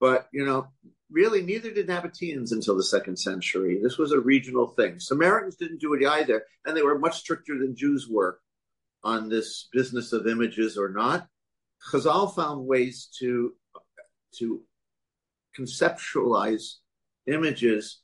but 0.00 0.28
you 0.32 0.46
know, 0.46 0.68
really 1.12 1.42
neither 1.42 1.70
did 1.70 1.88
Nabateans 1.88 2.52
until 2.52 2.76
the 2.76 2.82
second 2.82 3.18
century. 3.18 3.78
This 3.82 3.98
was 3.98 4.12
a 4.12 4.20
regional 4.20 4.68
thing. 4.68 4.98
Samaritans 4.98 5.56
didn't 5.56 5.80
do 5.80 5.94
it 5.94 6.04
either, 6.04 6.44
and 6.64 6.76
they 6.76 6.82
were 6.82 6.98
much 6.98 7.18
stricter 7.18 7.58
than 7.58 7.76
Jews 7.76 8.08
were 8.08 8.40
on 9.04 9.28
this 9.28 9.68
business 9.72 10.12
of 10.12 10.26
images 10.26 10.78
or 10.78 10.88
not. 10.88 11.26
Chazal 11.90 12.34
found 12.34 12.66
ways 12.66 13.08
to 13.18 13.54
to 14.38 14.62
conceptualize 15.58 16.76
images 17.26 18.00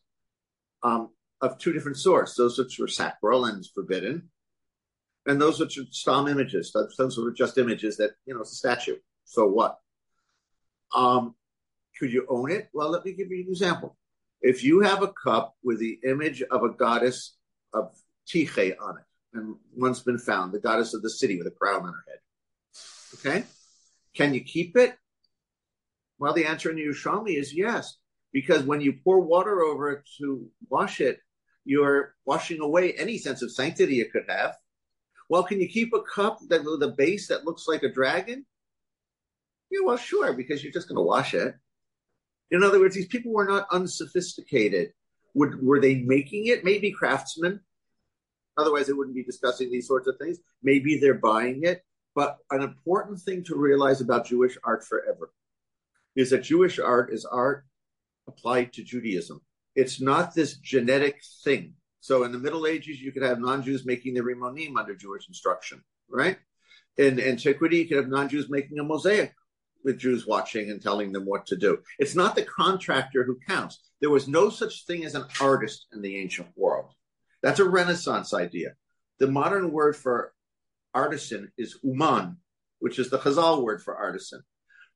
um, 0.83 1.11
of 1.41 1.59
two 1.59 1.73
different 1.73 1.97
sorts. 1.97 2.35
Those 2.35 2.59
which 2.59 2.79
were 2.79 2.89
sacral 2.89 3.47
and 3.47 3.65
forbidden, 3.75 4.29
and 5.27 5.41
those 5.41 5.61
which 5.61 5.79
are 5.79 5.85
stam 5.91 6.29
images. 6.29 6.75
Those 6.99 7.17
were 7.17 7.33
just 7.33 7.59
images 7.59 7.97
that 7.97 8.11
you 8.27 8.35
know 8.35 8.41
it's 8.41 8.53
a 8.53 8.57
statue. 8.57 8.97
So 9.25 9.47
what? 9.47 9.79
Um, 10.95 11.35
could 11.99 12.13
you 12.13 12.27
own 12.29 12.51
it? 12.51 12.69
Well, 12.73 12.91
let 12.91 13.05
me 13.05 13.13
give 13.13 13.31
you 13.31 13.45
an 13.45 13.51
example. 13.51 13.97
If 14.41 14.63
you 14.63 14.81
have 14.81 15.03
a 15.03 15.13
cup 15.13 15.57
with 15.63 15.81
the 15.81 15.99
image 16.05 16.43
of 16.43 16.63
a 16.63 16.71
goddess 16.71 17.37
of 17.73 17.93
Tyche 18.27 18.77
on 18.81 18.99
it, 18.99 19.05
and 19.35 19.57
one's 19.77 20.01
been 20.01 20.19
found, 20.19 20.53
the 20.53 20.61
goddess 20.61 20.95
of 20.95 21.03
the 21.03 21.11
city 21.11 21.37
with 21.37 21.47
a 21.47 21.51
crown 21.51 21.83
on 21.83 21.93
her 21.93 22.05
head, 22.09 22.19
okay? 23.15 23.47
Can 24.15 24.33
you 24.35 24.41
keep 24.41 24.77
it? 24.77 24.97
Well, 26.19 26.33
the 26.33 26.47
answer 26.47 26.71
in 26.71 26.77
the 26.77 26.87
Yerushalmi 26.87 27.39
is 27.39 27.55
yes, 27.55 27.97
because 28.33 28.63
when 28.63 28.81
you 28.81 28.95
pour 29.05 29.21
water 29.21 29.63
over 29.63 29.91
it 29.91 30.03
to 30.19 30.49
wash 30.69 31.01
it, 31.01 31.21
you're 31.65 32.15
washing 32.25 32.61
away 32.61 32.93
any 32.93 33.19
sense 33.19 33.43
of 33.43 33.53
sanctity 33.53 34.01
it 34.01 34.13
could 34.13 34.25
have. 34.29 34.57
Well, 35.29 35.43
can 35.43 35.61
you 35.61 35.69
keep 35.69 35.93
a 35.93 36.01
cup 36.01 36.39
that 36.49 36.63
a 36.63 36.89
base 36.89 37.29
that 37.29 37.45
looks 37.45 37.69
like 37.69 37.83
a 37.83 37.93
dragon? 37.93 38.47
Yeah, 39.71 39.81
well, 39.85 39.99
sure, 39.99 40.33
because 40.33 40.63
you're 40.63 40.73
just 40.73 40.89
going 40.89 40.97
to 40.97 41.03
wash 41.03 41.35
it. 41.35 41.55
In 42.51 42.63
other 42.63 42.81
words, 42.81 42.95
these 42.95 43.07
people 43.07 43.33
were 43.33 43.47
not 43.47 43.67
unsophisticated. 43.71 44.93
Would, 45.35 45.63
were 45.63 45.81
they 45.81 45.97
making 45.97 46.47
it? 46.47 46.65
Maybe 46.65 46.91
craftsmen. 46.93 47.61
Otherwise, 48.57 48.87
they 48.87 48.93
wouldn't 48.93 49.15
be 49.17 49.23
discussing 49.23 49.71
these 49.71 49.87
sorts 49.87 50.09
of 50.09 50.17
things. 50.19 50.39
Maybe 50.63 50.99
they're 50.99 51.15
buying 51.15 51.63
it. 51.63 51.85
But 52.15 52.39
an 52.51 52.63
important 52.63 53.21
thing 53.21 53.45
to 53.45 53.57
realize 53.57 54.01
about 54.01 54.27
Jewish 54.27 54.59
art 54.65 54.85
forever 54.85 55.31
is 56.17 56.31
that 56.31 56.43
Jewish 56.43 56.79
art 56.79 57.13
is 57.13 57.25
art 57.25 57.65
applied 58.27 58.73
to 58.73 58.83
Judaism. 58.83 59.41
It's 59.77 60.01
not 60.01 60.35
this 60.35 60.57
genetic 60.57 61.21
thing. 61.45 61.75
So 62.01 62.25
in 62.25 62.33
the 62.33 62.39
Middle 62.39 62.67
Ages, 62.67 63.01
you 63.01 63.13
could 63.13 63.23
have 63.23 63.39
non-Jews 63.39 63.87
making 63.87 64.15
the 64.15 64.23
Rimonim 64.23 64.77
under 64.77 64.97
Jewish 64.97 65.29
instruction, 65.29 65.85
right? 66.11 66.39
In 66.97 67.21
antiquity, 67.21 67.79
you 67.79 67.87
could 67.87 67.99
have 67.99 68.09
non-Jews 68.09 68.51
making 68.51 68.79
a 68.81 68.85
mosaic 68.85 69.35
with 69.85 69.99
Jews 69.99 70.27
watching 70.27 70.71
and 70.71 70.83
telling 70.83 71.13
them 71.13 71.25
what 71.25 71.47
to 71.47 71.57
do. 71.57 71.79
It's 71.99 72.15
not 72.15 72.35
the 72.35 72.43
contractor 72.43 73.25
who 73.25 73.39
counts. 73.47 73.81
There 74.01 74.11
was 74.11 74.29
no 74.29 74.51
such 74.51 74.87
thing 74.87 75.05
as 75.05 75.15
an 75.15 75.25
artist 75.41 75.87
in 75.93 76.03
the 76.03 76.17
ancient 76.17 76.49
world. 76.57 76.93
That's 77.43 77.61
a 77.61 77.69
Renaissance 77.69 78.35
idea. 78.35 78.75
The 79.19 79.29
modern 79.29 79.73
word 79.73 79.97
for 79.97 80.33
artisan 80.95 81.53
is 81.57 81.79
uman, 81.83 82.37
which 82.81 82.99
is 82.99 83.11
the 83.11 83.19
Chazal 83.19 83.63
word 83.63 83.83
for 83.83 83.97
artisan. 83.97 84.43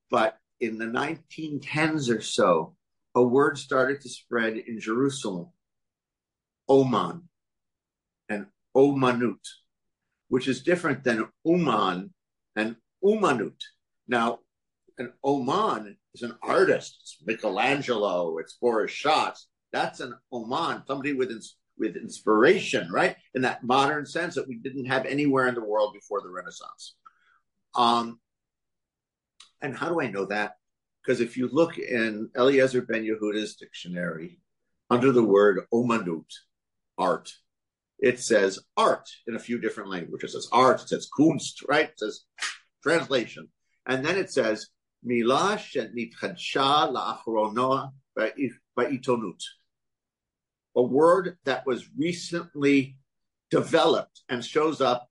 But 0.09 0.37
in 0.59 0.77
the 0.77 0.85
1910s 0.85 2.09
or 2.09 2.21
so, 2.21 2.75
a 3.15 3.21
word 3.21 3.57
started 3.57 4.01
to 4.01 4.09
spread 4.09 4.57
in 4.57 4.79
Jerusalem, 4.79 5.49
oman 6.69 7.29
and 8.29 8.47
omanut, 8.75 9.39
which 10.29 10.47
is 10.47 10.63
different 10.63 11.03
than 11.03 11.27
uman 11.45 12.13
and 12.55 12.75
umanut. 13.03 13.59
Now, 14.07 14.39
an 14.97 15.13
Oman 15.23 15.97
is 16.13 16.21
an 16.21 16.35
artist. 16.41 16.97
It's 17.01 17.17
Michelangelo. 17.25 18.37
It's 18.37 18.57
Boris 18.61 18.91
Schatz. 18.91 19.47
That's 19.71 19.99
an 19.99 20.13
Oman, 20.31 20.83
somebody 20.87 21.13
with 21.13 21.31
with 21.77 21.95
inspiration, 21.95 22.91
right? 22.91 23.15
In 23.33 23.41
that 23.41 23.63
modern 23.63 24.05
sense 24.05 24.35
that 24.35 24.47
we 24.47 24.57
didn't 24.57 24.85
have 24.85 25.05
anywhere 25.05 25.47
in 25.47 25.55
the 25.55 25.63
world 25.63 25.93
before 25.93 26.21
the 26.21 26.29
Renaissance. 26.29 26.95
Um, 27.75 28.19
and 29.61 29.75
how 29.75 29.89
do 29.89 29.99
I 29.99 30.11
know 30.11 30.25
that? 30.25 30.53
Because 31.03 31.19
if 31.19 31.35
you 31.35 31.49
look 31.51 31.79
in 31.79 32.29
Eliezer 32.37 32.83
Ben 32.83 33.03
Yehuda's 33.03 33.55
dictionary, 33.55 34.39
under 34.89 35.11
the 35.11 35.23
word 35.23 35.61
omanut, 35.73 36.29
art, 36.97 37.31
it 37.97 38.19
says 38.19 38.59
art 38.77 39.09
in 39.27 39.35
a 39.35 39.39
few 39.39 39.59
different 39.59 39.89
languages. 39.89 40.35
It 40.35 40.41
says 40.41 40.49
art, 40.51 40.81
it 40.81 40.89
says 40.89 41.09
kunst, 41.17 41.63
right? 41.67 41.89
It 41.89 41.97
says 41.99 42.25
translation. 42.83 43.47
And 43.85 44.05
then 44.05 44.17
it 44.17 44.31
says 44.31 44.67
Milah 45.04 45.58
שנתחדשה 45.58 46.86
לאחרונה 46.92 47.90
ba'itonut, 48.76 49.42
a 50.76 50.82
word 50.82 51.38
that 51.44 51.66
was 51.66 51.88
recently 51.96 52.96
developed 53.50 54.22
and 54.28 54.44
shows 54.44 54.80
up 54.80 55.08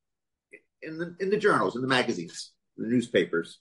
in 0.82 0.98
the, 0.98 1.16
in 1.20 1.30
the 1.30 1.38
journals, 1.38 1.76
in 1.76 1.82
the 1.82 1.88
magazines, 1.88 2.52
the 2.78 2.88
newspapers. 2.88 3.60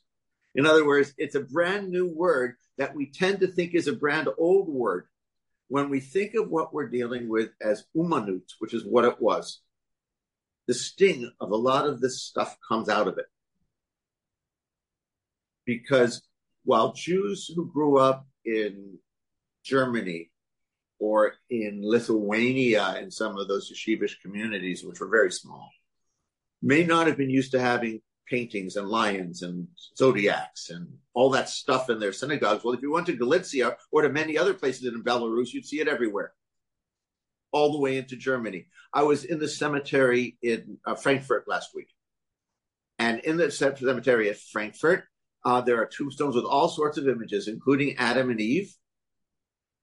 In 0.55 0.67
other 0.67 0.87
words, 0.87 1.13
it's 1.17 1.35
a 1.35 1.41
brand 1.41 1.91
new 1.91 2.09
word 2.09 2.57
that 2.79 2.95
we 2.95 3.07
tend 3.11 3.41
to 3.41 3.47
think 3.47 3.75
is 3.75 3.89
a 3.89 3.93
brand 3.93 4.29
old 4.39 4.69
word 4.69 5.07
when 5.69 5.89
we 5.91 6.01
think 6.01 6.35
of 6.35 6.51
what 6.51 6.73
we're 6.73 6.89
dealing 6.89 7.29
with 7.29 7.51
as 7.61 7.85
umanut, 7.97 8.53
which 8.59 8.75
is 8.75 8.85
what 8.85 9.05
it 9.05 9.21
was. 9.21 9.61
The 10.67 10.75
sting 10.75 11.31
of 11.41 11.51
a 11.51 11.57
lot 11.57 11.87
of 11.87 12.01
this 12.01 12.23
stuff 12.23 12.57
comes 12.69 12.89
out 12.89 13.09
of 13.09 13.19
it. 13.19 13.27
Because 15.66 16.22
while 16.64 16.94
Jews 16.94 17.52
who 17.56 17.72
grew 17.72 17.98
up 17.98 18.28
in 18.46 18.98
Germany 19.64 20.32
or 21.00 21.34
in 21.50 21.82
Lithuania 21.84 23.00
in 23.00 23.12
some 23.12 23.38
of 23.38 23.48
those 23.48 23.72
yeshivish 23.72 24.22
communities, 24.22 24.84
which 24.84 25.00
were 25.00 25.10
very 25.10 25.32
small, 25.32 25.70
may 26.62 26.84
not 26.84 27.08
have 27.08 27.18
been 27.18 27.30
used 27.30 27.52
to 27.52 27.60
having 27.60 28.02
paintings 28.28 28.76
and 28.76 28.88
lions 28.88 29.42
and 29.42 29.68
zodiacs 29.98 30.70
and 30.70 30.88
all 31.14 31.30
that 31.32 31.50
stuff 31.50 31.90
in 31.90 32.00
their 32.00 32.14
synagogues. 32.14 32.64
Well, 32.64 32.74
if 32.74 32.82
you 32.82 32.92
went 32.92 33.08
to 33.08 33.14
Galicia 33.14 33.76
or 33.92 34.04
to 34.04 34.10
many 34.10 34.38
other 34.38 34.54
places 34.54 34.86
in 34.86 35.04
Belarus, 35.04 35.52
you'd 35.54 35.66
see 35.66 35.82
it 35.82 35.88
everywhere, 35.88 36.34
all 37.52 37.72
the 37.72 37.80
way 37.80 37.98
into 37.98 38.16
Germany. 38.16 38.68
I 38.94 39.04
was 39.04 39.26
in 39.26 39.40
the 39.40 39.50
cemetery 39.50 40.38
in 40.42 40.78
uh, 40.86 40.96
Frankfurt 40.96 41.48
last 41.48 41.72
week. 41.76 41.90
And 43.00 43.20
in 43.22 43.38
the 43.38 43.50
cemetery 43.50 44.30
at 44.30 44.38
Frankfurt, 44.38 45.06
uh, 45.44 45.62
there 45.62 45.82
are 45.82 45.86
tombstones 45.88 46.36
with 46.36 46.46
all 46.46 46.70
sorts 46.70 46.98
of 46.98 47.08
images, 47.08 47.48
including 47.48 47.96
Adam 47.98 48.30
and 48.30 48.40
Eve 48.40 48.76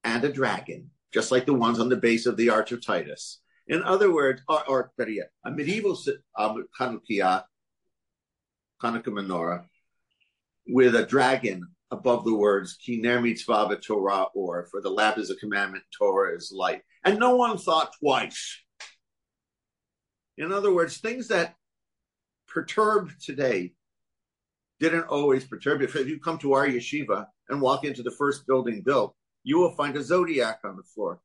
and 0.03 0.23
a 0.23 0.31
dragon, 0.31 0.91
just 1.13 1.31
like 1.31 1.45
the 1.45 1.53
ones 1.53 1.79
on 1.79 1.89
the 1.89 1.97
base 1.97 2.25
of 2.25 2.37
the 2.37 2.49
Arch 2.49 2.71
of 2.71 2.85
Titus. 2.85 3.41
In 3.67 3.83
other 3.83 4.11
words, 4.11 4.41
or, 4.47 4.67
or 4.67 4.91
better 4.97 5.11
yet, 5.11 5.31
a 5.45 5.51
medieval 5.51 5.97
um, 6.37 6.65
Hanukkah, 6.79 7.43
Hanukkah 8.81 9.05
menorah, 9.07 9.65
with 10.67 10.95
a 10.95 11.05
dragon 11.05 11.67
above 11.91 12.23
the 12.23 12.35
words 12.35 12.75
"Ki 12.75 13.01
ner 13.01 13.21
mitzvah 13.21 13.77
Torah," 13.77 14.27
or 14.33 14.67
"For 14.71 14.81
the 14.81 14.89
lamp 14.89 15.17
is 15.17 15.29
a 15.29 15.35
commandment, 15.35 15.83
Torah 15.95 16.35
is 16.35 16.51
light," 16.55 16.81
and 17.03 17.19
no 17.19 17.35
one 17.35 17.57
thought 17.57 17.93
twice. 17.99 18.57
In 20.37 20.53
other 20.53 20.73
words, 20.73 20.97
things 20.97 21.27
that 21.27 21.55
perturb 22.47 23.11
today 23.19 23.73
didn't 24.79 25.07
always 25.07 25.45
perturb. 25.45 25.81
You. 25.81 25.87
If 25.87 26.07
you 26.07 26.19
come 26.19 26.37
to 26.39 26.53
our 26.53 26.67
yeshiva 26.67 27.27
and 27.49 27.61
walk 27.61 27.83
into 27.83 28.03
the 28.03 28.11
first 28.11 28.47
building 28.47 28.81
built, 28.81 29.15
you 29.43 29.57
will 29.57 29.75
find 29.75 29.95
a 29.95 30.03
zodiac 30.03 30.59
on 30.63 30.75
the 30.77 30.83
floor. 30.83 31.19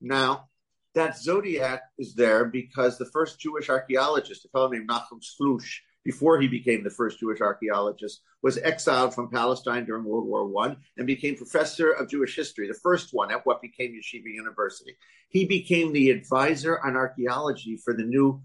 Now, 0.00 0.48
that 0.94 1.18
zodiac 1.18 1.82
is 1.98 2.14
there 2.14 2.46
because 2.46 2.96
the 2.96 3.06
first 3.06 3.38
Jewish 3.38 3.68
archaeologist, 3.68 4.44
a 4.44 4.48
fellow 4.48 4.68
named 4.68 4.88
Nachum 4.88 5.20
Slouschz, 5.22 5.80
before 6.04 6.40
he 6.40 6.46
became 6.46 6.84
the 6.84 6.90
first 6.90 7.18
Jewish 7.18 7.40
archaeologist, 7.40 8.22
was 8.40 8.58
exiled 8.58 9.12
from 9.12 9.28
Palestine 9.28 9.84
during 9.84 10.04
World 10.04 10.26
War 10.26 10.46
One 10.46 10.76
and 10.96 11.06
became 11.06 11.34
professor 11.34 11.90
of 11.90 12.08
Jewish 12.08 12.36
history, 12.36 12.68
the 12.68 12.74
first 12.74 13.08
one 13.12 13.32
at 13.32 13.44
what 13.44 13.60
became 13.60 13.92
Yeshiva 13.92 14.32
University. 14.32 14.96
He 15.28 15.46
became 15.46 15.92
the 15.92 16.10
advisor 16.10 16.78
on 16.84 16.94
archaeology 16.94 17.76
for 17.84 17.92
the 17.92 18.04
new 18.04 18.40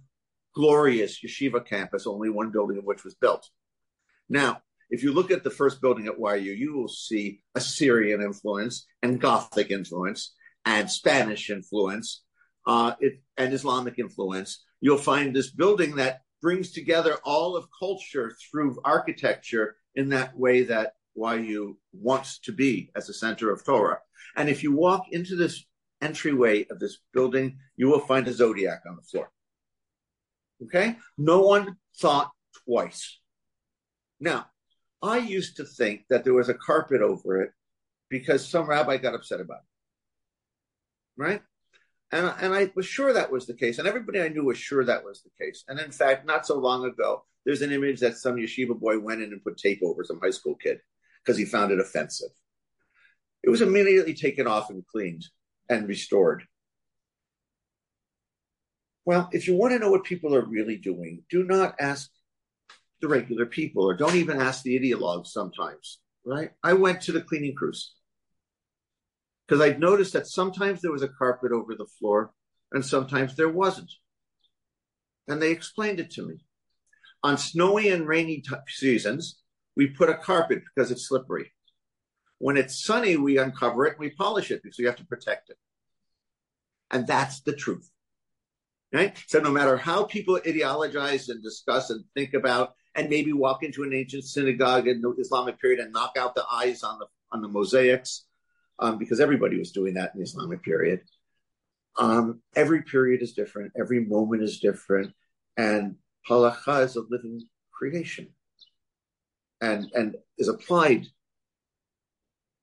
glorious 0.55 1.19
Yeshiva 1.23 1.65
campus, 1.65 2.07
only 2.07 2.29
one 2.29 2.51
building 2.51 2.79
of 2.79 2.83
which 2.83 3.03
was 3.03 3.13
built. 3.13 3.47
Now, 4.31 4.61
if 4.89 5.03
you 5.03 5.11
look 5.11 5.29
at 5.29 5.43
the 5.43 5.49
first 5.49 5.81
building 5.81 6.07
at 6.07 6.17
YU, 6.17 6.53
you 6.53 6.73
will 6.73 6.87
see 6.87 7.41
Assyrian 7.53 8.21
influence 8.21 8.85
and 9.03 9.19
Gothic 9.19 9.71
influence 9.71 10.33
and 10.65 10.89
Spanish 10.89 11.49
influence 11.49 12.23
uh, 12.65 12.93
it, 13.01 13.21
and 13.35 13.53
Islamic 13.53 13.99
influence, 13.99 14.63
you'll 14.79 14.97
find 14.97 15.35
this 15.35 15.51
building 15.51 15.97
that 15.97 16.21
brings 16.41 16.71
together 16.71 17.17
all 17.25 17.57
of 17.57 17.67
culture 17.77 18.33
through 18.49 18.79
architecture 18.85 19.75
in 19.95 20.09
that 20.09 20.37
way 20.37 20.63
that 20.63 20.93
YU 21.13 21.77
wants 21.91 22.39
to 22.39 22.53
be 22.53 22.89
as 22.95 23.09
a 23.09 23.13
center 23.13 23.51
of 23.51 23.65
Torah. 23.65 23.99
And 24.37 24.47
if 24.47 24.63
you 24.63 24.71
walk 24.71 25.07
into 25.11 25.35
this 25.35 25.65
entryway 26.01 26.65
of 26.71 26.79
this 26.79 26.99
building, 27.13 27.57
you 27.75 27.89
will 27.89 27.99
find 27.99 28.25
a 28.29 28.33
zodiac 28.33 28.83
on 28.87 28.95
the 28.95 29.01
floor. 29.01 29.29
Okay? 30.63 30.95
No 31.17 31.41
one 31.41 31.75
thought 31.99 32.31
twice. 32.65 33.20
Now, 34.21 34.45
I 35.01 35.17
used 35.17 35.57
to 35.57 35.65
think 35.65 36.05
that 36.09 36.23
there 36.23 36.35
was 36.35 36.47
a 36.47 36.53
carpet 36.53 37.01
over 37.01 37.41
it 37.41 37.51
because 38.09 38.47
some 38.47 38.67
rabbi 38.67 38.97
got 38.97 39.15
upset 39.15 39.41
about 39.41 39.59
it. 41.17 41.21
Right? 41.21 41.41
And, 42.11 42.33
and 42.39 42.53
I 42.53 42.71
was 42.75 42.85
sure 42.85 43.11
that 43.11 43.31
was 43.31 43.47
the 43.47 43.55
case. 43.55 43.79
And 43.79 43.87
everybody 43.87 44.21
I 44.21 44.29
knew 44.29 44.45
was 44.45 44.57
sure 44.57 44.85
that 44.85 45.03
was 45.03 45.23
the 45.23 45.43
case. 45.43 45.63
And 45.67 45.79
in 45.79 45.91
fact, 45.91 46.25
not 46.25 46.45
so 46.45 46.59
long 46.59 46.85
ago, 46.85 47.25
there's 47.45 47.63
an 47.63 47.71
image 47.71 47.99
that 48.01 48.17
some 48.17 48.35
yeshiva 48.35 48.79
boy 48.79 48.99
went 48.99 49.21
in 49.21 49.31
and 49.31 49.43
put 49.43 49.57
tape 49.57 49.81
over 49.83 50.03
some 50.03 50.19
high 50.21 50.31
school 50.31 50.55
kid 50.55 50.79
because 51.23 51.37
he 51.37 51.45
found 51.45 51.71
it 51.71 51.79
offensive. 51.79 52.29
It 53.43 53.49
was 53.49 53.61
immediately 53.61 54.13
taken 54.13 54.45
off 54.45 54.69
and 54.69 54.85
cleaned 54.85 55.25
and 55.67 55.87
restored. 55.87 56.43
Well, 59.03 59.29
if 59.31 59.47
you 59.47 59.55
want 59.55 59.73
to 59.73 59.79
know 59.79 59.89
what 59.89 60.03
people 60.03 60.35
are 60.35 60.45
really 60.45 60.77
doing, 60.77 61.23
do 61.29 61.43
not 61.43 61.75
ask 61.79 62.11
the 63.01 63.07
regular 63.07 63.45
people 63.45 63.83
or 63.83 63.95
don't 63.95 64.15
even 64.15 64.39
ask 64.39 64.63
the 64.63 64.79
ideologues 64.79 65.27
sometimes, 65.27 65.99
right? 66.25 66.51
I 66.63 66.73
went 66.73 67.01
to 67.01 67.11
the 67.11 67.21
cleaning 67.21 67.55
crews 67.55 67.93
because 69.47 69.61
I'd 69.61 69.79
noticed 69.79 70.13
that 70.13 70.27
sometimes 70.27 70.81
there 70.81 70.91
was 70.91 71.03
a 71.03 71.09
carpet 71.09 71.51
over 71.51 71.75
the 71.75 71.87
floor 71.99 72.31
and 72.71 72.85
sometimes 72.85 73.35
there 73.35 73.49
wasn't. 73.49 73.91
And 75.27 75.41
they 75.41 75.51
explained 75.51 75.99
it 75.99 76.11
to 76.11 76.25
me. 76.25 76.45
On 77.23 77.37
snowy 77.37 77.89
and 77.89 78.07
rainy 78.07 78.41
t- 78.41 78.55
seasons, 78.67 79.41
we 79.75 79.87
put 79.87 80.09
a 80.09 80.15
carpet 80.15 80.61
because 80.63 80.91
it's 80.91 81.07
slippery. 81.07 81.51
When 82.39 82.57
it's 82.57 82.83
sunny, 82.83 83.17
we 83.17 83.37
uncover 83.37 83.85
it 83.85 83.91
and 83.91 83.99
we 83.99 84.09
polish 84.11 84.51
it 84.51 84.61
because 84.63 84.79
we 84.79 84.85
have 84.85 84.95
to 84.95 85.05
protect 85.05 85.49
it. 85.49 85.57
And 86.89 87.05
that's 87.05 87.41
the 87.41 87.53
truth. 87.53 87.89
Right? 88.93 89.15
So 89.27 89.39
no 89.39 89.51
matter 89.51 89.77
how 89.77 90.03
people 90.03 90.39
ideologize 90.45 91.29
and 91.29 91.41
discuss 91.41 91.89
and 91.89 92.03
think 92.13 92.33
about 92.33 92.73
and 92.95 93.09
maybe 93.09 93.33
walk 93.33 93.63
into 93.63 93.83
an 93.83 93.93
ancient 93.93 94.25
synagogue 94.25 94.87
in 94.87 95.01
the 95.01 95.11
Islamic 95.19 95.59
period 95.59 95.79
and 95.79 95.93
knock 95.93 96.13
out 96.17 96.35
the 96.35 96.45
eyes 96.51 96.83
on 96.83 96.99
the 96.99 97.05
on 97.31 97.41
the 97.41 97.47
mosaics, 97.47 98.25
um, 98.79 98.97
because 98.97 99.19
everybody 99.19 99.57
was 99.57 99.71
doing 99.71 99.93
that 99.93 100.11
in 100.13 100.19
the 100.19 100.25
Islamic 100.25 100.61
period. 100.63 101.01
Um, 101.97 102.41
every 102.55 102.81
period 102.83 103.21
is 103.21 103.33
different, 103.33 103.73
every 103.79 104.05
moment 104.05 104.43
is 104.43 104.59
different, 104.59 105.13
and 105.57 105.95
halacha 106.29 106.83
is 106.83 106.95
a 106.95 107.03
living 107.09 107.41
creation 107.71 108.29
and, 109.59 109.89
and 109.93 110.15
is 110.37 110.47
applied 110.47 111.07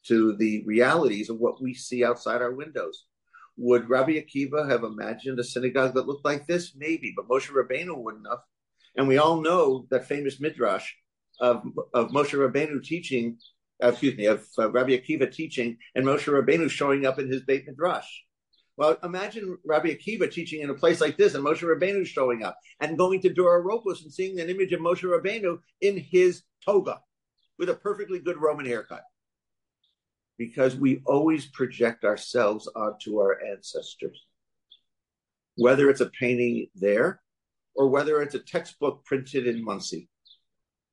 to 0.06 0.36
the 0.36 0.64
realities 0.66 1.28
of 1.28 1.38
what 1.38 1.62
we 1.62 1.74
see 1.74 2.04
outside 2.04 2.40
our 2.40 2.52
windows. 2.52 3.04
Would 3.56 3.88
Rabbi 3.88 4.12
Akiva 4.12 4.68
have 4.70 4.84
imagined 4.84 5.38
a 5.38 5.44
synagogue 5.44 5.94
that 5.94 6.06
looked 6.06 6.24
like 6.24 6.46
this? 6.46 6.74
Maybe, 6.76 7.12
but 7.16 7.28
Moshe 7.28 7.50
Rabbeinu 7.50 7.96
wouldn't 7.96 8.26
have. 8.28 8.38
And 8.98 9.08
we 9.08 9.16
all 9.16 9.40
know 9.40 9.86
that 9.90 10.06
famous 10.06 10.40
midrash 10.40 10.92
of, 11.40 11.62
of 11.94 12.10
Moshe 12.10 12.34
Rabbeinu 12.34 12.82
teaching 12.82 13.38
uh, 13.82 13.88
excuse 13.88 14.16
me, 14.16 14.26
of 14.26 14.44
uh, 14.58 14.70
Rabbi 14.70 14.90
Akiva 14.90 15.30
teaching 15.32 15.78
and 15.94 16.04
Moshe 16.04 16.26
Rabbeinu 16.26 16.68
showing 16.68 17.06
up 17.06 17.18
in 17.18 17.30
his 17.30 17.42
Beit 17.42 17.66
Midrash. 17.66 18.08
Well, 18.76 18.96
imagine 19.02 19.56
Rabbi 19.64 19.94
Akiva 19.94 20.30
teaching 20.30 20.62
in 20.62 20.70
a 20.70 20.74
place 20.74 21.00
like 21.00 21.16
this 21.16 21.34
and 21.34 21.44
Moshe 21.44 21.62
Rabbeinu 21.62 22.04
showing 22.06 22.42
up 22.42 22.58
and 22.80 22.98
going 22.98 23.20
to 23.22 23.32
Dura 23.32 23.62
Europos 23.62 24.02
and 24.02 24.12
seeing 24.12 24.40
an 24.40 24.50
image 24.50 24.72
of 24.72 24.80
Moshe 24.80 25.04
Rabbeinu 25.04 25.58
in 25.80 25.96
his 25.96 26.42
toga 26.64 27.00
with 27.58 27.68
a 27.68 27.74
perfectly 27.74 28.18
good 28.18 28.40
Roman 28.40 28.66
haircut. 28.66 29.02
Because 30.38 30.76
we 30.76 31.02
always 31.06 31.46
project 31.46 32.04
ourselves 32.04 32.68
onto 32.74 33.18
our 33.18 33.40
ancestors. 33.44 34.24
Whether 35.56 35.90
it's 35.90 36.00
a 36.00 36.10
painting 36.10 36.68
there 36.76 37.20
or 37.78 37.88
whether 37.88 38.20
it's 38.20 38.34
a 38.34 38.40
textbook 38.40 39.04
printed 39.06 39.46
in 39.46 39.64
Monsey 39.64 40.10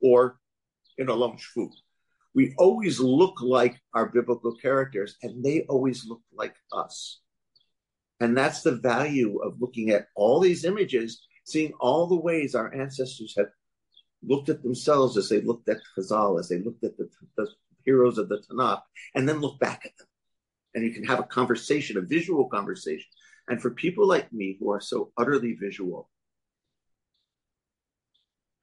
or 0.01 0.39
in 0.97 1.09
a 1.09 1.13
Alon 1.13 1.38
Shvut 1.38 1.73
we 2.36 2.53
always 2.57 2.99
look 2.99 3.41
like 3.41 3.81
our 3.93 4.07
biblical 4.07 4.53
characters 4.57 5.15
and 5.23 5.43
they 5.43 5.61
always 5.69 6.05
look 6.05 6.21
like 6.33 6.53
us. 6.71 7.21
And 8.19 8.38
that's 8.38 8.61
the 8.61 8.75
value 8.75 9.39
of 9.39 9.61
looking 9.61 9.89
at 9.89 10.07
all 10.15 10.41
these 10.41 10.65
images, 10.65 11.25
seeing 11.45 11.71
all 11.79 12.07
the 12.07 12.19
ways 12.19 12.53
our 12.53 12.73
ancestors 12.75 13.33
have 13.38 13.47
looked 14.21 14.49
at 14.49 14.61
themselves 14.61 15.17
as 15.17 15.29
they 15.29 15.41
looked 15.41 15.69
at 15.69 15.79
Chazal, 15.97 16.38
as 16.38 16.49
they 16.49 16.59
looked 16.59 16.83
at 16.83 16.97
the, 16.97 17.09
the 17.38 17.47
heroes 17.86 18.17
of 18.17 18.27
the 18.27 18.39
Tanakh, 18.39 18.81
and 19.15 19.27
then 19.27 19.39
look 19.39 19.57
back 19.59 19.86
at 19.86 19.97
them. 19.97 20.07
And 20.73 20.83
you 20.83 20.91
can 20.91 21.05
have 21.05 21.19
a 21.19 21.23
conversation, 21.23 21.97
a 21.97 22.01
visual 22.01 22.49
conversation. 22.49 23.07
And 23.47 23.61
for 23.61 23.69
people 23.71 24.07
like 24.07 24.33
me 24.33 24.57
who 24.59 24.71
are 24.71 24.81
so 24.81 25.13
utterly 25.17 25.53
visual, 25.53 26.09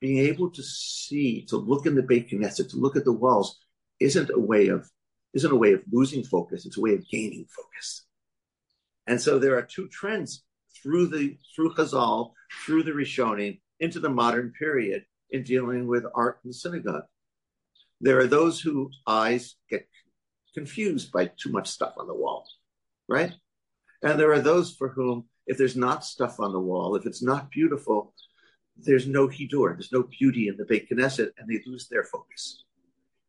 being 0.02 0.18
able 0.18 0.50
to 0.50 0.62
see, 0.64 1.46
to 1.48 1.56
look 1.56 1.86
in 1.86 1.94
the 1.94 2.02
Beit 2.02 2.28
Knesset, 2.28 2.70
to 2.70 2.76
look 2.76 2.96
at 2.96 3.04
the 3.04 3.12
walls, 3.12 3.60
isn't 4.00 4.30
a 4.30 4.38
way 4.38 4.66
of 4.66 4.90
isn't 5.32 5.52
a 5.52 5.56
way 5.56 5.72
of 5.72 5.82
losing 5.90 6.24
focus, 6.24 6.66
it's 6.66 6.76
a 6.76 6.80
way 6.80 6.92
of 6.92 7.08
gaining 7.08 7.46
focus. 7.56 8.04
And 9.06 9.18
so 9.18 9.38
there 9.38 9.56
are 9.56 9.62
two 9.62 9.88
trends 9.88 10.42
through 10.82 11.06
the 11.06 11.38
through 11.54 11.74
Chazal, 11.74 12.32
through 12.66 12.82
the 12.82 12.90
Rishonim, 12.90 13.60
into 13.78 14.00
the 14.00 14.10
modern 14.10 14.52
period 14.58 15.04
in 15.30 15.44
dealing 15.44 15.86
with 15.86 16.04
art 16.14 16.40
in 16.44 16.50
the 16.50 16.54
synagogue. 16.54 17.04
There 18.00 18.18
are 18.18 18.26
those 18.26 18.60
whose 18.60 19.00
eyes 19.06 19.54
get 19.70 19.86
confused 20.52 21.12
by 21.12 21.30
too 21.40 21.52
much 21.52 21.68
stuff 21.68 21.94
on 21.96 22.08
the 22.08 22.14
wall, 22.14 22.44
right? 23.08 23.32
And 24.02 24.18
there 24.18 24.32
are 24.32 24.40
those 24.40 24.74
for 24.74 24.88
whom, 24.88 25.26
if 25.46 25.58
there's 25.58 25.76
not 25.76 26.04
stuff 26.04 26.40
on 26.40 26.52
the 26.52 26.60
wall, 26.60 26.96
if 26.96 27.06
it's 27.06 27.22
not 27.22 27.52
beautiful, 27.52 28.12
there's 28.76 29.06
no 29.06 29.28
hidur, 29.28 29.74
there's 29.74 29.92
no 29.92 30.02
beauty 30.02 30.48
in 30.48 30.56
the 30.56 30.64
Beit 30.64 30.90
Knesset, 30.90 31.30
and 31.38 31.48
they 31.48 31.60
lose 31.66 31.88
their 31.88 32.04
focus. 32.04 32.64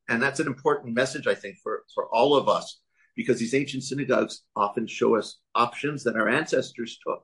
And 0.10 0.22
that's 0.22 0.40
an 0.40 0.48
important 0.48 0.96
message, 0.96 1.28
I 1.28 1.36
think, 1.36 1.58
for, 1.62 1.84
for 1.94 2.08
all 2.14 2.36
of 2.36 2.50
us, 2.50 2.80
because 3.16 3.40
these 3.40 3.54
ancient 3.54 3.84
synagogues 3.84 4.44
often 4.56 4.88
show 4.88 5.16
us 5.16 5.40
options 5.56 6.04
that 6.04 6.16
our 6.16 6.30
ancestors 6.30 6.98
took 7.06 7.24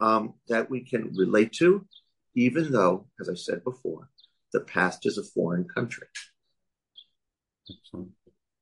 um, 0.00 0.34
that 0.48 0.70
we 0.70 0.80
can 0.80 1.12
relate 1.14 1.52
to, 1.54 1.86
even 2.34 2.72
though, 2.72 3.06
as 3.20 3.28
I 3.28 3.34
said 3.34 3.64
before, 3.64 4.08
the 4.52 4.60
past 4.60 5.06
is 5.06 5.18
a 5.18 5.22
foreign 5.22 5.64
country. 5.64 6.06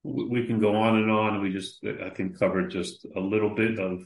We 0.03 0.47
can 0.47 0.61
go 0.61 0.75
on 0.77 0.97
and 0.97 1.11
on. 1.11 1.41
We 1.41 1.51
just, 1.51 1.85
I 1.85 2.11
think, 2.11 2.39
covered 2.39 2.71
just 2.71 3.07
a 3.17 3.21
little 3.21 3.55
bit 3.55 3.79
of 3.79 4.03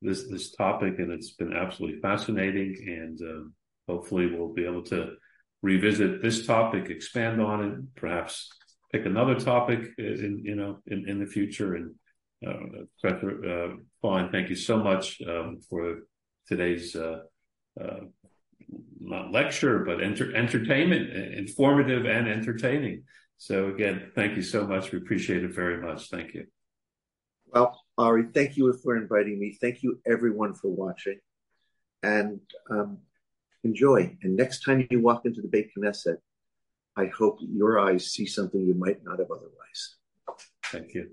this 0.00 0.28
this 0.28 0.50
topic, 0.52 0.98
and 0.98 1.12
it's 1.12 1.30
been 1.30 1.52
absolutely 1.52 2.00
fascinating. 2.00 2.76
And 2.86 3.20
um, 3.22 3.54
hopefully, 3.92 4.26
we'll 4.26 4.52
be 4.52 4.64
able 4.64 4.84
to 4.84 5.00
revisit 5.62 6.22
this 6.22 6.46
topic, 6.46 6.90
expand 6.90 7.40
on 7.40 7.58
it, 7.64 7.74
perhaps 7.94 8.48
pick 8.92 9.06
another 9.06 9.36
topic 9.38 9.80
in 9.98 10.42
you 10.44 10.56
know 10.56 10.78
in, 10.86 11.08
in 11.08 11.18
the 11.20 11.26
future. 11.26 11.74
And 11.76 11.94
uh, 12.46 12.84
Professor 13.00 13.30
uh, 13.52 13.76
Fine, 14.00 14.30
thank 14.32 14.48
you 14.48 14.56
so 14.56 14.76
much 14.78 15.20
um, 15.22 15.60
for 15.68 15.84
today's 16.48 16.96
uh, 16.96 17.20
uh, 17.80 18.00
not 19.00 19.30
lecture, 19.32 19.80
but 19.80 20.02
enter- 20.02 20.34
entertainment, 20.34 21.10
informative 21.44 22.04
and 22.06 22.28
entertaining. 22.28 23.04
So 23.36 23.68
again, 23.68 24.12
thank 24.14 24.36
you 24.36 24.42
so 24.42 24.66
much. 24.66 24.92
We 24.92 24.98
appreciate 24.98 25.42
it 25.44 25.54
very 25.54 25.80
much. 25.86 26.10
Thank 26.10 26.34
you. 26.34 26.46
Well, 27.52 27.80
Ari, 27.98 28.28
thank 28.34 28.56
you 28.56 28.72
for 28.82 28.96
inviting 28.96 29.38
me. 29.38 29.58
Thank 29.60 29.82
you 29.82 30.00
everyone 30.06 30.54
for 30.54 30.68
watching, 30.68 31.18
and 32.02 32.40
um, 32.70 32.98
enjoy. 33.64 34.16
And 34.22 34.36
next 34.36 34.60
time 34.60 34.86
you 34.90 35.00
walk 35.00 35.24
into 35.24 35.42
the 35.42 35.48
Beit 35.48 35.70
Knesset, 35.76 36.18
I 36.96 37.06
hope 37.06 37.38
your 37.40 37.78
eyes 37.78 38.10
see 38.10 38.26
something 38.26 38.60
you 38.60 38.74
might 38.74 39.02
not 39.02 39.18
have 39.18 39.30
otherwise. 39.30 39.96
Thank 40.66 40.94
you. 40.94 41.10